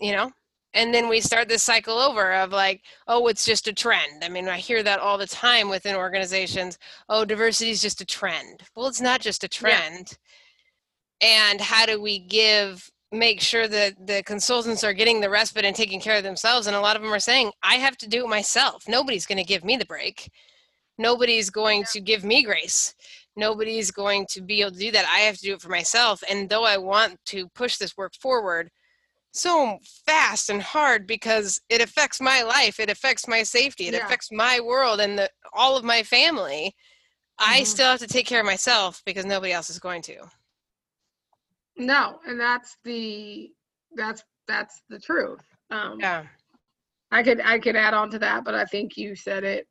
You 0.00 0.12
know 0.12 0.32
and 0.74 0.94
then 0.94 1.08
we 1.08 1.20
start 1.20 1.48
this 1.48 1.62
cycle 1.62 1.98
over 1.98 2.32
of 2.32 2.50
like 2.52 2.82
oh 3.08 3.26
it's 3.28 3.44
just 3.44 3.68
a 3.68 3.72
trend. 3.72 4.22
I 4.24 4.28
mean 4.28 4.48
i 4.48 4.58
hear 4.58 4.82
that 4.82 5.00
all 5.00 5.18
the 5.18 5.26
time 5.26 5.68
within 5.68 5.94
organizations 5.96 6.78
oh 7.08 7.24
diversity 7.24 7.70
is 7.70 7.82
just 7.82 8.00
a 8.00 8.06
trend. 8.06 8.62
Well 8.74 8.86
it's 8.86 9.00
not 9.00 9.20
just 9.20 9.44
a 9.44 9.48
Yeah. 9.48 9.78
trend. 9.80 10.18
And 11.20 11.60
how 11.60 11.86
do 11.86 12.00
we 12.00 12.18
give 12.18 12.90
make 13.12 13.40
sure 13.40 13.66
that 13.68 14.06
the 14.06 14.22
consultants 14.22 14.84
are 14.84 14.92
getting 14.94 15.20
the 15.20 15.28
respite 15.30 15.64
and 15.64 15.74
taking 15.74 16.00
care 16.00 16.16
of 16.16 16.22
themselves? 16.22 16.66
And 16.66 16.76
a 16.76 16.80
lot 16.80 16.96
of 16.96 17.02
them 17.02 17.12
are 17.12 17.20
saying 17.20 17.52
i 17.62 17.74
have 17.76 17.96
to 17.98 18.08
do 18.08 18.24
it 18.24 18.28
myself. 18.28 18.84
Nobody's 18.88 19.26
going 19.26 19.38
to 19.38 19.44
give 19.44 19.64
me 19.64 19.76
the 19.76 19.86
break. 19.86 20.30
Nobody's 20.98 21.50
going 21.50 21.84
to 21.92 22.00
give 22.00 22.24
me 22.24 22.42
grace. 22.42 22.94
Nobody's 23.36 23.90
going 23.90 24.26
to 24.30 24.42
be 24.42 24.60
able 24.60 24.72
to 24.72 24.78
do 24.78 24.90
that. 24.92 25.06
I 25.06 25.20
have 25.20 25.36
to 25.36 25.42
do 25.42 25.54
it 25.54 25.62
for 25.62 25.70
myself. 25.70 26.22
And 26.30 26.48
though 26.48 26.64
i 26.64 26.76
want 26.76 27.18
to 27.26 27.48
push 27.48 27.76
this 27.78 27.96
work 27.96 28.14
forward 28.14 28.70
so 29.32 29.78
fast 30.06 30.50
and 30.50 30.60
hard 30.62 31.06
because 31.06 31.60
it 31.68 31.80
affects 31.80 32.20
my 32.20 32.42
life 32.42 32.80
it 32.80 32.90
affects 32.90 33.28
my 33.28 33.42
safety 33.42 33.86
it 33.86 33.94
Yeah. 33.94 34.04
affects 34.04 34.30
my 34.32 34.58
world 34.60 35.00
and 35.00 35.18
the, 35.18 35.30
all 35.52 35.76
of 35.76 35.84
my 35.84 36.02
family 36.02 36.74
i 37.38 37.62
Mhm. 37.62 37.66
still 37.66 37.90
have 37.90 38.00
to 38.00 38.06
take 38.08 38.26
care 38.26 38.40
of 38.40 38.46
myself 38.46 39.02
because 39.06 39.24
nobody 39.24 39.52
else 39.52 39.70
is 39.70 39.78
going 39.78 40.02
to 40.02 40.16
No, 41.76 42.20
and 42.26 42.38
that's 42.38 42.76
the 42.84 43.50
that's 43.96 44.22
that's 44.46 44.82
the 44.88 44.98
truth. 44.98 45.40
Um, 45.70 45.98
yeah 45.98 46.24
I 47.10 47.22
could 47.22 47.40
I 47.40 47.58
could 47.58 47.76
add 47.76 47.94
on 47.94 48.10
to 48.10 48.18
that, 48.20 48.44
but 48.44 48.54
I 48.54 48.64
think 48.64 48.96
you 48.96 49.16
said 49.16 49.44
it 49.44 49.66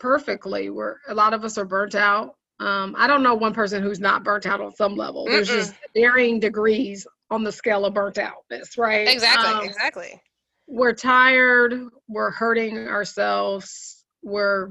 perfectly. 0.00 0.70
Where 0.70 1.00
a 1.08 1.14
lot 1.14 1.32
of 1.34 1.44
us 1.44 1.56
are 1.58 1.64
burnt 1.64 1.94
out. 1.94 2.34
Um, 2.60 2.94
I 2.98 3.06
don't 3.06 3.22
know 3.22 3.34
one 3.34 3.54
person 3.54 3.82
who's 3.82 4.00
not 4.00 4.24
burnt 4.24 4.46
out 4.46 4.60
on 4.60 4.74
some 4.74 4.96
level. 4.96 5.28
There's 5.28 5.48
just 5.48 5.74
varying 5.94 6.40
degrees 6.40 7.06
on 7.30 7.42
the 7.42 7.52
scale 7.52 7.84
of 7.84 7.94
burnt 7.94 8.18
outness, 8.18 8.76
right? 8.78 9.08
exactly 9.08 9.50
Um, 9.50 9.64
exactly 9.64 10.20
we're 10.66 10.94
tired. 10.94 11.74
We're 12.08 12.30
hurting 12.30 12.88
ourselves. 12.88 14.04
We're 14.22 14.70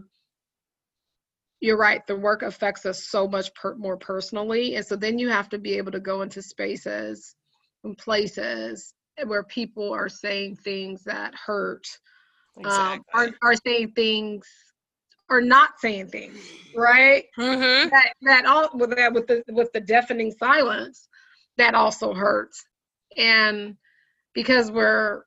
you're 1.62 1.78
right. 1.78 2.06
The 2.08 2.16
work 2.16 2.42
affects 2.42 2.86
us 2.86 3.06
so 3.06 3.26
much 3.26 3.54
per, 3.56 3.76
more 3.76 3.96
personally, 3.96 4.76
and 4.76 4.86
so 4.86 4.96
then 4.96 5.18
you 5.18 5.30
have 5.30 5.50
to 5.50 5.58
be 5.58 5.78
able 5.78 5.94
to 5.94 6.00
go 6.00 6.22
into 6.22 6.42
spaces 6.42 7.36
and 7.84 7.98
places 7.98 8.94
where 9.26 9.44
people 9.44 9.94
are 9.94 10.10
saying 10.10 10.58
things 10.58 11.04
that 11.04 11.34
hurt 11.36 11.86
um, 12.66 13.02
are, 13.14 13.30
are 13.42 13.56
saying 13.66 13.94
things 13.96 14.46
are 15.30 15.42
not 15.42 15.80
saying 15.80 16.08
things 16.08 16.38
right 16.76 17.26
mm-hmm. 17.40 17.90
that 17.90 18.14
that 18.24 18.46
all 18.46 18.70
with 18.74 18.96
that 18.96 19.14
with 19.14 19.26
the 19.28 19.44
with 19.50 19.72
the 19.72 19.80
deafening 19.80 20.32
silence 20.32 21.08
that 21.58 21.76
also 21.76 22.14
hurts 22.14 22.66
and 23.18 23.76
because 24.34 24.72
we're 24.72 25.24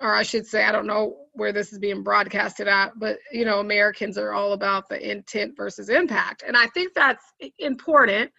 or 0.00 0.14
i 0.14 0.22
should 0.22 0.46
say 0.46 0.64
i 0.64 0.72
don't 0.72 0.86
know 0.86 1.16
where 1.32 1.52
this 1.52 1.72
is 1.72 1.78
being 1.78 2.02
broadcasted 2.02 2.68
at 2.68 2.92
but 2.98 3.18
you 3.32 3.44
know 3.44 3.60
americans 3.60 4.18
are 4.18 4.32
all 4.32 4.52
about 4.52 4.88
the 4.88 5.10
intent 5.10 5.56
versus 5.56 5.88
impact 5.88 6.42
and 6.46 6.56
i 6.56 6.66
think 6.68 6.92
that's 6.94 7.24
important 7.58 8.30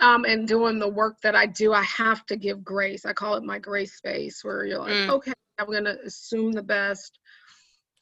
um, 0.00 0.24
and 0.24 0.48
doing 0.48 0.78
the 0.78 0.88
work 0.88 1.20
that 1.22 1.36
I 1.36 1.44
do, 1.44 1.74
I 1.74 1.82
have 1.82 2.24
to 2.26 2.36
give 2.36 2.64
grace. 2.64 3.04
I 3.04 3.12
call 3.12 3.34
it 3.34 3.44
my 3.44 3.58
grace 3.58 3.98
space, 3.98 4.42
where 4.42 4.64
you're 4.64 4.78
like, 4.78 4.92
Mm. 4.92 5.10
okay, 5.10 5.32
I'm 5.58 5.70
gonna 5.70 5.98
assume 6.06 6.52
the 6.52 6.62
best, 6.62 7.18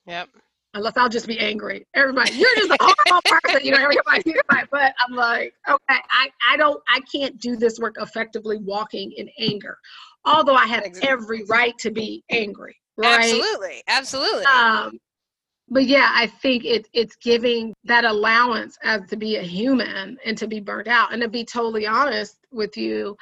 yep 0.06 0.28
unless 0.74 0.96
I'll 0.96 1.08
just 1.08 1.26
be 1.26 1.38
angry. 1.38 1.86
Everybody, 1.94 2.32
you're 2.34 2.54
just 2.56 2.70
a 2.70 2.76
horrible 2.80 3.22
person, 3.24 3.60
you 3.64 3.72
know. 3.72 3.82
Everybody, 3.82 4.22
everybody. 4.26 4.68
But 4.70 4.94
I'm 4.98 5.14
like, 5.14 5.54
okay, 5.68 6.00
I, 6.10 6.30
I 6.48 6.56
don't, 6.56 6.82
I 6.88 7.00
can't 7.12 7.38
do 7.38 7.56
this 7.56 7.78
work 7.78 7.96
effectively 8.00 8.58
walking 8.58 9.12
in 9.12 9.28
anger, 9.38 9.78
although 10.24 10.54
I 10.54 10.66
had 10.66 10.84
Exactly. 10.84 11.10
every 11.10 11.44
right 11.44 11.76
to 11.78 11.90
be 11.90 12.24
angry, 12.30 12.76
right? 12.96 13.20
absolutely 13.20 13.82
absolutely 13.88 14.44
Um, 14.44 14.98
but 15.70 15.84
yeah, 15.84 16.10
I 16.14 16.26
think 16.26 16.64
it 16.64 16.88
it's 16.92 17.16
giving 17.16 17.74
that 17.84 18.04
allowance 18.04 18.78
as 18.82 19.02
to 19.10 19.16
be 19.16 19.36
a 19.36 19.42
human 19.42 20.16
and 20.24 20.36
to 20.38 20.46
be 20.46 20.60
burnt 20.60 20.88
out. 20.88 21.12
And 21.12 21.20
to 21.22 21.28
be 21.28 21.44
totally 21.44 21.86
honest 21.86 22.38
with 22.50 22.76
you, 22.76 23.16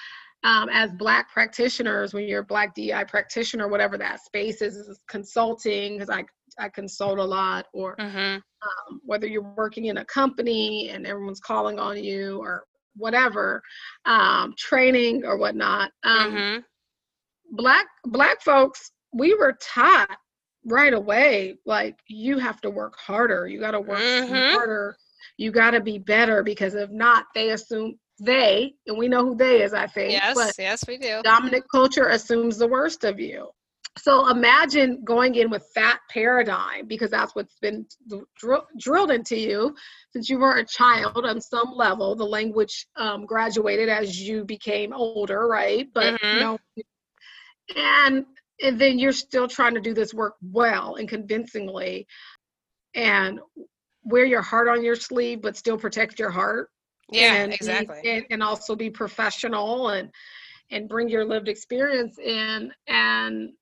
um, 0.45 0.69
as 0.71 0.93
Black 0.93 1.33
practitioners, 1.33 2.15
when 2.15 2.29
you're 2.29 2.43
a 2.43 2.45
Black 2.45 2.75
DI 2.75 3.05
practitioner, 3.05 3.67
whatever 3.67 3.99
that 3.99 4.21
space 4.21 4.63
is, 4.63 4.77
is 4.77 5.01
consulting 5.09 5.95
because 5.95 6.11
I 6.11 6.25
I 6.59 6.69
consult 6.69 7.19
a 7.19 7.25
lot, 7.25 7.66
or 7.73 7.97
mm-hmm. 7.97 8.37
um, 8.37 9.01
whether 9.05 9.27
you're 9.27 9.55
working 9.57 9.87
in 9.87 9.99
a 9.99 10.05
company 10.05 10.90
and 10.90 11.07
everyone's 11.07 11.40
calling 11.40 11.79
on 11.79 12.03
you, 12.03 12.38
or 12.38 12.64
whatever, 12.97 13.62
um, 14.05 14.55
training 14.59 15.25
or 15.25 15.37
whatnot. 15.37 15.90
Um, 16.05 16.33
mm-hmm. 16.33 16.61
black 17.53 17.87
black 18.05 18.42
folks 18.42 18.90
we 19.12 19.35
were 19.35 19.57
taught 19.62 20.16
right 20.66 20.92
away 20.92 21.57
like 21.64 21.97
you 22.09 22.38
have 22.38 22.61
to 22.61 22.71
work 22.71 22.95
harder 22.99 23.47
you 23.47 23.61
got 23.61 23.71
to 23.71 23.81
work 23.81 24.01
Mhm. 24.01 24.53
harder 24.53 24.97
you 25.37 25.51
got 25.51 25.71
to 25.71 25.81
be 25.81 25.99
better 25.99 26.42
because 26.42 26.75
if 26.75 26.90
not 26.90 27.27
they 27.35 27.51
assume 27.51 27.99
they 28.19 28.75
and 28.87 28.99
we 28.99 29.09
know 29.09 29.25
who 29.25 29.37
they 29.37 29.62
is 29.62 29.75
i 29.75 29.87
think 29.87 30.12
yes 30.12 30.55
yes 30.59 30.85
we 30.88 30.97
do 30.97 31.21
dominant 31.23 31.64
culture 31.71 32.09
assumes 32.09 32.59
the 32.59 32.66
worst 32.66 33.05
of 33.05 33.21
you 33.21 33.49
so 33.99 34.29
imagine 34.29 35.03
going 35.05 35.35
in 35.37 35.51
with 35.51 35.67
that 35.75 36.01
paradigm 36.11 36.87
because 36.87 37.11
that's 37.11 37.35
what's 37.35 37.59
been 37.61 37.87
dr- 38.39 38.67
drilled 38.79 39.11
into 39.11 39.37
you 39.39 39.75
since 40.11 40.29
you 40.29 40.39
were 40.39 40.57
a 40.57 40.67
child 40.67 41.25
on 41.25 41.41
some 41.41 41.73
level. 41.75 42.15
The 42.15 42.25
language 42.25 42.87
um, 42.97 43.25
graduated 43.27 43.89
as 43.89 44.21
you 44.21 44.45
became 44.45 44.93
older 44.93 45.47
right? 45.47 45.89
But 45.95 46.21
Mhm. 46.21 46.35
you 46.35 46.41
know 46.41 46.59
and 47.77 48.27
and 48.63 48.81
then 48.81 48.99
you're 48.99 49.13
still 49.13 49.49
trying 49.49 49.75
to 49.75 49.81
do 49.81 49.93
this 49.93 50.15
work 50.15 50.35
well 50.43 50.97
and 50.97 51.09
convincingly. 51.09 52.07
And 52.95 53.41
wear 54.05 54.25
your 54.25 54.43
heart 54.43 54.69
on 54.69 54.83
your 54.85 54.97
sleeve 54.97 55.43
but 55.43 55.57
still 55.57 55.77
protect 55.79 56.19
your 56.19 56.31
heart. 56.31 56.71
Yeah 57.11 57.35
and 57.35 57.51
be- 57.51 57.55
exactly. 57.55 58.11
and, 58.11 58.27
and 58.31 58.43
also 58.43 58.77
be 58.77 58.91
professional 58.91 59.91
and 59.91 60.11
and 60.71 60.89
bring 60.89 61.09
your 61.09 61.25
lived 61.25 61.49
experience 61.49 62.19
in. 62.19 62.73
And 62.89 63.53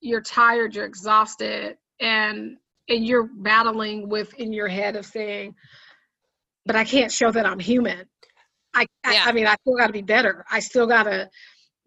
you're 0.00 0.20
tired 0.20 0.74
you're 0.74 0.84
exhausted 0.84 1.76
and 2.00 2.56
and 2.88 3.06
you're 3.06 3.28
battling 3.38 4.08
with 4.08 4.32
in 4.34 4.52
your 4.52 4.68
head 4.68 4.96
of 4.96 5.04
saying 5.06 5.54
but 6.66 6.76
i 6.76 6.84
can't 6.84 7.10
show 7.12 7.30
that 7.30 7.46
i'm 7.46 7.58
human 7.58 8.04
i 8.74 8.86
i, 9.04 9.12
Yeah. 9.14 9.24
I 9.26 9.32
mean 9.32 9.46
i 9.46 9.54
still 9.62 9.76
got 9.76 9.86
to 9.88 9.92
be 9.92 10.02
better 10.02 10.44
i 10.50 10.60
still 10.60 10.86
got 10.86 11.04
to 11.04 11.28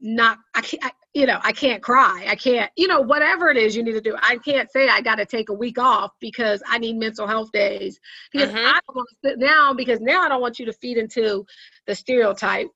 not 0.02 0.38
i 0.56 0.62
can't 0.62 0.84
I, 0.84 0.92
you 1.14 1.26
know 1.26 1.40
i 1.44 1.52
can't 1.52 1.82
cry 1.84 2.26
i 2.30 2.36
can't 2.36 2.72
you 2.78 2.88
know 2.88 3.02
whatever 3.02 3.50
it 3.50 3.58
is 3.58 3.76
you 3.76 3.84
need 3.84 3.94
to 3.94 4.02
do 4.02 4.16
i 4.22 4.38
can't 4.38 4.72
say 4.72 4.88
i 4.88 5.02
got 5.02 5.16
to 5.16 5.26
take 5.26 5.50
a 5.50 5.54
week 5.54 5.78
off 5.78 6.12
because 6.22 6.62
i 6.68 6.78
need 6.78 6.96
mental 6.98 7.28
health 7.28 7.52
days 7.52 8.00
because 8.32 8.50
Mhm. 8.50 8.66
i 8.66 8.72
don't 8.72 8.96
want 8.96 9.08
to 9.10 9.30
sit 9.30 9.40
down 9.40 9.76
because 9.76 10.00
now 10.00 10.22
i 10.22 10.30
don't 10.30 10.42
want 10.42 10.60
you 10.60 10.66
to 10.66 10.74
feed 10.74 10.98
into 10.98 11.46
the 11.88 11.96
stereotype 11.96 12.68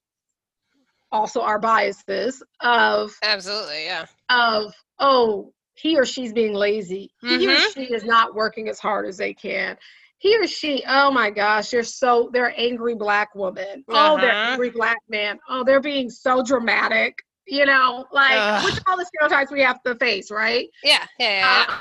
also 1.13 1.41
our 1.41 1.59
biases 1.59 2.43
of 2.59 3.13
absolutely 3.23 3.85
yeah 3.85 4.05
of 4.29 4.73
oh 4.99 5.53
he 5.75 5.97
or 5.97 6.05
she's 6.05 6.33
being 6.33 6.53
lazy 6.53 7.09
he 7.21 7.47
or 7.47 7.55
Mhm. 7.55 7.73
she 7.73 7.93
is 7.93 8.03
not 8.03 8.35
working 8.35 8.67
as 8.67 8.79
hard 8.79 9.05
as 9.07 9.17
they 9.17 9.33
can 9.33 9.77
he 10.17 10.35
or 10.37 10.47
she 10.47 10.83
oh 10.87 11.11
my 11.11 11.29
gosh 11.29 11.69
they're 11.69 11.83
so 11.83 12.29
they're 12.33 12.53
angry 12.57 12.95
black 12.95 13.33
woman 13.35 13.83
oh 13.89 14.17
they're 14.19 14.31
Uh-huh. 14.31 14.51
angry 14.51 14.71
black 14.71 14.97
man 15.07 15.39
oh 15.49 15.63
they're 15.63 15.81
being 15.81 16.09
so 16.09 16.43
dramatic 16.43 17.15
you 17.47 17.65
know 17.65 18.05
like 18.11 18.39
Ugh. 18.41 18.65
which 18.65 18.79
all 18.87 18.97
the 18.97 19.05
stereotypes 19.05 19.51
we 19.51 19.61
have 19.61 19.81
to 19.83 19.95
face 19.95 20.31
right 20.31 20.67
yeah 20.83 21.05
yeah 21.19 21.29
yeah, 21.29 21.57
yeah. 21.59 21.65
uh, 21.69 21.77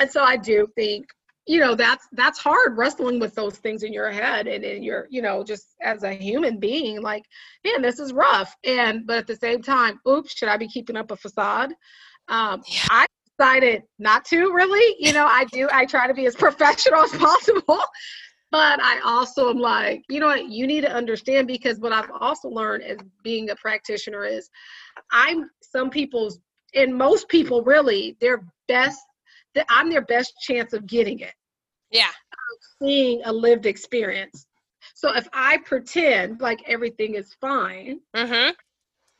and 0.00 0.10
so 0.10 0.22
i 0.22 0.36
do 0.36 0.66
think 0.76 1.06
you 1.46 1.60
know 1.60 1.74
that's 1.74 2.08
that's 2.12 2.38
hard 2.38 2.76
wrestling 2.76 3.20
with 3.20 3.34
those 3.34 3.56
things 3.58 3.82
in 3.82 3.92
your 3.92 4.10
head 4.10 4.46
and 4.46 4.64
in 4.64 4.82
your 4.82 5.06
you 5.10 5.20
know 5.20 5.44
just 5.44 5.74
as 5.82 6.02
a 6.02 6.12
human 6.12 6.58
being 6.58 7.02
like 7.02 7.24
man 7.64 7.82
this 7.82 7.98
is 7.98 8.12
rough 8.12 8.56
and 8.64 9.06
but 9.06 9.18
at 9.18 9.26
the 9.26 9.36
same 9.36 9.62
time 9.62 10.00
oops 10.08 10.36
should 10.36 10.48
i 10.48 10.56
be 10.56 10.68
keeping 10.68 10.96
up 10.96 11.10
a 11.10 11.16
facade 11.16 11.72
um 12.28 12.62
Yeah. 12.66 12.86
i 12.90 13.06
decided 13.38 13.82
not 13.98 14.24
to 14.26 14.52
really 14.52 14.96
you 14.98 15.12
know 15.12 15.26
i 15.26 15.44
do 15.52 15.68
i 15.72 15.84
try 15.84 16.06
to 16.06 16.14
be 16.14 16.26
as 16.26 16.34
professional 16.46 17.00
as 17.00 17.12
possible 17.12 17.80
but 18.50 18.80
i 18.82 19.00
also 19.04 19.50
am 19.50 19.58
like 19.58 20.02
you 20.08 20.20
know 20.20 20.26
what 20.26 20.48
you 20.48 20.66
need 20.66 20.82
to 20.82 20.92
understand 20.92 21.46
because 21.46 21.78
what 21.78 21.92
i've 21.92 22.10
also 22.20 22.48
learned 22.48 22.84
as 22.84 22.98
being 23.22 23.50
a 23.50 23.56
practitioner 23.56 24.24
is 24.24 24.48
i'm 25.12 25.50
some 25.60 25.90
people's 25.90 26.38
and 26.74 26.94
most 26.94 27.28
people 27.28 27.62
really 27.62 28.16
their 28.20 28.44
best 28.68 29.00
that 29.54 29.66
i'm 29.68 29.90
their 29.90 30.02
best 30.02 30.32
chance 30.40 30.72
of 30.72 30.86
getting 30.86 31.20
it. 31.20 31.32
Yeah. 31.90 32.10
Seeing 32.82 33.22
a 33.24 33.32
lived 33.32 33.66
experience. 33.66 34.46
So 34.94 35.14
if 35.14 35.28
i 35.32 35.58
pretend 35.58 36.40
like 36.40 36.60
everything 36.66 37.14
is 37.14 37.34
fine 37.40 38.00
mm-hmm. 38.14 38.50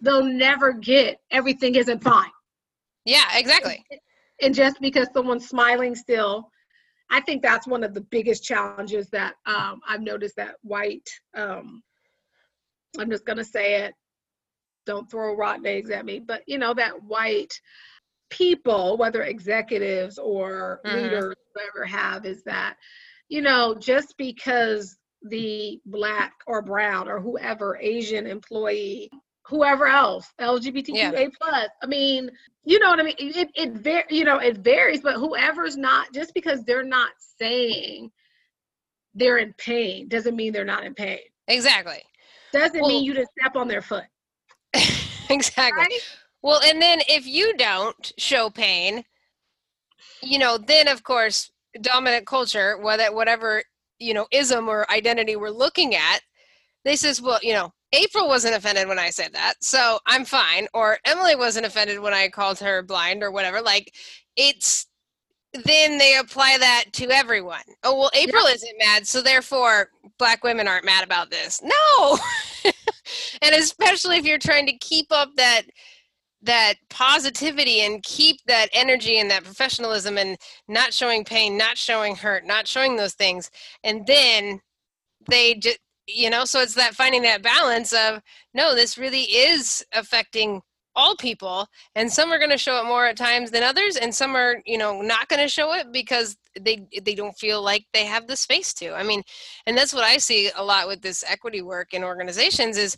they'll 0.00 0.24
never 0.24 0.72
get 0.72 1.18
everything 1.30 1.74
isn't 1.74 2.02
fine. 2.02 2.30
Yeah 3.04 3.24
exactly. 3.34 3.84
And 4.42 4.54
just 4.54 4.80
because 4.80 5.08
someone's 5.14 5.48
smiling 5.48 5.94
still 5.94 6.50
i 7.10 7.20
think 7.20 7.42
that's 7.42 7.66
one 7.66 7.84
of 7.84 7.94
the 7.94 8.00
biggest 8.00 8.44
challenges 8.44 9.08
that 9.10 9.34
um, 9.46 9.80
i've 9.88 10.00
noticed 10.00 10.36
that 10.36 10.56
white 10.62 11.08
um, 11.36 11.82
i'm 12.98 13.10
just 13.10 13.26
going 13.26 13.38
to 13.38 13.44
say 13.44 13.82
it 13.82 13.94
don't 14.86 15.10
throw 15.10 15.34
rotten 15.36 15.66
eggs 15.66 15.90
at 15.90 16.04
me 16.04 16.18
but 16.18 16.42
you 16.46 16.58
know 16.58 16.74
that 16.74 17.02
white 17.04 17.58
people 18.30 18.96
whether 18.96 19.22
executives 19.22 20.18
or 20.18 20.80
Mhm. 20.84 20.94
leaders 21.02 21.34
whatever 21.52 21.84
have 21.84 22.24
is 22.26 22.42
that 22.44 22.76
you 23.28 23.40
know 23.42 23.74
just 23.74 24.16
because 24.16 24.98
the 25.22 25.80
black 25.86 26.32
or 26.46 26.60
brown 26.62 27.08
or 27.08 27.18
whoever 27.18 27.78
Asian 27.80 28.26
employee, 28.26 29.10
whoever 29.46 29.86
else, 29.86 30.26
LGBTQA 30.38 31.30
plus. 31.40 31.68
I 31.82 31.86
mean, 31.86 32.30
you 32.64 32.78
know 32.78 32.90
what 32.90 33.00
I 33.00 33.04
mean? 33.04 33.14
It 33.18 33.50
it 33.54 33.72
var- 33.72 34.04
you 34.10 34.24
know, 34.24 34.38
it 34.38 34.58
varies, 34.58 35.00
but 35.00 35.14
whoever's 35.14 35.76
not 35.78 36.12
just 36.12 36.34
because 36.34 36.62
they're 36.64 36.82
not 36.84 37.12
saying 37.38 38.10
they're 39.14 39.38
in 39.38 39.54
pain 39.54 40.08
doesn't 40.08 40.36
mean 40.36 40.52
they're 40.52 40.64
not 40.64 40.84
in 40.84 40.92
pain. 40.94 41.20
Exactly. 41.48 42.02
Doesn't 42.52 42.80
Well- 42.80 42.88
mean 42.90 43.04
you 43.04 43.14
just 43.14 43.30
step 43.40 43.56
on 43.56 43.66
their 43.68 43.82
foot. 43.82 44.04
exactly. 45.30 45.78
Right? 45.84 46.18
Well, 46.44 46.60
and 46.62 46.80
then 46.80 47.00
if 47.08 47.26
you 47.26 47.56
don't 47.56 48.12
show 48.18 48.50
pain, 48.50 49.02
you 50.22 50.38
know, 50.38 50.58
then 50.58 50.88
of 50.88 51.02
course, 51.02 51.50
dominant 51.80 52.26
culture, 52.26 52.76
whether 52.76 53.10
whatever 53.14 53.62
you 53.98 54.12
know 54.12 54.26
ism 54.30 54.68
or 54.68 54.88
identity 54.90 55.36
we're 55.36 55.48
looking 55.48 55.94
at, 55.94 56.20
they 56.84 56.96
says, 56.96 57.22
well, 57.22 57.38
you 57.42 57.54
know, 57.54 57.72
April 57.94 58.28
wasn't 58.28 58.54
offended 58.54 58.88
when 58.88 58.98
I 58.98 59.08
said 59.08 59.32
that, 59.32 59.54
so 59.62 59.98
I'm 60.06 60.26
fine. 60.26 60.68
Or 60.74 60.98
Emily 61.06 61.34
wasn't 61.34 61.64
offended 61.64 61.98
when 61.98 62.12
I 62.12 62.28
called 62.28 62.58
her 62.58 62.82
blind 62.82 63.22
or 63.22 63.30
whatever. 63.30 63.62
Like, 63.62 63.94
it's 64.36 64.86
then 65.54 65.96
they 65.96 66.18
apply 66.18 66.58
that 66.58 66.84
to 66.92 67.08
everyone. 67.10 67.62
Oh 67.84 67.98
well, 67.98 68.10
April 68.14 68.44
isn't 68.44 68.78
mad, 68.78 69.06
so 69.06 69.22
therefore 69.22 69.88
black 70.18 70.44
women 70.44 70.68
aren't 70.68 70.84
mad 70.84 71.04
about 71.04 71.30
this. 71.30 71.62
No, 71.62 72.18
and 73.40 73.54
especially 73.54 74.18
if 74.18 74.26
you're 74.26 74.36
trying 74.36 74.66
to 74.66 74.76
keep 74.76 75.06
up 75.10 75.30
that 75.36 75.62
that 76.44 76.74
positivity 76.90 77.80
and 77.80 78.02
keep 78.02 78.38
that 78.46 78.68
energy 78.72 79.18
and 79.18 79.30
that 79.30 79.44
professionalism 79.44 80.18
and 80.18 80.36
not 80.68 80.92
showing 80.92 81.24
pain, 81.24 81.56
not 81.56 81.76
showing 81.76 82.14
hurt, 82.14 82.46
not 82.46 82.66
showing 82.66 82.96
those 82.96 83.14
things, 83.14 83.50
and 83.82 84.06
then 84.06 84.60
they 85.28 85.54
just 85.54 85.78
you 86.06 86.28
know 86.28 86.44
so 86.44 86.60
it's 86.60 86.74
that 86.74 86.94
finding 86.94 87.22
that 87.22 87.42
balance 87.42 87.94
of 87.94 88.20
no 88.52 88.74
this 88.74 88.98
really 88.98 89.22
is 89.22 89.84
affecting 89.94 90.60
all 90.96 91.16
people. 91.16 91.66
And 91.96 92.10
some 92.12 92.32
are 92.32 92.38
going 92.38 92.50
to 92.50 92.58
show 92.58 92.80
it 92.80 92.86
more 92.86 93.06
at 93.06 93.16
times 93.16 93.50
than 93.50 93.62
others 93.62 93.96
and 93.96 94.14
some 94.14 94.36
are 94.36 94.56
you 94.64 94.78
know 94.78 95.02
not 95.02 95.28
going 95.28 95.42
to 95.42 95.48
show 95.48 95.74
it 95.74 95.92
because 95.92 96.36
they 96.60 96.86
they 97.02 97.14
don't 97.14 97.36
feel 97.36 97.62
like 97.62 97.84
they 97.92 98.04
have 98.04 98.26
the 98.26 98.36
space 98.36 98.72
to. 98.74 98.94
I 98.94 99.02
mean 99.02 99.22
and 99.66 99.76
that's 99.76 99.92
what 99.92 100.04
i 100.04 100.18
see 100.18 100.50
a 100.56 100.64
lot 100.64 100.86
with 100.86 101.02
this 101.02 101.24
equity 101.26 101.62
work 101.62 101.94
in 101.94 102.04
organizations 102.04 102.76
is 102.76 102.96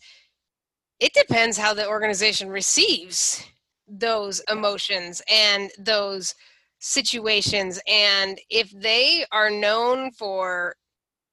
it 1.01 1.13
depends 1.13 1.59
how 1.59 1.75
the 1.75 1.87
organization 1.87 2.49
receives 2.49 3.45
those 3.89 4.41
emotions 4.51 5.23
and 5.31 5.71
those 5.79 6.35
situations 6.79 7.81
and 7.89 8.39
if 8.51 8.71
they 8.71 9.25
are 9.33 9.51
known 9.51 10.11
for 10.13 10.75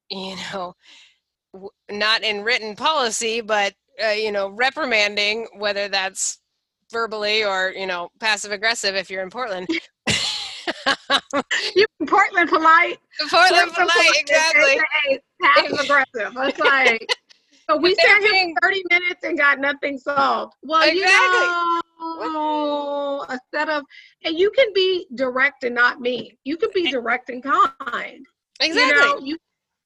you 0.09 0.35
know 0.53 0.73
not 1.91 2.23
in 2.23 2.43
written 2.43 2.75
policy 2.75 3.41
but 3.41 3.73
uh, 4.03 4.09
you 4.09 4.31
know 4.31 4.49
reprimanding 4.49 5.47
whether 5.57 5.87
that's 5.87 6.39
verbally 6.91 7.43
or 7.43 7.73
you 7.75 7.85
know 7.87 8.09
passive 8.19 8.51
aggressive 8.51 8.95
if 8.95 9.09
you're 9.09 9.23
in 9.23 9.29
portland 9.29 9.67
You 11.75 11.85
Portland 12.07 12.49
polite. 12.49 12.97
portland 13.29 13.71
Portland 13.71 13.73
polite 13.73 14.15
exactly 14.15 14.79
AKA 15.09 15.19
Passive 15.43 15.79
aggressive. 15.79 16.33
It's 16.37 16.59
like 16.59 17.07
so 17.69 17.77
we 17.77 17.95
sat 17.95 18.21
here 18.21 18.53
for 18.61 18.67
30 18.69 18.83
minutes 18.89 19.23
and 19.23 19.37
got 19.37 19.59
nothing 19.59 19.97
solved. 19.97 20.53
Well, 20.63 20.85
you 20.87 21.01
Exactly. 21.03 21.47
know, 21.99 23.25
a 23.29 23.39
set 23.53 23.69
of 23.69 23.83
and 24.25 24.37
you 24.37 24.51
can 24.51 24.67
be 24.73 25.07
direct 25.15 25.63
and 25.63 25.75
not 25.75 26.01
mean. 26.01 26.35
You 26.43 26.57
can 26.57 26.69
be 26.73 26.91
direct 26.91 27.29
and 27.29 27.41
kind. 27.43 28.25
exactly 28.59 28.69
You 28.69 28.93
know, 28.93 29.19
you 29.19 29.37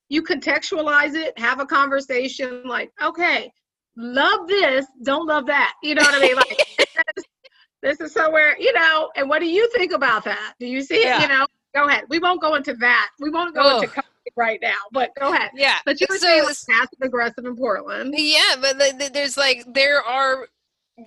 you 0.10 0.24
contextualize 0.24 1.16
it, 1.16 1.38
have 1.38 1.60
a 1.60 1.66
conversation 1.66 2.64
like, 2.66 2.92
okay, 3.04 3.52
love 3.98 4.48
this, 4.48 4.86
don't 5.04 5.28
love 5.28 5.46
that. 5.48 5.74
You 5.84 5.96
know 5.96 6.04
what 6.04 6.16
I 6.16 6.20
mean? 6.20 6.36
Like 6.36 6.58
this 7.84 8.00
is 8.02 8.14
somewhere, 8.14 8.56
you 8.60 8.74
know, 8.74 9.10
and 9.16 9.30
what 9.30 9.40
do 9.40 9.48
you 9.48 9.70
think 9.76 9.92
about 9.92 10.24
that? 10.26 10.54
Do 10.60 10.66
you 10.66 10.82
see 10.82 10.96
it? 10.96 11.06
Yeah. 11.06 11.22
You 11.22 11.28
know, 11.28 11.46
go 11.76 11.88
ahead. 11.88 12.06
We 12.10 12.20
won't 12.20 12.42
go 12.42 12.56
into 12.56 12.74
that. 12.76 13.10
We 13.20 13.30
won't 13.30 13.54
go 13.54 13.70
into 13.70 13.88
Oh. 13.88 14.02
COVID 14.02 14.02
right 14.38 14.60
now, 14.62 14.78
but 14.92 15.12
go 15.20 15.34
ahead. 15.34 15.52
yeah 15.56 15.80
But 15.86 16.00
you 16.02 16.08
were 16.10 16.18
So 16.18 16.28
saying 16.28 16.44
passive 16.70 17.00
aggressive 17.02 17.46
in 17.46 17.56
Portland. 17.58 18.14
Yeah, 18.18 18.56
but 18.62 18.80
th- 18.80 18.98
th- 19.00 19.14
there's 19.14 19.38
like 19.38 19.66
there 19.74 20.02
are 20.04 20.48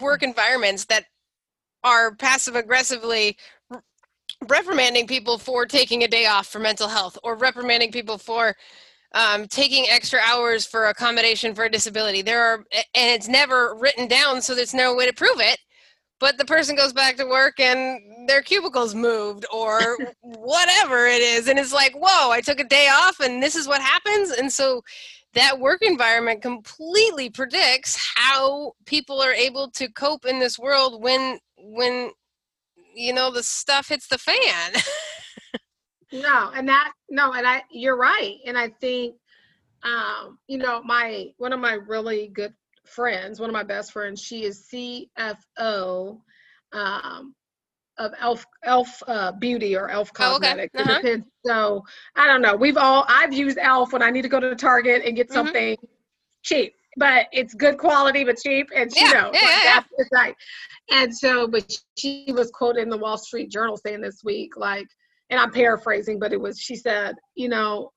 work 0.01 0.23
environments 0.23 0.87
that 0.87 1.05
are 1.85 2.15
passive 2.17 2.57
aggressively 2.57 3.37
reprimanding 4.49 5.07
people 5.07 5.39
for 5.39 5.67
taking 5.67 6.03
a 6.05 6.09
day 6.09 6.27
off 6.27 6.47
for 6.49 6.59
mental 6.61 6.89
health 6.89 7.19
or 7.25 7.37
reprimanding 7.37 7.93
people 7.93 8.19
for 8.19 8.55
um, 9.15 9.49
taking 9.49 9.87
extra 9.91 10.21
hours 10.25 10.67
for 10.67 10.87
accommodation 10.87 11.55
for 11.55 11.65
a 11.65 11.71
disability. 11.71 12.23
There 12.23 12.43
are, 12.43 12.57
and 12.73 12.87
it's 12.95 13.29
never 13.29 13.77
written 13.79 14.09
down, 14.09 14.43
so 14.43 14.55
there's 14.55 14.75
no 14.75 14.95
way 14.95 15.07
to 15.07 15.15
prove 15.15 15.41
it. 15.41 15.59
But 16.21 16.39
the 16.39 16.45
person 16.45 16.77
goes 16.77 16.93
back 16.93 17.17
to 17.17 17.25
work 17.25 17.59
and 17.59 18.29
their 18.29 18.43
cubicles 18.43 18.95
moved 18.95 19.47
or 19.53 19.99
whatever 20.21 21.07
it 21.07 21.23
is. 21.23 21.49
And 21.49 21.59
it's 21.59 21.73
like, 21.73 21.95
whoa, 21.95 22.31
I 22.31 22.41
took 22.41 22.61
a 22.61 22.65
day 22.65 22.89
off 22.89 23.21
and 23.21 23.43
this 23.43 23.57
is 23.57 23.67
what 23.67 23.81
happens. 23.81 24.31
And 24.31 24.53
so 24.53 24.83
that 25.35 25.59
work 25.59 25.83
environment 25.83 26.43
completely 26.43 27.31
predicts 27.31 27.97
how 28.15 28.73
people 28.87 29.21
are 29.21 29.33
able 29.33 29.71
to 29.71 29.91
cope 29.91 30.27
in 30.27 30.39
this 30.39 30.59
world 30.59 31.03
when 31.03 31.39
when 31.57 32.11
you 32.95 33.13
know 33.15 33.31
the 33.31 33.43
stuff 33.43 33.89
hits 33.89 34.09
the 34.09 34.19
fan 34.19 34.73
No, 36.13 36.51
and 36.55 36.69
that 36.69 36.93
no, 37.09 37.33
and 37.33 37.47
I 37.47 37.63
you're 37.71 37.97
right. 37.97 38.39
And 38.45 38.59
I 38.59 38.69
think 38.81 39.15
um, 39.83 40.39
you 40.47 40.59
know, 40.59 40.83
my 40.83 41.29
one 41.39 41.53
of 41.53 41.61
my 41.61 41.75
really 41.75 42.29
good 42.29 42.53
friends, 42.91 43.41
one 43.41 43.49
of 43.51 43.55
my 43.55 43.63
best 43.63 43.93
friends, 43.93 44.21
she 44.23 44.45
is 44.45 44.69
CFO 44.73 46.21
um 46.73 47.35
of 47.99 48.13
Elf 48.19 48.47
Elf 48.65 49.03
uh, 49.09 49.33
Beauty 49.33 49.77
or 49.77 49.91
Elf 49.91 50.11
Oh, 50.21 50.37
okay. 50.37 50.69
Uh-huh. 50.77 51.19
So 51.45 51.85
I 52.17 52.27
don't 52.27 52.41
know. 52.41 52.57
We've 52.57 52.77
all 52.79 53.05
I've 53.09 53.33
used 53.33 53.59
Elf 53.59 53.93
when 53.93 54.03
I 54.03 54.11
need 54.11 54.23
to 54.23 54.29
go 54.29 54.41
to 54.41 54.55
Target 54.55 55.03
and 55.05 55.15
get 55.17 55.29
Mhm. 55.29 55.35
something 55.35 55.77
cheap, 56.43 56.73
but 56.97 57.27
it's 57.33 57.53
good 57.55 57.77
quality 57.79 58.25
but 58.25 58.39
cheap, 58.39 58.69
and 58.75 58.93
she 58.93 59.05
Yeah, 59.05 59.13
knows. 59.13 59.35
yeah, 59.35 59.41
like, 59.49 59.65
yeah, 59.65 59.81
that's. 60.13 60.31
And 60.93 61.17
so, 61.17 61.47
but 61.47 61.71
she 61.99 62.33
was 62.33 62.51
quoted 62.51 62.83
in 62.83 62.89
the 62.89 62.97
Wall 62.97 63.19
Street 63.19 63.51
Journal 63.51 63.77
saying 63.77 64.01
this 64.01 64.23
week, 64.25 64.57
like, 64.57 64.87
and 65.29 65.39
I'm 65.39 65.53
paraphrasing, 65.53 66.19
but 66.19 66.33
it 66.33 66.41
was 66.41 66.59
she 66.59 66.75
said, 66.77 67.15
you 67.37 67.49
know, 67.49 67.93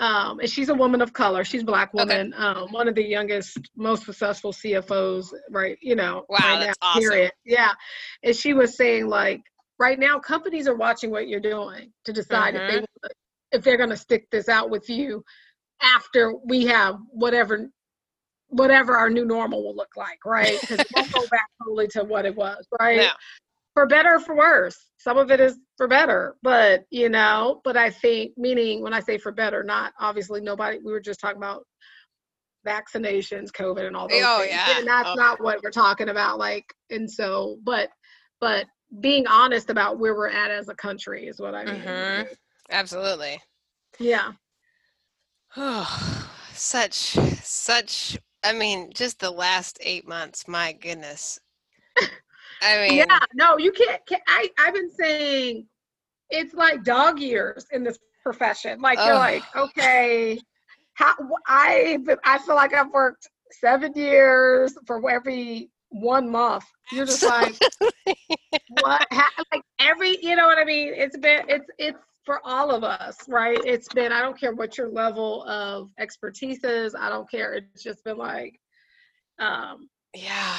um, 0.00 0.40
and 0.40 0.50
she's 0.50 0.68
a 0.68 0.74
woman 0.74 1.00
of 1.00 1.12
color. 1.12 1.44
She's 1.44 1.62
a 1.62 1.66
black 1.66 1.94
Okay. 1.98 2.18
woman, 2.18 2.34
um, 2.36 2.72
one 2.72 2.88
of 2.88 2.94
the 2.94 3.04
youngest, 3.04 3.58
most 3.76 4.04
successful 4.04 4.52
CFOs, 4.52 5.32
right? 5.50 5.78
You 5.82 5.96
know, 5.96 6.26
Wow, 6.28 6.40
right 6.40 6.58
that's 6.58 6.78
now, 6.82 6.88
awesome. 6.88 7.02
period. 7.02 7.32
Yeah, 7.44 7.72
and 8.22 8.34
she 8.36 8.54
was 8.54 8.76
saying 8.76 9.06
like, 9.08 9.42
right 9.78 9.98
now, 9.98 10.18
companies 10.18 10.68
are 10.68 10.76
watching 10.76 11.10
what 11.10 11.28
you're 11.28 11.40
doing 11.40 11.92
to 12.04 12.12
decide 12.12 12.56
if 12.56 12.66
they 12.66 12.80
Mhm. 12.80 12.84
if 13.52 13.62
they're 13.62 13.76
going 13.76 13.90
to 13.90 13.96
stick 13.96 14.28
this 14.30 14.48
out 14.48 14.70
with 14.70 14.88
you 14.90 15.24
after 15.82 16.34
we 16.46 16.66
have 16.66 16.96
whatever 17.10 17.68
whatever 18.48 18.96
our 18.96 19.10
new 19.10 19.24
normal 19.24 19.64
will 19.64 19.76
look 19.76 19.96
like, 19.96 20.18
right? 20.24 20.60
Because 20.60 20.80
it 20.80 20.88
won't 20.94 21.12
go 21.12 21.26
back 21.30 21.46
totally 21.62 21.88
to 21.88 22.04
what 22.04 22.26
it 22.26 22.36
was, 22.36 22.66
right? 22.80 22.98
No. 22.98 23.10
For 23.74 23.86
better 23.86 24.14
or 24.14 24.20
for 24.20 24.36
worse. 24.36 24.76
Some 24.98 25.18
of 25.18 25.30
it 25.30 25.40
is 25.40 25.58
for 25.76 25.88
better, 25.88 26.36
but 26.42 26.84
you 26.90 27.08
know, 27.08 27.60
but 27.64 27.76
I 27.76 27.90
think 27.90 28.32
meaning 28.36 28.82
when 28.82 28.94
I 28.94 29.00
say 29.00 29.18
for 29.18 29.32
better, 29.32 29.62
not 29.64 29.92
obviously 30.00 30.40
nobody 30.40 30.78
we 30.78 30.92
were 30.92 31.00
just 31.00 31.20
talking 31.20 31.38
about 31.38 31.66
vaccinations, 32.66 33.50
COVID 33.50 33.86
and 33.86 33.96
all 33.96 34.08
those 34.08 34.20
Oh, 34.22 34.42
things. 34.42 34.50
yeah. 34.52 34.78
And 34.78 34.86
that's 34.88 35.10
Oh. 35.10 35.14
not 35.16 35.40
what 35.42 35.62
we're 35.62 35.70
talking 35.70 36.08
about. 36.08 36.38
Like, 36.38 36.72
and 36.90 37.10
so, 37.10 37.58
but 37.64 37.90
but 38.40 38.66
being 39.00 39.26
honest 39.26 39.70
about 39.70 39.98
where 39.98 40.14
we're 40.14 40.28
at 40.28 40.50
as 40.50 40.68
a 40.68 40.74
country 40.74 41.26
is 41.26 41.40
what 41.40 41.54
I 41.54 41.64
mean. 41.64 41.82
Mhm. 41.84 42.36
absolutely 42.70 43.42
Yeah. 43.98 44.32
oh 45.56 46.30
such 46.54 46.94
such 47.42 48.18
i 48.44 48.52
mean 48.52 48.92
just 48.94 49.18
the 49.18 49.30
last 49.30 49.78
eight 49.82 50.06
months 50.06 50.46
my 50.48 50.72
goodness 50.72 51.40
i 52.64 52.88
mean 52.88 52.98
yeah 52.98 53.18
no 53.34 53.58
you 53.58 53.70
can't, 53.72 54.04
can't 54.06 54.22
i 54.26 54.48
i've 54.58 54.74
been 54.74 54.90
saying 54.90 55.66
it's 56.30 56.54
like 56.54 56.84
dog 56.84 57.20
years 57.20 57.66
in 57.72 57.84
this 57.84 57.98
profession. 58.22 58.80
Like 58.80 58.98
you're 59.04 59.14
like 59.14 59.44
okay 59.54 60.40
how 60.94 61.14
i 61.46 61.98
i 62.24 62.38
feel 62.38 62.54
like 62.54 62.72
i've 62.72 62.90
worked 62.92 63.28
seven 63.50 63.92
years 63.94 64.76
for 64.86 65.08
every 65.10 65.70
one 65.90 66.28
month. 66.28 66.64
You're 66.90 67.06
just 67.06 67.22
like 67.26 67.54
what 68.80 69.06
ha- 69.12 69.44
like 69.52 69.62
every 69.78 70.18
you 70.22 70.34
know 70.34 70.46
what 70.46 70.58
i 70.58 70.64
mean? 70.64 70.92
It's 70.94 71.16
been 71.16 71.44
it's 71.48 71.66
it's 71.78 71.98
for 72.24 72.40
all 72.42 72.70
of 72.70 72.82
us 72.82 73.16
right? 73.28 73.58
It's 73.64 73.88
been 73.92 74.10
i 74.10 74.22
don't 74.22 74.38
care 74.38 74.54
what 74.54 74.78
your 74.78 74.88
level 74.88 75.44
of 75.44 75.90
expertise 75.98 76.64
is. 76.64 76.94
I 76.94 77.10
don't 77.10 77.30
care. 77.30 77.54
It's 77.54 77.82
just 77.82 78.02
been 78.04 78.18
like 78.18 78.58
um 79.38 79.88
yeah. 80.14 80.56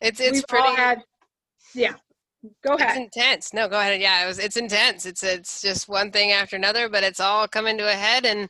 It's 0.00 0.20
it's 0.20 0.42
pretty 0.48 0.68
all 0.68 0.76
had 0.76 1.02
yeah 1.74 1.94
go 2.64 2.74
ahead. 2.74 2.88
it's 2.90 2.98
intense 2.98 3.54
no 3.54 3.68
go 3.68 3.78
ahead 3.78 4.00
yeah 4.00 4.24
it 4.24 4.26
was 4.26 4.38
it's 4.38 4.56
intense 4.56 5.06
it's 5.06 5.22
it's 5.22 5.62
just 5.62 5.88
one 5.88 6.10
thing 6.10 6.32
after 6.32 6.56
another 6.56 6.88
but 6.88 7.04
it's 7.04 7.20
all 7.20 7.46
coming 7.46 7.78
to 7.78 7.88
a 7.88 7.94
head 7.94 8.24
and 8.24 8.48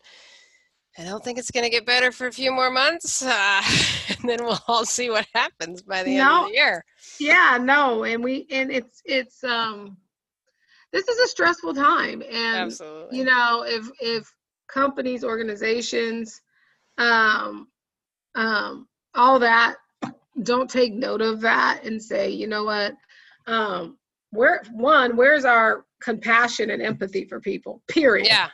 I 0.99 1.05
don't 1.05 1.25
think 1.25 1.39
it's 1.39 1.51
going 1.51 1.65
to 1.65 1.71
get 1.71 1.87
better 1.87 2.13
for 2.13 2.27
a 2.27 2.33
few 2.33 2.53
more 2.53 2.71
months, 2.71 3.23
uh, 3.23 3.63
and 4.09 4.29
then 4.29 4.45
we'll 4.45 4.59
all 4.69 4.85
see 4.85 5.09
what 5.09 5.27
happens 5.35 5.81
by 5.81 6.03
the 6.03 6.19
end 6.19 6.29
of 6.29 6.49
the 6.49 6.55
year. 6.55 6.85
Yeah, 7.19 7.59
no, 7.59 8.05
and 8.05 8.23
we 8.23 8.47
and 8.51 8.71
it's 8.71 9.01
it's 9.07 9.43
um 9.43 9.97
this 10.93 11.09
is 11.09 11.19
a 11.19 11.29
stressful 11.29 11.75
time, 11.75 12.23
and 12.23 12.71
Absolutely. 12.71 13.19
you 13.19 13.25
know 13.25 13.65
if 13.67 13.89
if 14.01 14.35
companies, 14.69 15.25
organizations, 15.25 16.41
um, 16.99 17.69
um, 18.35 18.87
all 19.15 19.39
that 19.39 19.77
don't 20.43 20.71
take 20.71 20.95
note 20.95 21.21
of 21.21 21.41
that 21.43 21.85
and 21.85 22.03
say, 22.03 22.31
you 22.31 22.47
know 22.47 22.65
what, 22.65 22.95
um, 23.47 23.99
where 24.31 24.63
one, 24.73 25.17
where's 25.17 25.45
our 25.45 25.85
compassion 26.03 26.71
and 26.71 26.83
empathy 26.83 27.25
for 27.25 27.41
people? 27.41 27.83
Period. 27.89 28.27
Yeah. 28.27 28.49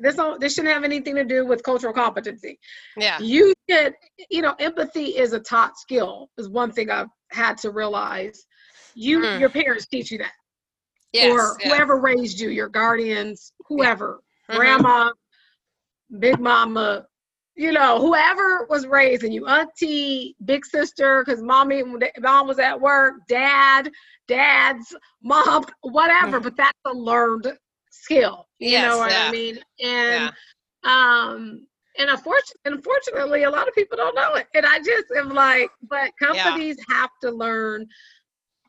This 0.00 0.16
don't 0.16 0.38
this 0.40 0.54
shouldn't 0.54 0.74
have 0.74 0.84
anything 0.84 1.14
to 1.14 1.24
do 1.24 1.46
with 1.46 1.62
cultural 1.62 1.94
competency. 1.94 2.58
Yeah. 2.96 3.18
You 3.20 3.54
should, 3.70 3.94
you 4.30 4.42
know, 4.42 4.54
empathy 4.58 5.16
is 5.16 5.32
a 5.32 5.40
taught 5.40 5.78
skill. 5.78 6.30
Is 6.36 6.48
one 6.48 6.72
thing 6.72 6.90
I've 6.90 7.08
had 7.30 7.56
to 7.58 7.70
realize. 7.70 8.44
You, 8.94 9.20
Mm. 9.20 9.40
your 9.40 9.48
parents 9.48 9.86
teach 9.86 10.10
you 10.10 10.18
that, 10.18 10.32
Yes. 11.14 11.32
or 11.32 11.56
yeah. 11.60 11.68
whoever 11.68 11.96
raised 11.98 12.38
you, 12.38 12.50
your 12.50 12.68
guardians, 12.68 13.54
whoever, 13.66 14.22
Mhm. 14.50 14.56
grandma, 14.56 15.12
big 16.18 16.38
mama, 16.38 17.06
you 17.62 17.72
know, 17.72 18.00
whoever 18.00 18.66
was 18.68 18.86
raising 18.86 19.32
you, 19.32 19.46
auntie, 19.46 20.36
big 20.44 20.66
sister, 20.66 21.24
because 21.24 21.42
mommy, 21.42 21.82
mom 22.20 22.48
was 22.48 22.58
at 22.58 22.80
work, 22.80 23.14
dad, 23.28 23.90
dad's 24.28 24.94
mom, 25.22 25.64
whatever. 25.82 26.40
But 26.40 26.56
that's 26.56 26.78
a 26.86 26.92
learned 26.92 27.52
skill. 27.90 28.48
You 28.66 28.80
Yes, 28.80 28.90
know 28.90 28.98
what 28.98 29.12
yeah. 29.12 29.26
I 29.26 29.28
mean? 29.28 29.58
And 29.82 30.30
Yeah. 30.30 30.30
um, 30.84 31.66
and 31.98 32.10
unfortunately, 32.10 32.60
unfortunately, 32.66 33.44
a 33.44 33.50
lot 33.50 33.68
of 33.68 33.74
people 33.74 33.96
don't 33.96 34.16
know 34.16 34.34
it. 34.34 34.46
And 34.54 34.66
I 34.66 34.78
just 34.78 35.06
am 35.16 35.30
like, 35.30 35.70
but 35.88 36.12
companies 36.18 36.76
have 36.88 37.10
to 37.22 37.30
learn 37.30 37.86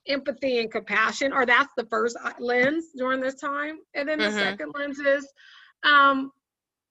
empathy 0.07 0.59
and 0.59 0.71
compassion, 0.71 1.33
or 1.33 1.45
that's 1.45 1.71
the 1.77 1.85
first 1.85 2.17
uh, 2.23 2.31
lens 2.39 2.87
during 2.95 3.21
this 3.21 3.35
time. 3.35 3.79
And 3.95 4.07
then 4.07 4.21
the 4.21 4.31
Mhm. 4.31 4.31
second 4.31 4.71
lens 4.75 4.99
is 4.99 5.27
um, 5.83 6.31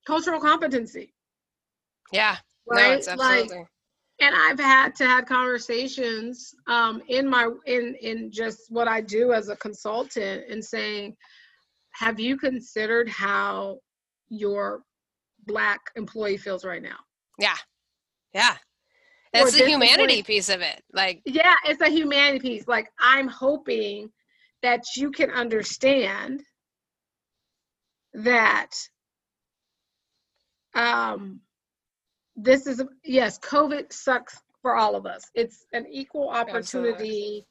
cultural 0.07 0.41
competency, 0.41 1.15
Yeah. 2.12 2.37
No, 2.68 2.81
right? 2.81 2.98
it's 2.98 3.14
like, 3.16 3.51
and 4.20 4.35
I've 4.37 4.61
had 4.61 4.94
to 4.96 5.05
have 5.07 5.27
conversations 5.27 6.55
um, 6.68 7.03
in 7.09 7.29
my 7.29 7.51
in 7.66 7.96
in 8.01 8.31
just 8.31 8.70
what 8.70 8.87
I 8.87 9.01
do 9.01 9.33
as 9.33 9.48
a 9.48 9.57
consultant 9.57 10.44
and 10.48 10.64
saying, 10.64 11.16
have 11.94 12.20
you 12.20 12.37
considered 12.37 13.09
how 13.09 13.79
your 14.29 14.83
black 15.46 15.81
employee 15.96 16.37
feels 16.37 16.64
right 16.64 16.83
now? 16.83 16.98
yeah. 17.38 17.57
Yeah. 18.35 18.57
That's 19.33 19.53
the 19.53 19.66
humanity 19.66 20.03
employee- 20.03 20.22
piece 20.22 20.48
of 20.51 20.61
it. 20.61 20.83
Like, 20.92 21.20
yeah 21.25 21.55
it's 21.64 21.81
a 21.83 21.88
humanity 21.88 22.38
piece 22.38 22.68
like 22.68 22.88
i'm 23.01 23.29
hoping 23.29 24.11
that 24.62 24.83
you 24.96 25.11
can 25.11 25.31
understand 25.31 26.42
that 28.14 28.70
um 30.75 31.40
this 32.37 32.66
is 32.66 32.83
yes 33.05 33.38
covid 33.38 33.92
sucks 33.92 34.40
for 34.62 34.77
all 34.77 34.95
of 34.95 35.07
us 35.07 35.31
it's 35.35 35.66
an 35.73 35.87
equal 35.90 36.29
opportunity 36.29 37.45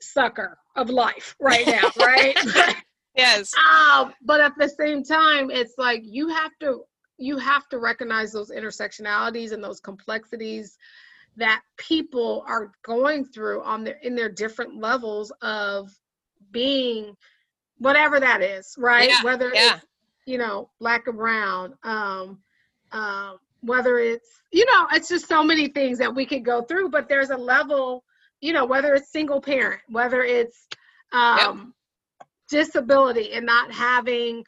sucker 0.00 0.58
of 0.76 0.90
life 0.90 1.36
right 1.40 1.66
now 1.66 1.90
right 2.04 2.36
yes. 3.16 3.52
um, 3.54 4.12
but 4.22 4.40
at 4.40 4.52
the 4.58 4.68
same 4.68 5.02
time, 5.02 5.50
it's 5.50 5.74
like 5.78 6.02
you 6.04 6.28
have 6.28 6.52
to 6.60 6.82
you 7.18 7.36
have 7.36 7.68
to 7.68 7.78
recognize 7.78 8.32
those 8.32 8.50
intersectionalities 8.50 9.52
and 9.52 9.62
those 9.62 9.78
complexities 9.80 10.78
that 11.36 11.60
people 11.76 12.44
are 12.48 12.72
going 12.82 13.24
through 13.24 13.62
on 13.62 13.84
their 13.84 13.98
in 14.02 14.14
their 14.14 14.28
different 14.28 14.80
levels 14.80 15.32
of 15.42 15.90
being 16.50 17.14
whatever 17.78 18.20
that 18.20 18.42
is, 18.42 18.74
right? 18.78 19.08
Yeah, 19.08 19.22
Whether 19.22 19.52
yeah. 19.54 19.76
it's 19.76 19.86
you 20.26 20.38
know 20.38 20.70
black 20.80 21.06
or 21.06 21.12
brown, 21.12 21.74
um, 21.82 22.38
um, 22.92 23.38
whether 23.62 23.98
it's 23.98 24.42
you 24.52 24.64
know 24.66 24.86
it's 24.92 25.08
just 25.08 25.28
so 25.28 25.42
many 25.44 25.68
things 25.68 25.98
that 25.98 26.14
we 26.14 26.26
could 26.26 26.44
go 26.44 26.62
through. 26.62 26.90
But 26.90 27.08
there's 27.08 27.30
a 27.30 27.36
level, 27.36 28.04
you 28.40 28.52
know, 28.52 28.64
whether 28.64 28.94
it's 28.94 29.12
single 29.12 29.40
parent, 29.40 29.80
whether 29.88 30.22
it's 30.22 30.66
um, 31.12 31.74
disability 32.48 33.32
and 33.32 33.46
not 33.46 33.72
having 33.72 34.44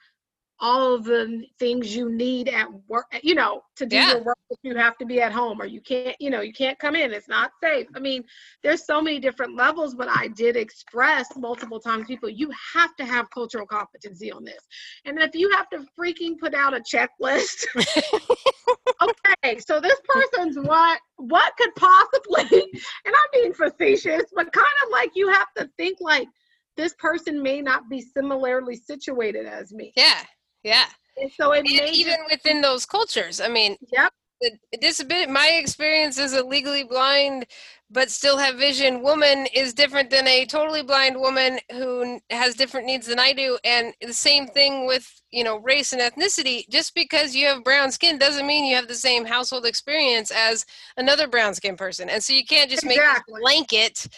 all 0.62 0.94
of 0.94 1.02
the 1.04 1.44
things 1.58 1.94
you 1.94 2.08
need 2.08 2.48
at 2.48 2.68
work 2.88 3.06
you 3.22 3.34
know 3.34 3.62
to 3.74 3.84
do 3.84 3.96
Yeah. 3.96 4.10
your 4.10 4.22
work 4.22 4.38
if 4.48 4.58
you 4.62 4.76
have 4.76 4.96
to 4.96 5.04
be 5.04 5.20
at 5.20 5.32
home 5.32 5.60
or 5.60 5.66
you 5.66 5.80
can't 5.80 6.16
you 6.20 6.30
know 6.30 6.40
you 6.40 6.52
can't 6.52 6.78
come 6.78 6.94
in 6.94 7.12
it's 7.12 7.28
not 7.28 7.50
safe 7.62 7.88
i 7.96 7.98
mean 7.98 8.22
there's 8.62 8.86
so 8.86 9.02
many 9.02 9.18
different 9.18 9.56
levels 9.56 9.94
but 9.94 10.08
i 10.08 10.28
did 10.28 10.56
express 10.56 11.36
multiple 11.36 11.80
times 11.80 12.06
people 12.06 12.28
you 12.28 12.48
have 12.74 12.94
to 12.94 13.04
have 13.04 13.28
cultural 13.30 13.66
competency 13.66 14.30
on 14.30 14.44
this 14.44 14.64
and 15.04 15.18
if 15.18 15.34
you 15.34 15.50
have 15.50 15.68
to 15.68 15.84
freaking 15.98 16.38
put 16.38 16.54
out 16.54 16.74
a 16.74 16.80
checklist 16.80 17.66
okay 19.02 19.58
so 19.58 19.80
this 19.80 20.00
person's 20.08 20.56
what 20.60 21.00
what 21.16 21.52
could 21.58 21.74
possibly 21.74 22.62
and 23.04 23.14
i'm 23.14 23.30
being 23.32 23.52
facetious 23.52 24.22
but 24.34 24.52
kind 24.52 24.66
of 24.84 24.90
like 24.92 25.10
you 25.16 25.28
have 25.28 25.48
to 25.56 25.68
think 25.76 25.98
like 26.00 26.28
this 26.76 26.94
person 26.94 27.42
may 27.42 27.60
not 27.60 27.90
be 27.90 28.00
similarly 28.00 28.76
situated 28.76 29.44
as 29.44 29.72
me 29.72 29.92
Yeah. 29.96 30.22
Yeah. 30.62 30.84
and 31.20 31.30
so 31.32 31.52
it 31.52 31.60
And 31.60 31.68
even 31.68 32.14
just, 32.14 32.30
within 32.30 32.60
those 32.60 32.86
cultures, 32.86 33.40
I 33.40 33.48
mean, 33.48 33.76
yep. 33.92 34.12
the 34.40 34.52
disability 34.80 35.30
my 35.30 35.48
experience 35.48 36.18
as 36.18 36.32
a 36.32 36.44
legally 36.44 36.84
blind 36.84 37.46
but 37.92 38.10
still 38.10 38.38
have 38.38 38.56
vision 38.56 39.02
woman 39.02 39.46
is 39.54 39.74
different 39.74 40.08
than 40.08 40.26
a 40.26 40.46
totally 40.46 40.82
blind 40.82 41.14
woman 41.14 41.58
who 41.70 42.18
has 42.30 42.54
different 42.54 42.86
needs 42.86 43.06
than 43.06 43.18
i 43.18 43.32
do. 43.32 43.58
And 43.64 43.92
the 44.00 44.14
same 44.14 44.46
thing 44.46 44.86
with 44.86 45.06
you 45.30 45.44
know 45.44 45.58
race 45.58 45.92
and 45.92 46.00
ethnicity. 46.00 46.68
Just 46.70 46.94
because 46.94 47.34
you 47.34 47.46
have 47.46 47.64
brown 47.64 47.92
skin 47.92 48.18
doesn't 48.18 48.46
mean 48.46 48.64
you 48.64 48.76
have 48.76 48.88
the 48.88 48.94
same 48.94 49.24
household 49.24 49.66
experience 49.66 50.30
as 50.30 50.64
another 50.96 51.28
brown 51.28 51.54
skin 51.54 51.76
person. 51.76 52.08
And 52.08 52.22
so 52.22 52.32
you 52.32 52.44
can't 52.44 52.70
just 52.70 52.84
make 52.84 53.00
blanket 53.28 54.08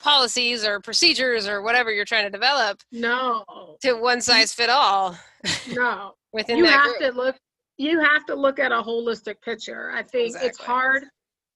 policies 0.00 0.64
or 0.64 0.80
procedures 0.80 1.46
or 1.46 1.62
whatever 1.62 1.92
you're 1.92 2.04
trying 2.04 2.24
to 2.24 2.30
develop 2.30 2.80
no. 2.90 3.44
to 3.82 3.94
one 3.94 4.20
size 4.20 4.52
fit 4.52 4.68
all 4.68 5.16
no. 5.68 6.12
Within 6.32 6.58
you 6.58 6.64
have 6.64 6.96
group. 6.98 6.98
to 7.00 7.10
look 7.10 7.36
you 7.76 8.00
have 8.00 8.24
to 8.26 8.34
look 8.34 8.58
at 8.58 8.72
a 8.72 8.82
holistic 8.82 9.40
picture. 9.42 9.90
I 9.94 10.02
think 10.02 10.36
it's 10.40 10.58
hard 10.58 11.04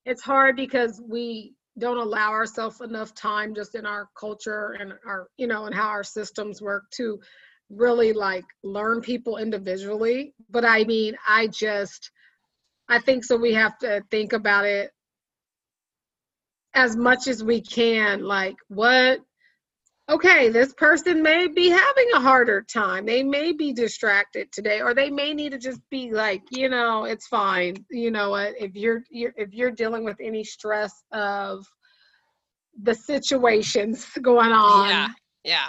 it's 0.05 0.23
hard 0.23 0.57
because 0.57 1.01
we 1.07 1.55
don't 1.79 1.99
allow 1.99 2.31
ourselves 2.31 2.81
enough 2.81 3.15
time 3.15 3.55
just 3.55 3.75
in 3.75 3.87
our 3.87 4.09
culture 4.19 4.77
and 4.81 4.93
our 5.07 5.29
you 5.37 5.47
know 5.47 5.67
and 5.67 5.75
how 5.75 5.89
our 5.89 6.05
systems 6.05 6.61
work 6.61 6.85
to 6.93 7.19
really 7.71 8.13
like 8.13 8.45
learn 8.63 9.01
people 9.01 9.39
individually. 9.39 10.35
But 10.51 10.65
i 10.65 10.85
mean 10.85 11.17
i 11.27 11.47
just 11.47 12.11
i 12.89 12.99
think 12.99 13.25
so 13.25 13.37
we 13.37 13.55
have 13.55 13.79
to 13.79 14.03
think 14.11 14.33
about 14.33 14.65
it 14.65 14.91
as 16.75 16.95
much 16.95 17.27
as 17.27 17.43
we 17.43 17.61
can 17.61 18.23
like 18.23 18.57
what 18.69 19.21
okay 20.09 20.49
this 20.49 20.73
person 20.75 21.23
may 21.23 21.49
be 21.49 21.69
having 21.69 22.09
a 22.15 22.21
harder 22.21 22.63
time. 22.63 23.07
They 23.07 23.23
may 23.23 23.53
be 23.53 23.73
distracted 23.73 24.53
today 24.53 24.81
or 24.81 24.95
they 24.95 25.11
may 25.11 25.35
need 25.35 25.53
to 25.53 25.59
just 25.59 25.81
be 25.91 26.13
like 26.13 26.43
you 26.51 26.69
know 26.69 27.05
it's 27.05 27.27
fine. 27.27 27.85
You 27.91 28.11
know 28.11 28.31
what? 28.31 28.55
If 28.59 28.75
you're, 28.77 29.03
you're 29.11 29.33
if 29.37 29.53
you're 29.53 29.71
dealing 29.71 30.05
with 30.05 30.17
any 30.21 30.45
stress 30.45 30.93
of 31.13 31.67
the 32.83 32.95
situations 32.95 34.07
going 34.23 34.53
on 34.53 34.91
yeah 34.91 35.09
yeah. 35.45 35.67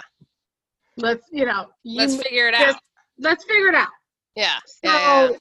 let's 0.96 1.24
you 1.32 1.46
know 1.46 1.66
you, 1.82 1.98
let's 1.98 2.16
figure 2.16 2.48
it 2.48 2.54
just- 2.54 2.76
out. 2.76 2.82
let's 3.18 3.44
figure 3.44 3.68
it 3.68 3.74
out. 3.74 3.88
Yeah 4.36 4.58
so 4.66 4.90
yeah, 4.90 5.30
yeah. 5.30 5.36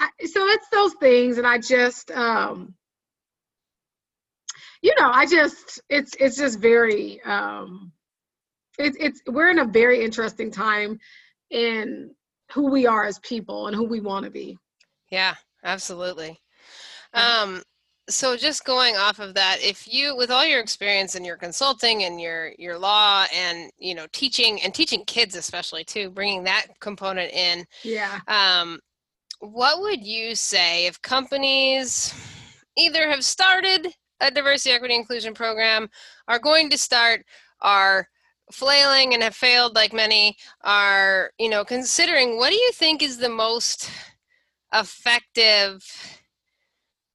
I, 0.00 0.26
so 0.26 0.44
it's 0.48 0.66
those 0.72 0.94
things 0.94 1.38
and 1.38 1.46
i 1.46 1.58
just 1.58 2.10
um 2.10 2.74
you 4.84 4.92
know 4.98 5.10
i 5.12 5.26
just 5.26 5.80
it's 5.88 6.14
it's 6.20 6.36
just 6.36 6.60
very 6.60 7.20
um 7.24 7.90
it's 8.78 8.96
it's 9.00 9.20
we're 9.26 9.50
in 9.50 9.58
a 9.60 9.64
very 9.64 10.04
interesting 10.04 10.50
time 10.50 10.98
in 11.50 12.10
who 12.52 12.70
we 12.70 12.86
are 12.86 13.04
as 13.04 13.18
people 13.20 13.66
and 13.66 13.76
who 13.76 13.84
we 13.84 14.00
want 14.00 14.24
to 14.24 14.30
be. 14.30 14.56
Yeah, 15.10 15.34
absolutely. 15.64 16.38
Um, 17.14 17.62
so 18.08 18.36
just 18.36 18.64
going 18.64 18.96
off 18.96 19.18
of 19.18 19.34
that, 19.34 19.58
if 19.62 19.92
you, 19.92 20.16
with 20.16 20.30
all 20.30 20.44
your 20.44 20.60
experience 20.60 21.14
and 21.14 21.24
your 21.24 21.36
consulting 21.36 22.04
and 22.04 22.20
your 22.20 22.52
your 22.58 22.76
law 22.76 23.24
and 23.34 23.70
you 23.78 23.94
know 23.94 24.06
teaching 24.12 24.60
and 24.62 24.74
teaching 24.74 25.04
kids 25.06 25.36
especially 25.36 25.84
too, 25.84 26.10
bringing 26.10 26.44
that 26.44 26.66
component 26.80 27.32
in, 27.32 27.64
yeah. 27.82 28.18
um, 28.28 28.80
what 29.40 29.80
would 29.80 30.04
you 30.04 30.34
say 30.34 30.86
if 30.86 31.00
companies 31.02 32.14
either 32.76 33.08
have 33.08 33.24
started 33.24 33.94
diversity, 34.32 34.70
equity, 34.70 34.94
inclusion 34.94 35.34
program, 35.34 35.88
are 36.28 36.38
going 36.38 36.70
to 36.70 36.78
start, 36.78 37.24
are 37.60 38.08
flailing 38.52 39.14
and 39.14 39.22
have 39.22 39.34
failed 39.34 39.74
like 39.74 39.92
many, 39.92 40.36
are 40.62 41.30
you 41.38 41.48
know 41.48 41.64
considering 41.64 42.36
what 42.36 42.50
do 42.50 42.56
you 42.56 42.72
think 42.72 43.02
is 43.02 43.18
the 43.18 43.28
most 43.28 43.90
effective 44.72 45.84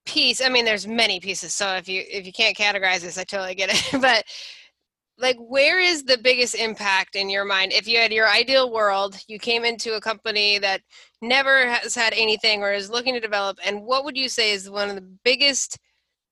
piece? 0.05 0.41
I 0.43 0.49
mean 0.49 0.65
there's 0.65 0.87
many 0.87 1.19
pieces 1.19 1.53
so 1.53 1.75
if 1.75 1.87
you 1.87 2.03
if 2.09 2.25
you 2.25 2.33
can't 2.33 2.57
categorize 2.57 3.01
this 3.01 3.17
i 3.17 3.23
totally 3.23 3.55
get 3.55 3.69
it 3.71 4.01
but 4.01 4.25
like 5.19 5.37
where 5.37 5.79
is 5.79 6.03
the 6.03 6.17
biggest 6.17 6.55
impact 6.55 7.15
in 7.15 7.29
your 7.29 7.43
mind? 7.43 7.73
If 7.73 7.87
you 7.87 7.97
had 7.97 8.13
your 8.13 8.27
ideal 8.27 8.71
world 8.71 9.17
you 9.27 9.37
came 9.37 9.65
into 9.65 9.95
a 9.95 10.01
company 10.01 10.57
that 10.59 10.81
never 11.21 11.67
has 11.67 11.93
had 11.93 12.13
anything 12.13 12.63
or 12.63 12.71
is 12.71 12.89
looking 12.89 13.13
to 13.13 13.19
develop 13.19 13.59
and 13.65 13.83
what 13.83 14.03
would 14.03 14.17
you 14.17 14.29
say 14.29 14.51
is 14.51 14.69
one 14.69 14.89
of 14.89 14.95
the 14.95 15.17
biggest 15.23 15.77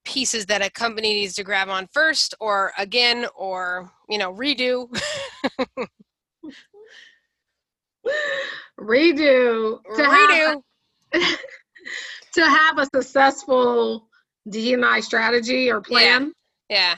pieces 0.08 0.46
that 0.46 0.66
a 0.66 0.70
company 0.70 1.14
needs 1.14 1.36
to 1.36 1.44
grab 1.44 1.68
on 1.68 1.86
first 1.92 2.34
or 2.40 2.72
again 2.78 3.28
or 3.36 3.92
you 4.10 4.18
know 4.18 4.34
redo. 4.34 4.88
Redo. 8.80 9.82
To 9.84 10.02
redo. 10.02 10.62
have, 11.12 11.22
to 12.34 12.46
have 12.46 12.78
a 12.78 12.86
successful 12.86 14.08
D&I 14.50 15.00
strategy 15.02 15.70
or 15.70 15.82
plan. 15.82 16.32
yeah. 16.70 16.96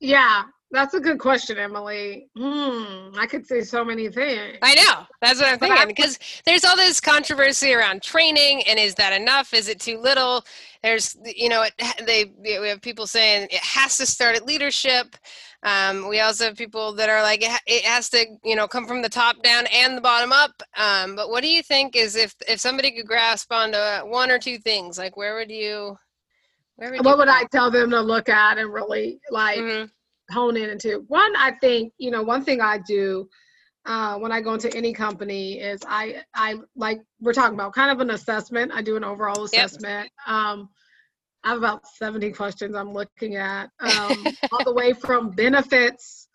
Yeah, 0.00 0.44
that's 0.70 0.94
a 0.94 1.00
good 1.00 1.18
question, 1.18 1.58
Emily. 1.58 2.28
Hmm, 2.36 3.10
I 3.16 3.26
could 3.28 3.46
say 3.46 3.62
so 3.62 3.84
many 3.84 4.08
things. 4.10 4.58
I 4.60 4.74
know. 4.74 5.06
That's 5.22 5.40
what 5.40 5.50
I'm 5.50 5.58
thinking. 5.58 5.88
Because 5.88 6.18
there's 6.44 6.64
all 6.64 6.76
this 6.76 7.00
controversy 7.00 7.72
around 7.72 8.02
training, 8.02 8.62
and 8.66 8.78
is 8.78 8.94
that 8.96 9.18
enough? 9.18 9.54
Is 9.54 9.68
it 9.68 9.80
too 9.80 9.98
little? 9.98 10.44
There's, 10.82 11.16
you 11.24 11.48
know, 11.48 11.62
it, 11.62 11.72
they 12.06 12.32
we 12.40 12.68
have 12.68 12.82
people 12.82 13.06
saying 13.06 13.48
it 13.50 13.62
has 13.62 13.96
to 13.98 14.06
start 14.06 14.36
at 14.36 14.46
leadership. 14.46 15.16
Um, 15.62 16.08
we 16.08 16.20
also 16.20 16.44
have 16.44 16.56
people 16.56 16.92
that 16.94 17.08
are 17.08 17.22
like 17.22 17.42
it, 17.42 17.60
it 17.66 17.84
has 17.84 18.10
to, 18.10 18.26
you 18.44 18.54
know, 18.54 18.68
come 18.68 18.86
from 18.86 19.02
the 19.02 19.08
top 19.08 19.42
down 19.42 19.66
and 19.72 19.96
the 19.96 20.02
bottom 20.02 20.32
up. 20.32 20.62
Um, 20.76 21.16
but 21.16 21.30
what 21.30 21.42
do 21.42 21.48
you 21.48 21.62
think 21.62 21.96
is 21.96 22.14
if 22.14 22.34
if 22.46 22.60
somebody 22.60 22.90
could 22.90 23.06
grasp 23.06 23.52
onto 23.52 23.78
one 24.08 24.30
or 24.30 24.38
two 24.38 24.58
things, 24.58 24.98
like 24.98 25.16
where 25.16 25.34
would 25.36 25.50
you? 25.50 25.96
Where 26.76 26.92
would 26.92 27.04
What 27.04 27.12
you 27.12 27.18
would 27.18 27.26
go? 27.26 27.32
I 27.32 27.44
tell 27.50 27.70
them 27.70 27.90
to 27.90 28.00
look 28.00 28.28
at 28.28 28.58
and 28.58 28.72
really 28.72 29.20
like 29.30 29.58
Mhm. 29.58 29.90
Hone 30.30 30.56
in 30.56 30.70
into? 30.70 31.04
One, 31.08 31.34
I 31.36 31.52
think, 31.60 31.92
you 31.98 32.10
know, 32.10 32.22
one 32.22 32.44
thing 32.44 32.60
I 32.60 32.78
do 32.78 33.28
uh, 33.86 34.18
when 34.18 34.32
I 34.32 34.40
go 34.40 34.54
into 34.54 34.74
any 34.76 34.92
company 34.92 35.60
is 35.60 35.80
I, 35.88 36.22
I 36.34 36.56
like 36.76 37.00
we're 37.20 37.32
talking 37.32 37.54
about 37.54 37.72
kind 37.72 37.90
of 37.90 38.00
an 38.00 38.10
assessment. 38.10 38.72
I 38.74 38.82
do 38.82 38.96
an 38.96 39.04
overall 39.04 39.44
assessment. 39.44 40.10
Um, 40.26 40.68
I 41.44 41.50
have 41.50 41.58
about 41.58 41.86
70 41.86 42.32
questions 42.32 42.74
I'm 42.74 42.92
looking 42.92 43.36
at, 43.36 43.70
um, 43.80 44.26
all 44.52 44.64
the 44.64 44.74
way 44.74 44.92
from 44.92 45.30
benefits 45.30 46.28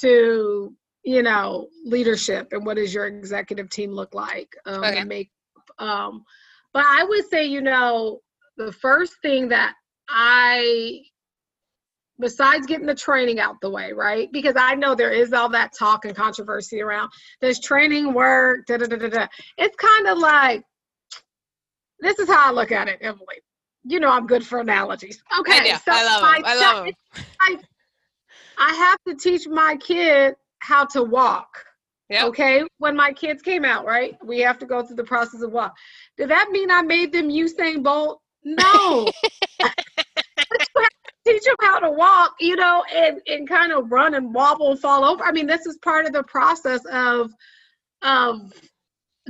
to, 0.00 0.74
you 1.04 1.22
know, 1.22 1.68
leadership 1.84 2.48
and 2.52 2.64
what 2.66 2.76
does 2.76 2.92
your 2.92 3.06
executive 3.06 3.70
team 3.70 3.92
look 3.92 4.14
like 4.14 4.56
um, 4.66 4.84
Okay. 4.84 5.04
make. 5.04 5.30
Um, 5.78 6.24
but 6.72 6.84
I 6.86 7.04
would 7.04 7.28
say, 7.28 7.44
you 7.44 7.60
know, 7.60 8.20
the 8.56 8.72
first 8.72 9.14
thing 9.22 9.48
that 9.48 9.74
I 10.08 11.02
besides 12.18 12.66
getting 12.66 12.86
the 12.86 12.94
training 12.94 13.40
out 13.40 13.60
the 13.60 13.70
way, 13.70 13.92
right? 13.92 14.28
Because 14.32 14.54
I 14.56 14.74
know 14.74 14.94
there 14.94 15.12
is 15.12 15.32
all 15.32 15.48
that 15.50 15.72
talk 15.76 16.04
and 16.04 16.14
controversy 16.14 16.80
around 16.80 17.10
does 17.40 17.60
training 17.60 18.12
work? 18.12 18.66
Da, 18.66 18.76
da, 18.76 18.86
da, 18.86 18.96
da, 18.96 19.08
da. 19.08 19.26
It's 19.56 19.76
kind 19.76 20.08
of 20.08 20.18
like 20.18 20.62
this 22.00 22.18
is 22.18 22.28
how 22.28 22.50
I 22.50 22.52
look 22.52 22.72
at 22.72 22.88
it, 22.88 22.98
Emily. 23.00 23.42
You 23.84 24.00
know, 24.00 24.10
I'm 24.10 24.26
good 24.26 24.46
for 24.46 24.60
analogies. 24.60 25.22
Okay, 25.40 25.58
I 25.58 25.62
do. 25.64 25.78
I 25.86 26.04
love 26.04 26.22
my. 26.22 26.42
I 26.44 26.54
love. 26.56 26.88
I, 27.40 27.58
I 28.58 28.74
have 28.74 28.98
to 29.08 29.14
teach 29.14 29.48
my 29.48 29.76
kid 29.76 30.34
how 30.58 30.84
to 30.86 31.02
walk. 31.02 31.64
Yep. 32.10 32.24
Okay, 32.28 32.62
when 32.78 32.96
my 32.96 33.12
kids 33.12 33.42
came 33.42 33.64
out, 33.64 33.84
right? 33.84 34.16
We 34.24 34.40
have 34.40 34.58
to 34.60 34.66
go 34.66 34.82
through 34.82 34.96
the 34.96 35.04
process 35.04 35.42
of 35.42 35.52
walk. 35.52 35.76
Did 36.16 36.30
that 36.30 36.48
mean 36.50 36.70
I 36.70 36.82
made 36.82 37.12
them 37.12 37.28
Usain 37.28 37.82
Bolt? 37.82 38.20
No. 38.44 39.10
But 41.28 41.34
you 41.34 41.34
have 41.34 41.42
to 41.42 41.44
teach 41.44 41.44
them 41.44 41.56
how 41.60 41.78
to 41.80 41.90
walk, 41.90 42.34
you 42.40 42.56
know, 42.56 42.84
and 42.94 43.20
and 43.26 43.48
kind 43.48 43.72
of 43.72 43.90
run 43.90 44.14
and 44.14 44.32
wobble 44.32 44.70
and 44.70 44.80
fall 44.80 45.04
over. 45.04 45.24
I 45.24 45.32
mean, 45.32 45.46
this 45.46 45.66
is 45.66 45.76
part 45.78 46.06
of 46.06 46.12
the 46.12 46.22
process 46.24 46.80
of 46.86 47.32
of 48.02 48.52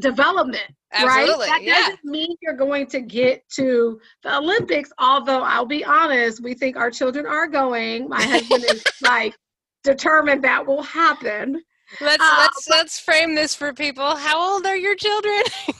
development, 0.01 0.71
Absolutely. 0.93 1.35
right? 1.35 1.47
That 1.47 1.63
yeah. 1.63 1.75
doesn't 1.75 2.05
mean 2.05 2.37
you're 2.43 2.57
going 2.57 2.87
to 2.89 3.01
get 3.01 3.49
to 3.57 4.01
the 4.23 4.37
Olympics. 4.37 4.91
Although 4.99 5.43
I'll 5.43 5.67
be 5.67 5.85
honest, 5.85 6.43
we 6.43 6.55
think 6.55 6.77
our 6.77 6.91
children 6.91 7.27
are 7.27 7.47
going. 7.47 8.09
My 8.09 8.23
husband 8.23 8.65
is 8.65 8.85
like 9.03 9.35
determined 9.85 10.45
that 10.45 10.67
will 10.67 10.83
happen. 10.83 11.63
Let's 12.01 12.23
Uh, 12.23 12.37
let's 12.39 12.69
let's 12.69 12.99
frame 13.01 13.35
this 13.35 13.55
for 13.55 13.73
people. 13.73 14.17
How 14.17 14.41
old 14.55 14.67
are 14.67 14.77
your 14.77 14.95
children? 14.95 15.43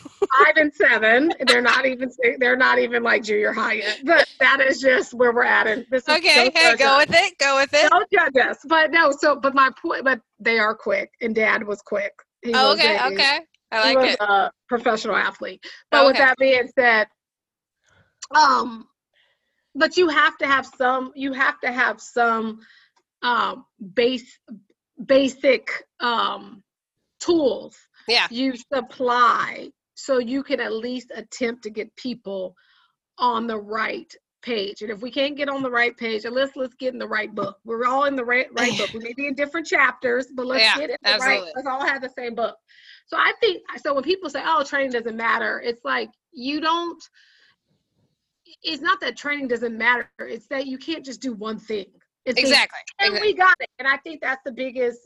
five 0.45 0.57
and 0.57 0.73
seven. 0.75 1.33
They're 1.47 1.63
not 1.63 1.87
even 1.87 2.11
they're 2.39 2.57
not 2.57 2.79
even 2.79 3.03
like 3.03 3.23
junior 3.23 3.53
high 3.53 3.75
yet. 3.75 4.01
But 4.05 4.27
that 4.41 4.61
is 4.61 4.81
just 4.81 5.15
where 5.15 5.33
we're 5.33 5.45
at. 5.45 5.67
And 5.67 5.85
this 5.91 6.03
is 6.09 6.17
okay, 6.17 6.51
hey, 6.55 6.77
go 6.77 6.97
us. 6.99 7.07
with 7.07 7.15
it. 7.15 7.39
Go 7.39 7.57
with 7.57 7.71
it. 7.73 7.91
Don't 7.91 8.11
judge 8.11 8.47
us. 8.47 8.59
But 8.67 8.91
no, 8.91 9.11
so 9.11 9.37
but 9.37 9.55
my 9.55 9.71
point 9.81 10.05
but 10.05 10.21
they 10.41 10.59
are 10.59 10.75
quick 10.75 11.11
and 11.21 11.35
dad 11.35 11.65
was 11.67 11.81
quick. 11.83 12.13
He 12.43 12.53
Oh, 12.55 12.71
was 12.71 12.79
okay, 12.81 12.97
a- 12.97 13.07
okay. 13.09 13.41
I 13.71 13.89
he 13.91 13.97
like 13.97 14.07
was 14.07 14.15
it. 14.15 14.21
a 14.21 14.51
professional 14.69 15.17
athlete. 15.17 15.63
But 15.91 16.07
with 16.07 16.17
that 16.17 16.37
being 16.39 16.69
said, 16.79 17.07
um 18.35 18.87
but 19.75 19.97
you 19.97 20.09
have 20.09 20.37
to 20.39 20.47
have 20.47 20.67
some 20.67 21.13
you 21.15 21.33
have 21.33 21.61
to 21.61 21.71
have 21.71 22.01
some 22.01 22.61
um 23.23 23.65
base 23.95 24.39
basic 25.07 25.71
um 26.01 26.63
tools 27.21 27.77
Yeah. 28.07 28.27
you 28.31 28.55
supply 28.73 29.71
so 29.95 30.19
you 30.19 30.43
can 30.43 30.61
at 30.61 30.73
least 30.73 31.11
attempt 31.15 31.63
to 31.65 31.71
get 31.71 31.95
people 31.97 32.55
on 33.19 33.47
the 33.47 33.59
right 33.59 34.13
page. 34.43 34.83
And 34.83 34.91
if 34.91 35.01
we 35.01 35.11
can't 35.11 35.37
get 35.37 35.49
on 35.49 35.63
the 35.63 35.71
right 35.71 35.97
page, 35.97 36.25
let's 36.25 36.55
let's 36.57 36.75
get 36.75 36.93
in 36.93 36.99
the 36.99 37.09
right 37.09 37.35
book. 37.35 37.59
We're 37.65 37.85
all 37.87 38.05
in 38.05 38.15
the 38.15 38.25
right 38.25 38.47
right 38.53 38.77
book. 38.77 38.91
We 38.93 39.01
may 39.01 39.13
be 39.15 39.27
in 39.27 39.35
different 39.35 39.67
chapters, 39.67 40.27
but 40.35 40.47
let's 40.47 40.63
Yeah, 40.65 40.77
get 40.77 40.91
in 40.91 40.97
the 41.03 41.11
absolutely. 41.11 41.47
right. 41.47 41.53
Let's 41.57 41.69
all 41.69 41.85
have 41.85 42.01
the 42.03 42.11
same 42.17 42.35
book. 42.37 42.57
So 43.09 43.17
I 43.17 43.33
think 43.41 43.63
so. 43.83 43.95
When 43.95 44.05
people 44.05 44.31
say, 44.31 44.43
"Oh, 44.45 44.63
training 44.63 44.93
doesn't 44.93 45.17
matter," 45.17 45.61
it's 45.61 45.85
like 45.85 46.11
you 46.33 46.61
don't. 46.61 47.03
It's 48.63 48.83
not 48.83 49.01
that 49.01 49.17
training 49.17 49.49
doesn't 49.49 49.77
matter. 49.77 50.09
It's 50.21 50.47
that 50.49 50.67
you 50.67 50.79
can't 50.79 51.05
just 51.05 51.21
do 51.21 51.33
one 51.35 51.59
thing. 51.59 51.87
It's 52.29 52.41
Exactly. 52.41 52.79
and 53.01 53.19
we 53.21 53.35
got 53.35 53.55
it. 53.61 53.71
And 53.79 53.89
I 53.89 53.97
think 53.99 54.21
that's 54.21 54.43
the 54.45 54.53
biggest 54.53 55.01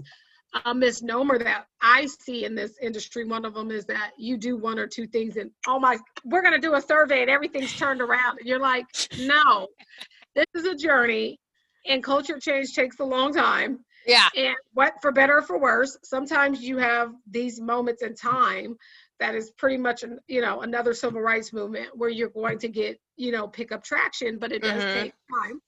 uh, 0.65 0.75
misnomer 0.75 1.39
that 1.39 1.67
I 1.81 2.07
see 2.07 2.45
in 2.45 2.55
this 2.55 2.77
industry. 2.83 3.25
One 3.25 3.45
of 3.45 3.55
them 3.55 3.71
is 3.71 3.87
that 3.87 4.13
you 4.19 4.37
do 4.37 4.57
one 4.57 4.79
or 4.79 4.87
two 4.87 5.07
things, 5.07 5.37
and 5.37 5.51
oh 5.67 5.79
my, 5.79 5.99
we're 6.25 6.43
gonna 6.43 6.59
do 6.59 6.75
a 6.75 6.81
survey, 6.81 7.23
and 7.23 7.31
everything's 7.31 7.73
turned 7.75 8.01
around, 8.01 8.39
and 8.39 8.49
you're 8.49 8.59
like, 8.61 8.87
no, 9.19 9.69
this 10.35 10.47
is 10.55 10.65
a 10.65 10.75
journey, 10.75 11.39
and 11.87 12.03
culture 12.03 12.39
change 12.39 12.75
takes 12.75 12.99
a 13.01 13.05
long 13.05 13.33
time. 13.33 13.85
Yeah. 14.07 14.29
And 14.37 14.57
what 14.75 14.95
for 15.01 15.13
better 15.13 15.39
or 15.39 15.43
for 15.43 15.59
worse, 15.59 15.97
sometimes 16.03 16.61
you 16.63 16.77
have 16.79 17.13
these 17.31 17.61
moments 17.61 18.03
in 18.03 18.15
time 18.17 18.77
that 19.21 19.35
is 19.37 19.53
pretty 19.53 19.77
much 19.77 20.03
an, 20.03 20.19
you 20.27 20.41
know 20.41 20.63
another 20.63 20.93
civil 20.93 21.21
rights 21.21 21.53
movement 21.53 21.97
where 21.97 22.11
you're 22.11 22.31
going 22.31 22.59
to 22.59 22.69
get 22.69 22.99
you 23.17 23.31
know 23.31 23.47
pick 23.47 23.71
up 23.73 23.85
traction, 23.85 24.39
but 24.39 24.53
it 24.53 24.63
does 24.63 24.83
Mhm. 24.85 24.93
take 24.93 25.13
time. 25.33 25.63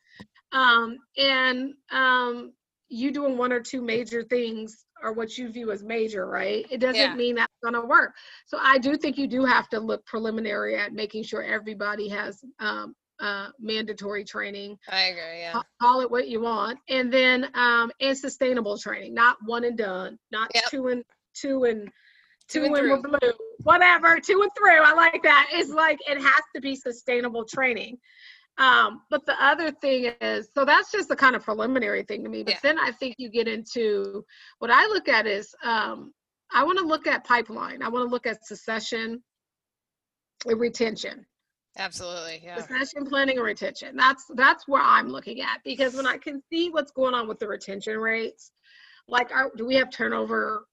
Um, 0.55 0.99
and 1.19 1.75
um, 1.91 2.53
you 2.89 3.11
doing 3.11 3.37
one 3.37 3.53
or 3.53 3.61
two 3.61 3.83
major 3.83 4.23
things 4.23 4.87
or 5.03 5.13
what 5.13 5.37
you 5.37 5.49
view 5.49 5.71
as 5.73 5.83
major, 5.83 6.27
right? 6.27 6.65
It 6.71 6.79
doesn't 6.79 6.97
Yeah. 7.01 7.15
mean 7.15 7.35
that's 7.35 7.53
gonna 7.63 7.85
work. 7.85 8.15
So 8.47 8.59
I 8.63 8.79
do 8.79 8.97
think 8.97 9.19
you 9.19 9.27
do 9.27 9.45
have 9.45 9.69
to 9.71 9.81
look 9.81 10.07
preliminary 10.07 10.77
at 10.79 10.93
making 10.93 11.25
sure 11.25 11.43
everybody 11.43 12.09
has 12.09 12.43
um, 12.61 12.95
uh, 13.21 13.49
mandatory 13.59 14.25
training 14.25 14.79
I 14.89 15.03
agree. 15.05 15.39
Yeah. 15.41 15.53
ca- 15.53 15.63
call 15.81 16.01
it 16.01 16.11
what 16.11 16.27
you 16.29 16.41
want 16.41 16.79
and 16.89 17.13
then 17.13 17.49
um 17.55 17.93
and 18.01 18.19
sustainable 18.19 18.77
training 18.77 19.15
not 19.15 19.37
one 19.45 19.63
and 19.65 19.79
done 19.79 20.19
not 20.33 20.51
Yep. 20.53 20.65
two 20.71 20.89
and 20.89 21.05
two 21.35 21.65
and 21.65 21.89
Two 22.49 22.61
two, 22.67 22.75
and 22.75 22.77
and, 22.77 23.03
blue 23.03 23.33
whatever 23.63 24.19
two 24.21 24.43
and 24.43 24.51
through 24.57 24.83
i 24.83 24.93
like 24.93 25.23
that 25.23 25.49
it's 25.53 25.71
like 25.71 25.99
it 26.09 26.21
has 26.21 26.43
to 26.55 26.61
be 26.61 26.75
sustainable 26.75 27.45
training 27.45 27.99
um 28.59 29.03
but 29.11 29.25
the 29.27 29.35
other 29.43 29.71
thing 29.71 30.13
is 30.21 30.49
so 30.55 30.65
that's 30.65 30.93
just 30.93 31.09
the 31.09 31.17
kind 31.17 31.35
of 31.35 31.43
preliminary 31.43 32.03
thing 32.05 32.23
to 32.23 32.29
me 32.31 32.43
but 32.43 32.55
Yeah. 32.55 32.61
then 32.63 32.79
i 32.79 32.93
think 32.93 33.17
you 33.19 33.29
get 33.31 33.49
into 33.49 34.25
what 34.59 34.71
i 34.71 34.87
look 34.87 35.09
at 35.09 35.27
is 35.27 35.55
um 35.65 36.13
i 36.53 36.63
want 36.63 36.79
to 36.79 36.85
look 36.85 37.07
at 37.07 37.25
pipeline 37.25 37.83
i 37.83 37.89
want 37.89 38.07
to 38.07 38.11
look 38.11 38.27
at 38.27 38.45
succession 38.47 39.23
and 40.47 40.61
retention 40.61 41.27
Absolutely. 41.77 42.41
Yeah. 42.45 42.57
Succession 42.61 43.05
planning 43.05 43.37
and 43.39 43.45
retention. 43.45 43.97
That's 43.97 44.25
that's 44.37 44.69
where 44.69 44.81
I'm 44.83 45.09
looking 45.09 45.41
at 45.41 45.59
because 45.65 45.95
when 45.95 46.07
I 46.07 46.19
can 46.19 46.41
see 46.49 46.71
what's 46.71 46.93
going 46.93 47.15
on 47.15 47.27
with 47.27 47.41
the 47.41 47.49
retention 47.49 47.99
rates, 47.99 48.53
like 49.09 49.33
our, 49.33 49.51
do 49.57 49.67
we 49.67 49.75
have 49.75 49.91
turnover 49.91 50.67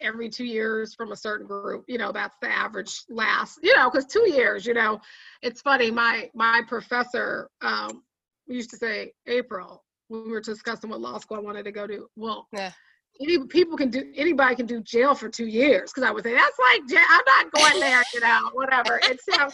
every 0.00 0.28
two 0.28 0.44
years 0.44 0.94
from 0.94 1.12
a 1.12 1.16
certain 1.16 1.46
group? 1.46 1.84
You 1.88 1.98
know, 1.98 2.12
that's 2.12 2.36
the 2.40 2.48
average 2.48 3.02
last. 3.08 3.58
You 3.62 3.76
know, 3.76 3.90
because 3.90 4.06
two 4.06 4.28
years. 4.30 4.66
You 4.66 4.74
know, 4.74 5.00
it's 5.42 5.60
funny. 5.60 5.90
My 5.90 6.30
my 6.34 6.62
professor 6.68 7.48
um, 7.62 8.02
we 8.48 8.56
used 8.56 8.70
to 8.70 8.76
say 8.76 9.12
April 9.26 9.84
when 10.08 10.24
we 10.24 10.30
were 10.30 10.40
discussing 10.40 10.90
what 10.90 11.00
law 11.00 11.18
school 11.18 11.36
I 11.36 11.40
wanted 11.40 11.64
to 11.64 11.72
go 11.72 11.86
to. 11.86 12.08
Well, 12.16 12.48
Yeah. 12.52 12.72
any 13.20 13.46
people 13.46 13.76
can 13.76 13.90
do 13.90 14.10
anybody 14.16 14.54
can 14.56 14.66
do 14.66 14.80
jail 14.82 15.14
for 15.14 15.28
two 15.28 15.46
years 15.46 15.92
because 15.92 16.08
I 16.08 16.10
would 16.12 16.24
say 16.24 16.32
that's 16.34 16.58
like 16.58 16.88
jail. 16.88 17.04
I'm 17.08 17.20
not 17.26 17.52
going 17.52 17.80
there, 17.80 18.02
you 18.14 18.20
know, 18.20 18.50
whatever. 18.54 19.00
And 19.04 19.18
so 19.20 19.48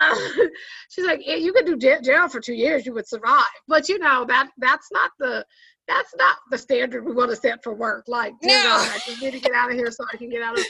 she's 0.90 1.04
like, 1.06 1.26
you 1.26 1.52
could 1.52 1.66
do 1.66 1.76
jail 2.00 2.28
for 2.28 2.40
two 2.40 2.54
years, 2.54 2.86
you 2.86 2.92
would 2.94 3.08
survive. 3.08 3.44
But 3.66 3.88
you 3.88 3.98
know 3.98 4.24
that 4.26 4.50
that's 4.58 4.88
not 4.92 5.10
the 5.18 5.44
that's 5.88 6.14
not 6.16 6.36
the 6.50 6.58
standard 6.58 7.04
we 7.04 7.14
want 7.14 7.30
to 7.30 7.36
set 7.36 7.62
for 7.64 7.74
work. 7.74 8.04
Like, 8.06 8.34
No. 8.42 8.56
you 8.56 8.62
know, 8.62 8.74
I 8.76 8.98
just 9.06 9.20
need 9.20 9.32
to 9.32 9.40
get 9.40 9.54
out 9.54 9.70
of 9.70 9.76
here 9.76 9.90
so 9.90 10.04
I 10.12 10.16
can 10.16 10.28
get 10.28 10.42
out 10.42 10.58
of 10.58 10.66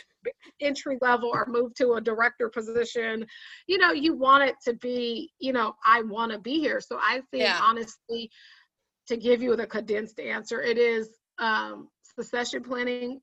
entry 0.60 0.96
level 1.00 1.30
or 1.32 1.46
move 1.46 1.74
to 1.74 1.94
a 1.94 2.00
director 2.00 2.48
position. 2.48 3.26
You 3.66 3.78
know, 3.78 3.92
you 3.92 4.16
want 4.16 4.44
it 4.44 4.56
to 4.64 4.74
be, 4.74 5.32
you 5.38 5.52
know, 5.52 5.74
I 5.84 6.02
want 6.02 6.32
to 6.32 6.38
be 6.38 6.60
here. 6.60 6.80
So 6.80 6.98
I 6.98 7.22
think 7.32 7.44
Yeah. 7.44 7.60
honestly, 7.60 8.30
to 9.08 9.16
give 9.16 9.42
you 9.42 9.56
the 9.56 9.66
condensed 9.66 10.20
answer, 10.20 10.62
it 10.62 10.78
is 10.78 11.10
um, 11.38 11.88
succession 12.16 12.62
planning. 12.62 13.20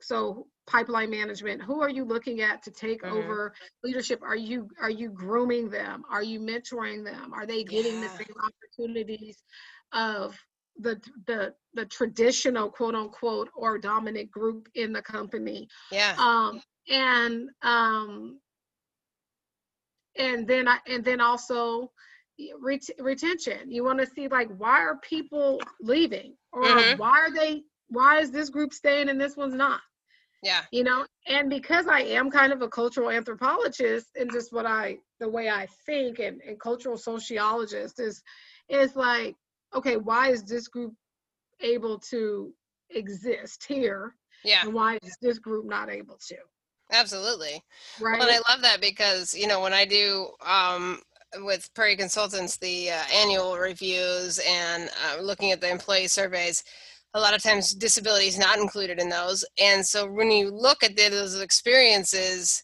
So 0.00 0.46
pipeline 0.66 1.10
management. 1.10 1.62
Who 1.62 1.80
are 1.80 1.88
you 1.88 2.04
looking 2.04 2.42
at 2.42 2.62
to 2.64 2.70
take 2.70 3.02
Mhm. 3.02 3.12
over 3.12 3.54
leadership? 3.82 4.22
Are 4.22 4.36
you 4.36 4.68
are 4.80 4.90
you 4.90 5.10
grooming 5.10 5.70
them? 5.70 6.04
Are 6.10 6.22
you 6.22 6.40
mentoring 6.40 7.04
them? 7.04 7.32
Are 7.32 7.46
they 7.46 7.64
getting 7.64 8.00
the 8.00 8.08
same 8.08 8.34
opportunities 8.42 9.42
of 9.92 10.38
the 10.80 11.00
the 11.26 11.54
the 11.74 11.86
traditional 11.86 12.70
quote 12.70 12.94
unquote 12.94 13.50
or 13.54 13.78
dominant 13.78 14.30
group 14.30 14.68
in 14.74 14.92
the 14.92 15.02
company? 15.02 15.68
Yeah. 15.90 16.14
um 16.18 16.60
and 16.88 17.48
um 17.62 18.40
and 20.18 20.46
then 20.46 20.68
i 20.68 20.78
and 20.86 21.04
then 21.04 21.20
also 21.20 21.90
ret- 22.60 22.98
retention 22.98 23.70
you 23.70 23.84
want 23.84 23.98
to 23.98 24.06
see 24.06 24.28
like 24.28 24.48
why 24.58 24.80
are 24.80 24.98
people 24.98 25.60
leaving 25.80 26.36
or 26.52 26.62
Mhm. 26.68 26.98
why 26.98 27.18
are 27.20 27.30
they 27.30 27.62
why 27.88 28.18
is 28.20 28.30
this 28.30 28.50
group 28.50 28.72
staying 28.72 29.08
and 29.08 29.20
this 29.20 29.36
one's 29.36 29.54
not 29.54 29.80
Yeah. 30.42 30.62
you 30.70 30.84
know 30.84 31.06
and 31.26 31.48
because 31.50 31.86
i 31.86 32.00
am 32.00 32.30
kind 32.30 32.52
of 32.52 32.62
a 32.62 32.68
cultural 32.68 33.10
anthropologist 33.10 34.08
and 34.16 34.30
just 34.30 34.52
what 34.52 34.66
i 34.66 34.98
the 35.20 35.28
way 35.28 35.48
i 35.48 35.66
think 35.86 36.18
and, 36.18 36.40
and 36.42 36.60
cultural 36.60 36.96
sociologist 36.96 38.00
is 38.00 38.22
is 38.68 38.96
like 38.96 39.36
okay 39.76 39.96
why 39.96 40.30
is 40.30 40.42
this 40.42 40.68
group 40.68 40.94
able 41.60 41.98
to 41.98 42.52
exist 42.90 43.64
here 43.64 44.14
Yeah. 44.44 44.62
and 44.62 44.72
why 44.72 44.98
is 45.02 45.16
this 45.20 45.38
group 45.38 45.66
not 45.66 45.90
able 45.90 46.18
to 46.28 46.36
Absolutely. 46.92 47.62
right 48.00 48.20
Well, 48.20 48.28
and 48.28 48.38
I 48.38 48.52
love 48.52 48.62
that 48.62 48.80
because 48.80 49.34
you 49.34 49.46
know 49.46 49.60
when 49.60 49.72
I 49.72 49.84
do 49.84 50.28
um, 50.44 51.00
with 51.38 51.72
Prairie 51.74 51.96
Consultants 51.96 52.56
the 52.58 52.90
uh, 52.90 53.02
annual 53.12 53.56
reviews 53.58 54.38
and 54.46 54.88
uh, 55.04 55.20
looking 55.20 55.50
at 55.50 55.60
the 55.60 55.70
employee 55.70 56.06
surveys, 56.06 56.62
a 57.14 57.20
lot 57.20 57.34
of 57.34 57.42
times 57.42 57.74
disability 57.74 58.26
is 58.26 58.38
not 58.38 58.58
included 58.58 59.00
in 59.00 59.08
those, 59.08 59.44
and 59.60 59.84
so 59.84 60.06
when 60.06 60.30
you 60.30 60.50
look 60.50 60.84
at 60.84 60.96
the, 60.96 61.08
those 61.08 61.40
experiences, 61.40 62.62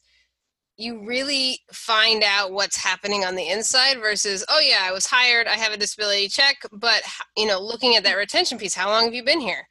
you 0.83 1.05
really 1.07 1.59
find 1.72 2.22
out 2.24 2.53
what's 2.53 2.76
happening 2.76 3.24
on 3.24 3.35
the 3.35 3.49
inside 3.49 3.99
versus 3.99 4.45
oh 4.49 4.61
yeah 4.61 4.80
I 4.83 4.93
was 4.93 5.07
hired 5.07 5.47
I 5.47 5.57
have 5.57 5.72
a 5.72 5.76
disability 5.76 6.28
check, 6.28 6.57
but 6.72 7.03
you 7.37 7.47
know 7.47 7.61
looking 7.61 7.97
at 7.97 8.05
that 8.05 8.16
retention 8.16 8.59
piece, 8.59 8.74
how 8.74 8.89
long 8.89 9.05
have 9.05 9.14
you 9.14 9.24
been 9.24 9.41
here? 9.41 9.66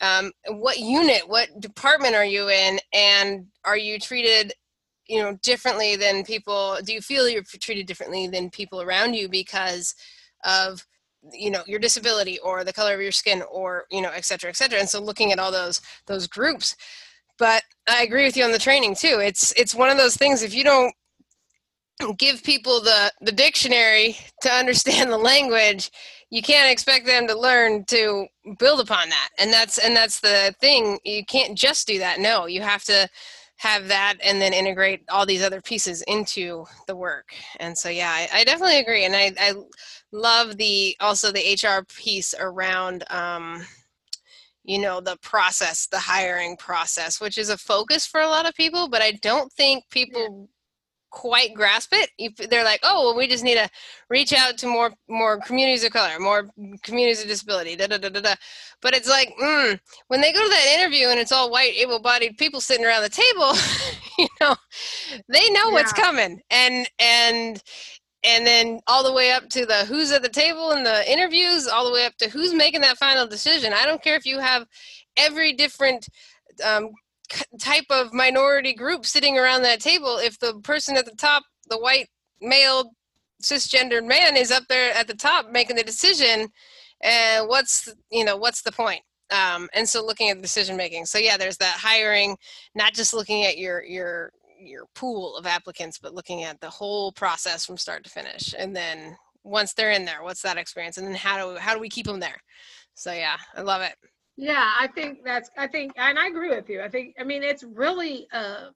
um, 0.00 0.32
what 0.48 0.78
unit 0.78 1.22
what 1.26 1.48
department 1.60 2.14
are 2.14 2.24
you 2.24 2.48
in 2.48 2.78
and 2.92 3.46
are 3.64 3.76
you 3.76 3.98
treated 3.98 4.52
you 5.06 5.20
know 5.20 5.36
differently 5.42 5.96
than 5.96 6.24
people 6.24 6.78
do 6.84 6.92
you 6.92 7.00
feel 7.00 7.28
you're 7.28 7.42
treated 7.60 7.86
differently 7.86 8.26
than 8.26 8.50
people 8.50 8.80
around 8.80 9.14
you 9.14 9.28
because 9.28 9.94
of 10.44 10.86
you 11.32 11.50
know 11.50 11.62
your 11.66 11.78
disability 11.78 12.38
or 12.38 12.64
the 12.64 12.72
color 12.72 12.94
of 12.94 13.00
your 13.00 13.12
skin 13.12 13.42
or 13.50 13.84
you 13.90 14.00
know 14.00 14.10
et 14.14 14.24
cetera 14.24 14.48
et 14.48 14.56
cetera 14.56 14.78
and 14.78 14.88
so 14.88 15.00
looking 15.02 15.32
at 15.32 15.38
all 15.38 15.52
those 15.52 15.80
those 16.06 16.26
groups 16.26 16.76
but 17.40 17.62
i 17.88 18.02
agree 18.04 18.24
with 18.24 18.36
you 18.36 18.44
on 18.44 18.52
the 18.52 18.58
training 18.58 18.94
too. 18.94 19.18
It's 19.20 19.52
it's 19.56 19.74
one 19.74 19.90
of 19.90 19.96
those 19.96 20.16
things 20.16 20.44
if 20.44 20.54
you 20.54 20.62
don't 20.62 20.94
give 22.16 22.44
people 22.44 22.80
the 22.80 23.12
the 23.20 23.32
dictionary 23.32 24.16
to 24.42 24.50
understand 24.50 25.10
the 25.10 25.18
language 25.18 25.90
you 26.30 26.42
can't 26.42 26.70
expect 26.70 27.06
them 27.06 27.26
to 27.26 27.36
learn 27.36 27.84
to 27.86 28.24
build 28.60 28.78
upon 28.78 29.08
that. 29.08 29.30
And 29.38 29.52
that's 29.52 29.78
and 29.78 29.96
that's 29.96 30.20
the 30.20 30.54
thing 30.60 31.00
you 31.04 31.24
can't 31.24 31.58
just 31.58 31.88
do 31.88 31.98
that. 31.98 32.20
No 32.20 32.46
you 32.46 32.62
have 32.62 32.84
to 32.84 33.08
have 33.56 33.88
that 33.88 34.14
and 34.24 34.40
then 34.40 34.54
integrate 34.54 35.02
all 35.10 35.26
these 35.26 35.42
other 35.42 35.60
pieces 35.60 36.02
into 36.02 36.64
the 36.86 36.96
work. 36.96 37.34
And 37.58 37.76
so 37.76 37.88
yeah 37.88 38.10
i, 38.10 38.28
I 38.32 38.44
definitely 38.44 38.78
agree. 38.78 39.04
And 39.04 39.16
I, 39.16 39.32
I 39.38 39.54
love 40.12 40.56
the 40.56 40.96
also 41.00 41.32
the 41.32 41.58
hr 41.62 41.84
piece 41.84 42.34
around 42.38 43.04
um, 43.10 43.64
you 44.64 44.78
know 44.78 45.00
the 45.00 45.16
process 45.22 45.86
the 45.86 45.98
hiring 45.98 46.56
process 46.56 47.20
which 47.20 47.38
is 47.38 47.48
a 47.48 47.56
focus 47.56 48.06
for 48.06 48.20
a 48.20 48.28
lot 48.28 48.48
of 48.48 48.54
people 48.54 48.88
but 48.88 49.02
i 49.02 49.12
don't 49.22 49.52
think 49.52 49.84
people 49.90 50.48
quite 51.12 51.52
grasp 51.54 51.92
it. 51.92 52.10
They're 52.50 52.62
like 52.62 52.78
oh 52.84 53.06
well 53.06 53.16
we 53.16 53.26
just 53.26 53.42
need 53.42 53.56
to 53.56 53.68
reach 54.08 54.32
out 54.32 54.56
to 54.58 54.68
more 54.68 54.92
more 55.08 55.40
communities 55.40 55.82
of 55.82 55.90
color 55.90 56.20
more 56.20 56.48
communities 56.84 57.20
of 57.20 57.26
disability 57.26 57.74
da, 57.74 57.88
da, 57.88 57.98
da, 57.98 58.10
da, 58.10 58.20
da. 58.20 58.34
but 58.80 58.94
it's 58.94 59.08
like 59.08 59.34
mm, 59.42 59.76
when 60.06 60.20
they 60.20 60.32
go 60.32 60.40
to 60.40 60.48
that 60.48 60.76
interview 60.78 61.08
and 61.08 61.18
it's 61.18 61.32
all 61.32 61.50
white 61.50 61.74
able-bodied 61.74 62.38
people 62.38 62.60
sitting 62.60 62.86
around 62.86 63.02
the 63.02 63.08
table 63.08 63.52
you 64.18 64.28
know 64.40 64.54
they 65.28 65.50
know 65.50 65.70
what's 65.70 65.92
coming. 65.92 66.40
And 66.50 66.88
and 66.98 67.62
and 68.24 68.46
then 68.46 68.80
all 68.86 69.02
the 69.02 69.12
way 69.12 69.32
up 69.32 69.48
to 69.50 69.64
the 69.64 69.84
who's 69.86 70.12
at 70.12 70.22
the 70.22 70.28
table 70.28 70.72
and 70.72 70.84
the 70.84 71.10
interviews 71.10 71.66
all 71.66 71.86
the 71.86 71.92
way 71.92 72.04
up 72.04 72.16
to 72.18 72.28
who's 72.28 72.52
making 72.52 72.82
that 72.82 72.98
final 72.98 73.26
decision. 73.26 73.72
I 73.72 73.86
don't 73.86 74.02
care 74.02 74.16
if 74.16 74.26
you 74.26 74.38
have 74.38 74.66
every 75.16 75.52
different 75.52 76.06
um, 76.64 76.90
type 77.60 77.86
of 77.90 78.12
minority 78.12 78.74
group 78.74 79.06
sitting 79.06 79.38
around 79.38 79.62
that 79.62 79.80
table. 79.80 80.18
If 80.18 80.38
the 80.38 80.60
person 80.62 80.96
at 80.96 81.06
the 81.06 81.16
top 81.16 81.44
the 81.68 81.78
white 81.78 82.08
male 82.40 82.92
cisgendered 83.42 84.06
man 84.06 84.36
is 84.36 84.50
up 84.50 84.64
there 84.68 84.92
at 84.92 85.06
the 85.06 85.14
top 85.14 85.50
making 85.50 85.76
the 85.76 85.82
decision 85.82 86.48
and 87.02 87.48
what's 87.48 87.88
you 88.10 88.24
know 88.24 88.36
what's 88.36 88.62
the 88.62 88.72
point 88.72 89.00
um, 89.30 89.68
and 89.72 89.88
so 89.88 90.04
looking 90.04 90.28
at 90.28 90.42
decision 90.42 90.76
making 90.76 91.06
so 91.06 91.16
yeah 91.16 91.38
there's 91.38 91.56
that 91.56 91.76
hiring 91.78 92.36
not 92.74 92.92
just 92.92 93.14
looking 93.14 93.44
at 93.44 93.56
your 93.56 93.82
your 93.82 94.32
your 94.60 94.86
pool 94.94 95.36
of 95.36 95.46
applicants 95.46 95.98
but 95.98 96.14
looking 96.14 96.44
at 96.44 96.60
the 96.60 96.70
whole 96.70 97.12
process 97.12 97.64
from 97.64 97.76
start 97.76 98.04
to 98.04 98.10
finish 98.10 98.54
and 98.58 98.74
then 98.76 99.16
once 99.44 99.72
they're 99.72 99.90
in 99.92 100.04
there 100.04 100.22
what's 100.22 100.42
that 100.42 100.58
experience 100.58 100.98
and 100.98 101.06
then 101.06 101.14
how 101.14 101.38
do 101.52 101.58
how 101.58 101.74
do 101.74 101.80
we 101.80 101.88
keep 101.88 102.06
them 102.06 102.20
there 102.20 102.40
so 102.94 103.12
yeah 103.12 103.36
i 103.56 103.60
love 103.62 103.82
it 103.82 103.94
Yeah, 104.36 104.70
I 104.78 104.86
think 104.88 105.18
that's, 105.24 105.50
I 105.58 105.66
think, 105.66 105.92
and 105.96 106.18
I 106.18 106.28
agree 106.28 106.50
with 106.50 106.68
you. 106.70 106.80
I 106.82 106.88
think, 106.88 107.14
I 107.20 107.24
mean, 107.24 107.42
it's 107.42 107.62
really, 107.62 108.26
uh, 108.32 108.68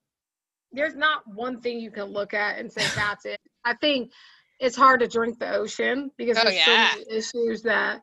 there's 0.73 0.97
not 0.97 1.23
one 1.27 1.61
thing 1.61 1.81
you 1.81 1.91
can 1.91 2.07
look 2.07 2.35
at 2.35 2.59
and 2.59 2.71
say 2.71 2.89
that's 2.95 3.25
it. 3.25 3.41
I 3.65 3.75
think 3.75 4.13
it's 4.61 4.77
hard 4.77 5.01
to 5.01 5.09
drink 5.09 5.39
the 5.39 5.55
ocean 5.55 6.11
because 6.19 6.39
Oh, 6.39 6.43
there's 6.43 6.57
yeah. 6.57 6.67
so 6.67 6.79
many 6.79 7.05
issues 7.11 7.63
that 7.63 8.01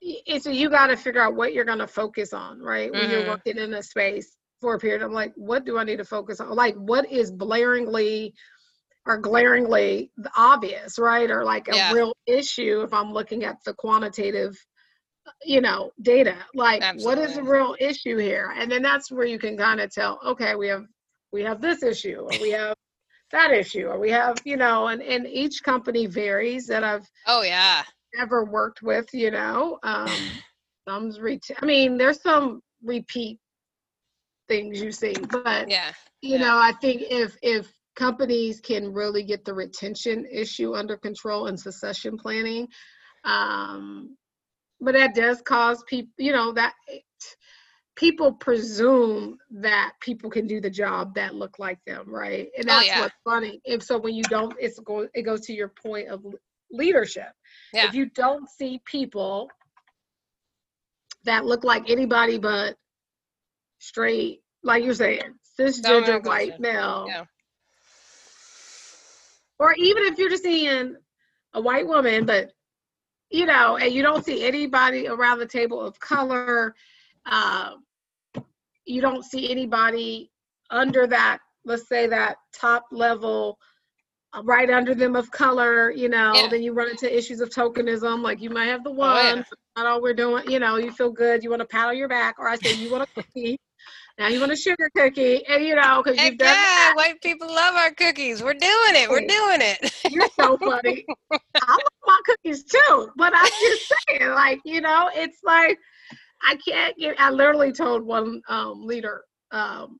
it's 0.00 0.46
you 0.46 0.68
got 0.68 0.88
to 0.88 0.96
figure 0.96 1.22
out 1.22 1.36
what 1.36 1.54
you're 1.54 1.64
going 1.64 1.78
to 1.78 1.86
focus 1.86 2.32
on, 2.32 2.60
right? 2.60 2.94
When 2.94 3.10
you're 3.10 3.22
Mhm. 3.22 3.28
working 3.28 3.56
in 3.58 3.74
a 3.74 3.82
space 3.82 4.36
for 4.62 4.74
a 4.74 4.78
period, 4.78 5.02
I'm 5.02 5.12
like, 5.12 5.32
what 5.34 5.66
do 5.66 5.76
I 5.76 5.84
need 5.84 5.98
to 5.98 6.04
focus 6.04 6.40
on? 6.40 6.48
Like, 6.54 6.76
what 6.76 7.10
is 7.10 7.30
blaringly 7.30 8.32
or 9.04 9.18
glaringly 9.18 10.12
obvious, 10.36 10.98
right? 10.98 11.28
Or 11.30 11.44
like 11.44 11.68
a 11.68 11.76
Yeah. 11.76 11.92
real 11.92 12.14
issue 12.26 12.82
if 12.82 12.94
I'm 12.94 13.12
looking 13.12 13.44
at 13.44 13.56
the 13.66 13.74
quantitative 13.74 14.56
you 15.44 15.60
know 15.60 15.92
data 16.02 16.36
like 16.52 16.82
what 16.96 17.16
is 17.16 17.36
the 17.36 17.42
real 17.44 17.76
issue 17.78 18.16
here 18.16 18.52
and 18.56 18.70
then 18.70 18.82
that's 18.82 19.08
where 19.10 19.24
you 19.24 19.38
can 19.38 19.56
kind 19.56 19.80
of 19.80 19.88
tell 19.88 20.18
okay 20.24 20.56
we 20.56 20.66
have 20.66 20.84
we 21.32 21.42
have 21.44 21.60
this 21.60 21.84
issue 21.84 22.18
or 22.28 22.36
we 22.40 22.50
have 22.50 22.74
that 23.30 23.52
issue 23.52 23.86
or 23.86 24.00
we 24.00 24.10
have 24.10 24.36
you 24.44 24.56
know 24.56 24.88
and 24.88 25.00
and 25.00 25.26
each 25.28 25.62
company 25.62 26.06
varies 26.06 26.66
that 26.66 26.82
i've 26.82 27.08
oh 27.28 27.42
yeah 27.42 27.84
ever 28.20 28.44
worked 28.44 28.82
with 28.82 29.06
you 29.12 29.30
know 29.30 29.78
um 29.84 30.42
some's 30.88 31.20
ret- 31.20 31.56
i 31.60 31.64
mean 31.64 31.96
there's 31.96 32.20
some 32.20 32.60
repeat 32.82 33.38
things 34.52 34.80
you 34.82 34.92
see 34.92 35.14
but 35.30 35.68
yeah 35.70 35.92
you 36.20 36.36
Yeah. 36.36 36.42
know 36.44 36.56
i 36.58 36.72
think 36.82 37.02
if 37.22 37.36
if 37.42 37.72
companies 37.96 38.60
can 38.60 38.92
really 38.92 39.22
get 39.22 39.44
the 39.44 39.54
retention 39.54 40.26
issue 40.30 40.74
under 40.74 40.96
control 40.96 41.46
and 41.46 41.58
succession 41.58 42.18
planning 42.18 42.68
um 43.24 44.16
but 44.80 44.92
that 44.94 45.14
does 45.14 45.40
cause 45.42 45.82
people 45.88 46.12
you 46.18 46.32
know 46.32 46.52
that 46.52 46.74
people 47.96 48.32
presume 48.32 49.38
that 49.50 49.92
people 50.00 50.28
can 50.30 50.46
do 50.46 50.60
the 50.60 50.70
job 50.70 51.14
that 51.14 51.34
look 51.34 51.58
like 51.58 51.78
them 51.86 52.04
right 52.06 52.48
and 52.58 52.68
Oh, 52.68 52.72
that's 52.72 52.86
yeah. 52.86 53.00
what's 53.00 53.14
funny 53.24 53.60
if 53.64 53.82
so 53.82 53.98
when 53.98 54.14
you 54.14 54.22
don't 54.24 54.54
it's 54.60 54.78
go 54.80 55.08
it 55.14 55.22
goes 55.22 55.40
to 55.46 55.52
your 55.54 55.72
point 55.86 56.08
of 56.08 56.24
leadership 56.70 57.32
Yeah. 57.72 57.86
if 57.88 57.94
you 57.94 58.06
don't 58.14 58.48
see 58.50 58.80
people 58.84 59.48
that 61.24 61.44
look 61.44 61.64
like 61.64 61.88
anybody 61.88 62.38
but 62.38 62.76
straight 63.82 64.40
like 64.62 64.84
you're 64.84 64.94
saying 64.94 65.34
cisgender 65.58 66.24
white 66.24 66.60
male 66.60 67.06
Yeah. 67.08 67.24
or 69.58 69.74
even 69.74 70.04
if 70.04 70.18
you're 70.18 70.30
just 70.30 70.44
seeing 70.44 70.96
a 71.54 71.60
white 71.60 71.86
woman, 71.86 72.24
but 72.24 72.50
you 73.30 73.46
know, 73.46 73.76
and 73.78 73.92
you 73.92 74.02
don't 74.02 74.24
see 74.24 74.44
anybody 74.44 75.08
around 75.08 75.38
the 75.38 75.46
table 75.46 75.80
of 75.80 75.98
color, 75.98 76.74
uh, 77.26 77.72
you 78.84 79.00
don't 79.00 79.24
see 79.24 79.50
anybody 79.50 80.30
under 80.70 81.06
that, 81.06 81.38
let's 81.64 81.88
say 81.88 82.06
that 82.06 82.36
top 82.52 82.84
level, 82.92 83.58
uh, 84.34 84.42
right 84.44 84.68
under 84.70 84.94
them 84.94 85.16
of 85.16 85.30
color, 85.30 85.90
you 85.90 86.08
know, 86.10 86.34
Yeah. 86.34 86.48
then 86.48 86.62
you 86.62 86.72
run 86.72 86.90
into 86.90 87.14
issues 87.14 87.40
of 87.40 87.48
tokenism. 87.48 88.22
Like 88.22 88.40
you 88.40 88.50
might 88.50 88.66
have 88.66 88.84
the 88.84 88.90
Oh, 88.90 88.94
one, 88.94 89.38
yeah. 89.38 89.42
not 89.76 89.86
all 89.86 90.02
we're 90.02 90.14
doing, 90.14 90.48
you 90.50 90.58
know, 90.58 90.76
you 90.76 90.92
feel 90.92 91.10
good, 91.10 91.42
you 91.42 91.48
want 91.50 91.60
to 91.60 91.66
pat 91.66 91.88
on 91.88 91.96
your 91.96 92.08
back, 92.08 92.38
or 92.38 92.48
I 92.48 92.56
say 92.56 92.72
you 92.74 92.90
want 92.90 93.04
a 93.04 93.06
cookie. 93.22 93.58
Now 94.18 94.28
you 94.28 94.40
want 94.40 94.52
a 94.52 94.56
sugar 94.56 94.90
cookie, 94.94 95.44
and 95.46 95.64
you 95.64 95.74
know, 95.74 96.02
because 96.02 96.20
you've 96.20 96.38
done 96.38 96.48
yeah, 96.48 96.54
that. 96.54 96.92
white 96.96 97.20
people 97.22 97.48
love 97.48 97.74
our 97.74 97.90
cookies. 97.92 98.42
We're 98.42 98.52
doing 98.54 98.94
it. 98.94 99.08
We're 99.08 99.26
doing 99.26 99.60
it. 99.60 99.92
You're 100.10 100.28
so 100.38 100.58
funny. 100.58 101.04
I 101.32 101.70
love 101.70 101.80
my 102.06 102.20
cookies 102.26 102.64
too, 102.64 103.08
but 103.16 103.32
I'm 103.34 103.50
just 103.62 103.92
saying, 104.08 104.30
like, 104.30 104.60
you 104.64 104.80
know, 104.80 105.10
it's 105.14 105.38
like 105.42 105.78
I 106.42 106.56
can't 106.56 106.96
give. 106.98 107.14
I 107.18 107.30
literally 107.30 107.72
told 107.72 108.02
one 108.02 108.42
um, 108.48 108.86
leader, 108.86 109.24
um, 109.50 109.98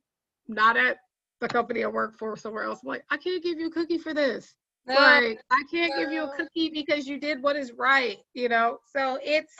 not 0.49 0.77
at 0.77 0.99
the 1.41 1.49
company 1.49 1.85
I 1.85 1.89
work 1.89 2.19
for, 2.19 2.37
somewhere 2.37 2.65
else. 2.65 2.81
I'm 2.83 2.89
like, 2.89 3.05
I 3.11 3.17
can't 3.17 3.43
give 3.43 3.59
you 3.59 3.69
a 3.69 3.71
cookie 3.71 3.99
for 3.99 4.13
this. 4.13 4.55
No, 4.87 4.95
Like, 4.95 5.41
I 5.51 5.63
can't 5.71 5.95
give 5.97 6.11
you 6.11 6.25
a 6.25 6.37
cookie 6.37 6.71
because 6.71 7.07
you 7.07 7.19
did 7.19 7.43
what 7.43 7.57
is 7.57 7.73
right. 7.73 8.19
You 8.35 8.49
know, 8.49 8.79
so 8.95 9.19
it's 9.23 9.55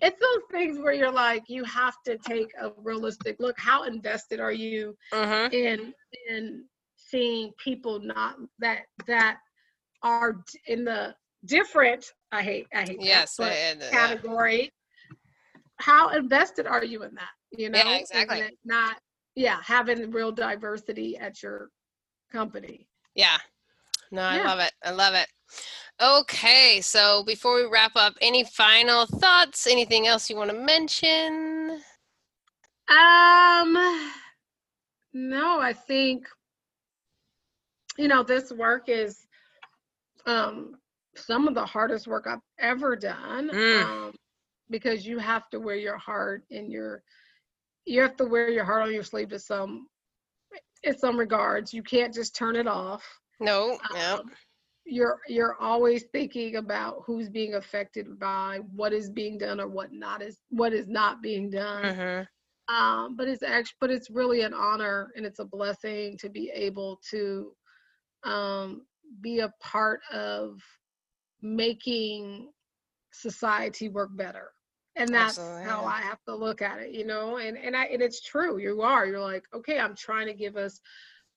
it's 0.00 0.20
those 0.20 0.42
things 0.50 0.78
where 0.78 0.92
you're 0.92 1.10
like, 1.12 1.44
you 1.48 1.64
have 1.64 1.94
to 2.04 2.18
take 2.18 2.50
a 2.60 2.70
realistic 2.78 3.36
look. 3.38 3.58
How 3.58 3.84
invested 3.84 4.40
are 4.40 4.52
you 4.52 4.96
Mhm. 5.12 5.52
in 5.52 5.94
in 6.28 6.64
seeing 6.96 7.52
people 7.58 8.00
not 8.00 8.36
that 8.58 8.82
that 9.06 9.38
are 10.02 10.36
in 10.66 10.84
the 10.84 11.14
different 11.44 12.04
i 12.32 12.42
hate 12.42 12.66
i 12.74 12.82
hate 12.82 12.98
Yes. 13.00 13.36
that, 13.36 13.76
but 13.78 13.86
uh, 13.86 13.90
category 13.90 14.72
how 15.76 16.08
invested 16.10 16.66
are 16.66 16.84
you 16.84 17.02
in 17.02 17.14
that 17.14 17.30
you 17.50 17.68
know 17.68 17.78
Yeah, 17.78 17.96
exactly. 17.96 18.58
not 18.64 18.96
yeah 19.34 19.60
having 19.62 20.10
real 20.10 20.32
diversity 20.32 21.16
at 21.18 21.42
your 21.42 21.70
company 22.32 22.88
Yeah. 23.14 23.38
No, 24.14 24.22
I 24.22 24.36
Yeah. 24.36 24.46
love 24.46 24.60
it. 24.60 24.72
I 24.84 24.90
love 24.92 25.14
it. 25.14 25.28
Okay, 26.00 26.80
so 26.82 27.22
before 27.24 27.56
we 27.56 27.66
wrap 27.66 27.92
up, 27.96 28.14
any 28.20 28.44
final 28.44 29.06
thoughts? 29.06 29.66
Anything 29.66 30.06
else 30.06 30.30
you 30.30 30.36
want 30.36 30.50
to 30.50 30.56
mention? 30.56 31.82
um 32.88 33.76
no 35.14 35.60
i 35.60 35.72
think 35.72 36.26
you 37.98 38.08
know 38.08 38.22
this 38.22 38.52
work 38.52 38.88
is 38.88 39.26
um 40.26 40.74
some 41.16 41.46
of 41.48 41.54
the 41.54 41.64
hardest 41.64 42.06
work 42.06 42.26
i've 42.28 42.38
ever 42.58 42.96
done 42.96 43.50
Mm. 43.52 43.82
um 43.82 44.12
because 44.70 45.06
you 45.06 45.18
have 45.18 45.48
to 45.50 45.60
wear 45.60 45.76
your 45.76 45.98
heart 45.98 46.44
in 46.50 46.70
your 46.70 47.02
you 47.86 48.00
have 48.02 48.16
to 48.16 48.24
wear 48.26 48.48
your 48.48 48.64
heart 48.64 48.82
on 48.82 48.86
your 48.86 48.98
sleeve 48.98 49.22
to 49.22 49.30
some 49.30 49.80
in 50.82 50.96
some 50.96 51.16
regards 51.18 51.72
you 51.72 51.82
can't 51.82 52.14
just 52.14 52.34
turn 52.34 52.56
it 52.56 52.66
off 52.66 53.02
No. 53.40 53.78
No. 53.92 54.14
um, 54.14 54.30
you're 54.84 55.18
you're 55.28 55.56
always 55.60 56.04
thinking 56.12 56.56
about 56.56 57.02
who's 57.06 57.28
being 57.28 57.54
affected 57.54 58.18
by 58.18 58.60
what 58.74 58.92
is 58.92 59.10
being 59.10 59.38
done 59.38 59.60
or 59.60 59.68
what 59.68 59.92
not 59.92 60.22
is 60.22 60.40
what 60.50 60.72
is 60.72 60.88
not 60.88 61.22
being 61.22 61.50
done 61.50 61.84
Mm-hmm. 61.84 62.74
um, 62.74 63.16
but 63.16 63.28
it's 63.28 63.42
actually 63.42 63.76
but 63.80 63.90
it's 63.90 64.10
really 64.10 64.42
an 64.42 64.52
honor 64.54 65.10
and 65.16 65.24
it's 65.24 65.38
a 65.38 65.44
blessing 65.44 66.16
to 66.18 66.28
be 66.28 66.50
able 66.54 67.00
to 67.10 67.52
um, 68.24 68.82
be 69.20 69.40
a 69.40 69.52
part 69.60 70.00
of 70.12 70.60
making 71.42 72.50
society 73.12 73.88
work 73.88 74.10
better 74.16 74.50
and 74.96 75.12
that's 75.14 75.38
Absolutely, 75.38 75.64
how 75.64 75.84
i 75.84 76.00
have 76.00 76.22
to 76.24 76.34
look 76.34 76.60
at 76.62 76.78
it 76.80 76.90
you 76.92 77.06
know 77.06 77.36
and 77.36 77.56
and 77.56 77.76
i 77.76 77.84
and 77.84 78.02
it's 78.02 78.20
true 78.22 78.58
you 78.58 78.82
are 78.82 79.06
you're 79.06 79.20
like 79.20 79.44
okay 79.54 79.78
i'm 79.78 79.94
trying 79.94 80.26
to 80.26 80.34
give 80.34 80.56
us 80.56 80.80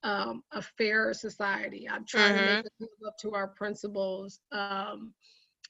um, 0.04 0.44
a 0.52 0.62
fair 0.62 1.14
society 1.14 1.88
i'm 1.90 2.06
trying 2.06 2.36
to 2.36 2.42
Mhm. 2.42 2.46
make 2.46 2.66
us 2.66 2.72
live 2.80 3.08
up 3.08 3.18
to 3.20 3.34
our 3.34 3.48
principles 3.48 4.40
um, 4.52 5.14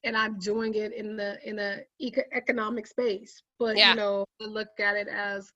and 0.04 0.16
i'm 0.18 0.38
doing 0.40 0.74
it 0.76 0.94
in 0.94 1.16
the 1.16 1.38
in 1.48 1.56
the 1.56 1.86
eco- 2.00 2.30
economic 2.34 2.86
space 2.88 3.42
but 3.60 3.78
Yeah. 3.78 3.92
you 3.92 3.96
know 3.98 4.26
I 4.42 4.46
look 4.46 4.68
at 4.80 4.96
it 4.96 5.08
as 5.08 5.52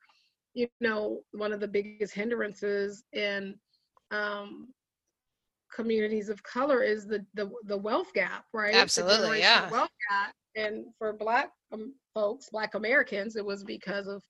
you 0.54 0.68
know 0.80 1.22
one 1.32 1.54
of 1.54 1.60
the 1.60 1.68
biggest 1.68 2.14
hindrances 2.14 3.04
in 3.14 3.60
um, 4.12 4.74
communities 5.74 6.30
of 6.30 6.42
color 6.44 6.82
is 6.84 7.08
the 7.08 7.26
the, 7.34 7.50
the 7.66 7.78
wealth 7.78 8.14
gap 8.14 8.46
right 8.54 8.76
Absolutely, 8.76 9.40
yeah. 9.40 9.70
wealth 9.70 9.90
gap 10.10 10.34
and 10.56 10.86
for 10.98 11.14
black 11.14 11.52
um, 11.72 11.94
folks 12.14 12.50
black 12.50 12.76
americans 12.76 13.36
it 13.38 13.46
was 13.46 13.64
because 13.64 14.08
of 14.08 14.22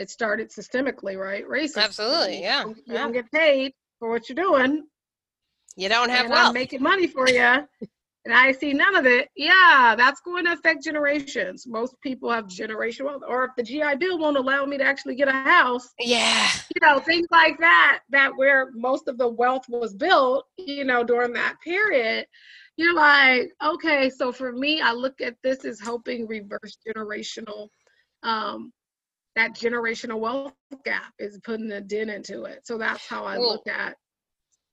it 0.00 0.08
started 0.10 0.50
systemically 0.50 1.16
right 1.16 1.46
racism 1.46 1.84
Absolutely, 1.84 2.40
yeah, 2.40 2.64
you 2.66 2.76
yeah. 2.86 2.94
don't 2.94 3.12
get 3.12 3.30
paid 3.32 3.72
for 3.98 4.08
what 4.10 4.28
you're 4.28 4.42
doing 4.48 4.72
You 5.76 5.88
don't 5.88 6.10
have 6.10 6.26
and 6.26 6.34
I'm 6.34 6.42
wealth. 6.44 6.54
making 6.54 6.82
money 6.82 7.06
for 7.06 7.28
you, 7.28 7.40
and 8.24 8.34
I 8.34 8.52
see 8.52 8.72
none 8.74 8.96
of 8.96 9.06
it, 9.06 9.28
yeah, 9.36 9.94
that's 9.96 10.20
going 10.20 10.44
to 10.46 10.52
affect 10.52 10.84
generations. 10.84 11.66
Most 11.66 11.94
people 12.02 12.30
have 12.30 12.46
generational 12.46 13.06
wealth, 13.06 13.22
or 13.26 13.44
if 13.44 13.50
the 13.56 13.62
GI 13.62 13.96
Bill 13.98 14.18
won't 14.18 14.36
allow 14.36 14.64
me 14.66 14.76
to 14.78 14.84
actually 14.84 15.14
get 15.14 15.28
a 15.28 15.32
house, 15.32 15.88
yeah. 15.98 16.48
you 16.74 16.80
know, 16.86 16.98
things 17.00 17.26
like 17.30 17.58
that, 17.60 18.00
that 18.10 18.32
where 18.36 18.70
most 18.74 19.08
of 19.08 19.16
the 19.16 19.28
wealth 19.28 19.64
was 19.68 19.94
built, 19.94 20.44
you 20.58 20.84
know, 20.84 21.02
during 21.04 21.32
that 21.34 21.56
period. 21.64 22.26
You're 22.76 22.94
like, 22.94 23.52
okay, 23.62 24.08
so 24.10 24.32
for 24.32 24.52
me, 24.52 24.80
I 24.80 24.92
look 24.92 25.20
at 25.20 25.36
this 25.42 25.64
as 25.64 25.80
helping 25.80 26.26
reverse 26.26 26.78
generational, 26.86 27.68
um, 28.22 28.72
that 29.36 29.54
generational 29.54 30.18
wealth 30.18 30.52
gap 30.84 31.12
is 31.18 31.38
putting 31.44 31.70
a 31.72 31.80
dent 31.80 32.10
into 32.10 32.44
it. 32.44 32.66
So 32.66 32.78
that's 32.78 33.06
how 33.06 33.24
I 33.24 33.38
Well, 33.38 33.50
look 33.52 33.66
at. 33.66 33.96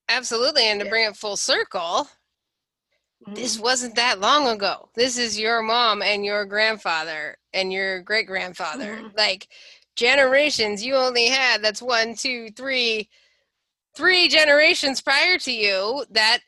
Absolutely. 0.09 0.63
And 0.63 0.79
to 0.79 0.85
Yeah. 0.85 0.89
bring 0.89 1.05
it 1.05 1.17
full 1.17 1.37
circle, 1.37 2.09
this 3.33 3.59
wasn't 3.59 3.95
that 3.95 4.19
long 4.19 4.47
ago. 4.47 4.89
This 4.95 5.17
is 5.17 5.39
your 5.39 5.61
mom 5.61 6.01
and 6.01 6.23
your 6.23 6.45
grandfather 6.45 7.37
and 7.53 7.73
your 7.73 8.01
great 8.01 8.27
grandfather. 8.27 8.97
Mhm. 8.97 9.17
Like 9.17 9.47
generations 9.95 10.85
you 10.85 10.95
only 10.95 11.25
had 11.25 11.61
that's 11.61 11.81
one, 11.81 12.15
two, 12.15 12.51
three, 12.51 13.09
three 13.95 14.27
generations 14.27 15.01
prior 15.01 15.37
to 15.39 15.51
you 15.51 16.05
that 16.11 16.39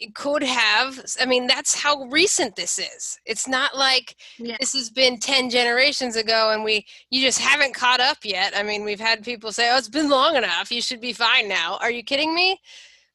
it 0.00 0.14
could 0.14 0.42
have 0.42 0.98
I 1.20 1.26
mean, 1.26 1.46
that's 1.46 1.74
how 1.74 2.02
recent 2.04 2.56
this 2.56 2.78
is. 2.78 3.18
It's 3.24 3.48
not 3.48 3.76
like 3.76 4.16
Yeah. 4.38 4.56
this 4.60 4.72
has 4.74 4.90
been 4.90 5.18
10 5.18 5.50
generations 5.50 6.16
ago 6.16 6.50
and 6.52 6.62
we 6.64 6.86
you 7.10 7.20
just 7.20 7.38
haven't 7.40 7.74
caught 7.74 8.00
up 8.00 8.18
yet. 8.24 8.52
I 8.56 8.62
mean, 8.62 8.84
we've 8.84 9.00
had 9.00 9.24
people 9.24 9.52
say, 9.52 9.70
"Oh, 9.72 9.76
it's 9.78 9.88
been 9.88 10.08
long 10.08 10.36
enough. 10.36 10.70
You 10.70 10.80
should 10.82 11.00
be 11.00 11.12
fine 11.12 11.48
now." 11.48 11.78
Are 11.80 11.90
you 11.90 12.02
kidding 12.04 12.34
me? 12.34 12.60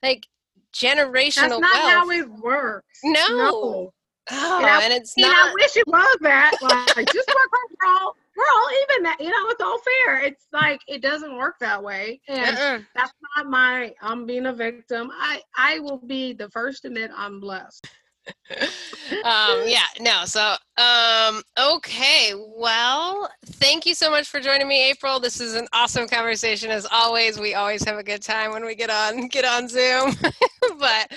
Like 0.02 0.28
generational 0.74 1.62
That's 1.62 1.62
not 1.62 1.76
how 1.76 2.08
wealth. 2.08 2.20
it 2.22 2.30
works. 2.30 3.00
No. 3.04 3.28
No. 3.30 3.94
Oh, 4.32 4.58
And 4.58 4.66
I- 4.66 4.84
and 4.84 4.94
it's 4.94 5.14
And 5.18 5.26
I 5.28 5.52
wish 5.54 5.76
it 5.76 5.88
was 5.88 6.18
that. 6.22 6.54
Like, 6.96 7.12
just 7.12 7.28
work 7.28 7.50
hard, 7.52 8.14
we're 8.16 8.23
all 8.38 8.70
even 8.84 9.04
that. 9.04 9.18
You 9.20 9.30
know, 9.30 9.50
it's 9.50 9.62
all 9.62 9.80
fair. 9.80 10.22
It's 10.22 10.48
like 10.52 10.82
it 10.88 11.02
doesn't 11.02 11.36
work 11.36 11.56
that 11.60 11.82
way. 11.82 12.22
And 12.28 12.58
uh-uh. 12.58 12.80
that's 12.96 13.14
not 13.38 13.48
my. 13.48 13.94
I'm 14.02 14.26
being 14.26 14.48
a 14.48 14.54
victim. 14.54 15.12
I 15.14 15.42
I 15.58 15.80
will 15.80 16.00
be 16.00 16.34
the 16.34 16.50
first 16.50 16.84
to 16.84 16.88
admit 16.88 17.12
I'm 17.16 17.40
blessed. 17.40 17.88
um 19.26 19.64
yeah 19.66 19.84
no 20.00 20.24
so 20.24 20.56
um 20.78 21.42
okay 21.60 22.32
well 22.56 23.30
thank 23.46 23.86
you 23.86 23.94
so 23.94 24.10
much 24.10 24.30
for 24.30 24.40
joining 24.40 24.66
me 24.66 24.90
april 24.90 25.20
this 25.20 25.42
is 25.42 25.56
an 25.56 25.68
awesome 25.74 26.08
conversation 26.08 26.72
as 26.72 26.88
always 26.90 27.38
we 27.38 27.54
always 27.54 27.84
have 27.84 27.98
a 27.98 28.04
good 28.04 28.22
time 28.22 28.52
when 28.52 28.64
we 28.64 28.76
get 28.76 28.90
on 28.90 29.28
get 29.28 29.44
on 29.44 29.68
zoom 29.68 30.16
but 30.80 31.12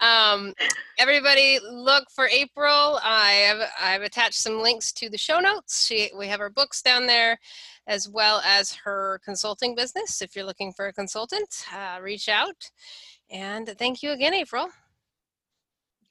um 0.00 0.52
everybody 0.98 1.58
look 1.70 2.04
for 2.14 2.28
april 2.28 2.98
i 3.02 3.30
have 3.46 3.70
i've 3.80 4.02
attached 4.02 4.34
some 4.34 4.60
links 4.60 4.92
to 4.92 5.08
the 5.08 5.16
show 5.16 5.40
notes 5.40 5.86
she 5.86 6.10
we 6.18 6.26
have 6.26 6.40
her 6.40 6.50
books 6.50 6.82
down 6.82 7.06
there 7.06 7.38
as 7.86 8.08
well 8.08 8.42
as 8.44 8.74
her 8.74 9.20
consulting 9.24 9.74
business 9.74 10.20
if 10.20 10.36
you're 10.36 10.44
looking 10.44 10.72
for 10.72 10.88
a 10.88 10.92
consultant 10.92 11.64
uh, 11.74 11.98
reach 12.00 12.28
out 12.28 12.70
and 13.30 13.74
thank 13.78 14.02
you 14.02 14.10
again 14.10 14.34
april 14.34 14.68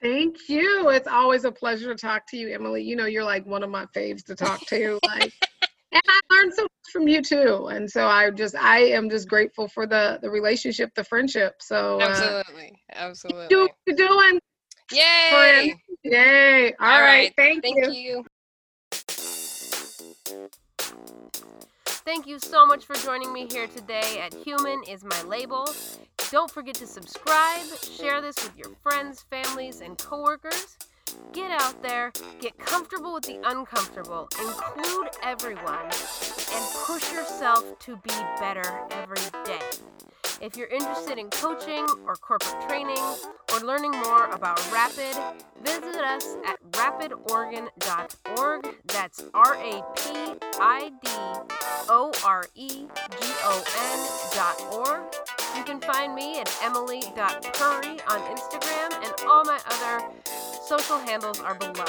Thank 0.02 0.48
you. 0.48 0.90
It's 0.90 1.08
always 1.08 1.44
a 1.44 1.50
pleasure 1.50 1.88
to 1.88 1.98
talk 1.98 2.26
to 2.28 2.36
you, 2.36 2.52
Emily. 2.52 2.82
You 2.82 2.96
know, 2.96 3.06
you're 3.06 3.24
like 3.24 3.46
one 3.46 3.62
of 3.62 3.70
my 3.70 3.86
faves 3.86 4.22
to 4.26 4.34
talk 4.34 4.60
to. 4.66 4.98
Like, 5.06 5.32
and 5.92 6.02
I 6.08 6.20
learned 6.34 6.54
so 6.54 6.62
much 6.62 6.92
from 6.92 7.08
you 7.08 7.22
too. 7.22 7.68
And 7.68 7.90
so 7.90 8.06
I 8.06 8.30
just, 8.30 8.54
I 8.56 8.78
am 8.78 9.10
just 9.10 9.28
grateful 9.28 9.68
for 9.68 9.86
the 9.86 10.18
the 10.22 10.30
relationship, 10.30 10.90
the 10.94 11.04
friendship. 11.04 11.54
So 11.60 12.00
uh, 12.00 12.42
absolutely 12.44 12.82
absolutely 12.94 13.48
do 13.48 13.68
you're 13.86 13.96
doing. 13.96 14.40
Yay! 14.92 15.28
friend. 15.30 15.74
Yay. 16.04 16.72
All 16.80 16.88
All 16.88 17.00
right. 17.00 17.06
right. 17.06 17.32
Thank, 17.36 17.64
Thank 17.64 17.86
you. 17.88 17.92
you. 17.92 18.24
Thank 22.04 22.28
you 22.28 22.38
so 22.38 22.64
much 22.64 22.84
for 22.84 22.94
joining 22.94 23.32
me 23.32 23.48
here 23.48 23.66
today 23.66 24.20
at 24.20 24.32
Human 24.32 24.84
is 24.84 25.02
My 25.02 25.22
Label. 25.22 25.66
Don't 26.30 26.50
forget 26.50 26.76
to 26.76 26.86
subscribe, 26.86 27.66
share 27.82 28.20
this 28.20 28.36
with 28.36 28.56
your 28.56 28.70
friends, 28.80 29.24
families, 29.28 29.80
and 29.80 29.98
coworkers. 29.98 30.78
Get 31.32 31.50
out 31.50 31.82
there, 31.82 32.12
get 32.40 32.56
comfortable 32.58 33.14
with 33.14 33.24
the 33.24 33.40
uncomfortable, 33.44 34.28
include 34.40 35.08
everyone, 35.22 35.84
and 35.84 36.64
push 36.86 37.12
yourself 37.12 37.78
to 37.80 37.96
be 37.96 38.14
better 38.38 38.80
every 38.90 39.20
day. 39.44 39.60
If 40.40 40.56
you're 40.56 40.68
interested 40.68 41.18
in 41.18 41.28
coaching 41.30 41.86
or 42.06 42.14
corporate 42.16 42.60
training 42.68 42.98
or 43.52 43.60
learning 43.60 43.92
more 43.92 44.26
about 44.26 44.60
Rapid, 44.70 45.16
visit 45.62 45.96
us 45.96 46.36
at 46.46 46.58
rapidoregon.org. 46.72 48.76
That's 48.86 49.24
R 49.32 49.54
A 49.54 49.82
P 49.96 50.38
I 50.60 50.90
D 51.02 51.08
O 51.88 52.12
R 52.24 52.44
E 52.54 52.68
G 52.68 52.86
O 53.44 53.64
N.org. 54.70 55.02
You 55.56 55.64
can 55.64 55.80
find 55.80 56.14
me 56.14 56.38
at 56.38 56.54
emily.purry 56.62 57.98
on 58.08 58.20
Instagram, 58.36 58.92
and 59.04 59.14
all 59.26 59.42
my 59.44 59.58
other 59.70 60.04
social 60.66 60.98
handles 60.98 61.38
are 61.40 61.54
below. 61.54 61.84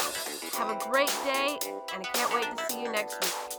Have 0.54 0.70
a 0.70 0.90
great 0.92 1.12
day, 1.26 1.58
and 1.94 2.04
I 2.04 2.10
can't 2.14 2.34
wait 2.36 2.46
to 2.56 2.72
see 2.72 2.84
you 2.84 2.92
next 2.92 3.20
week. 3.24 3.57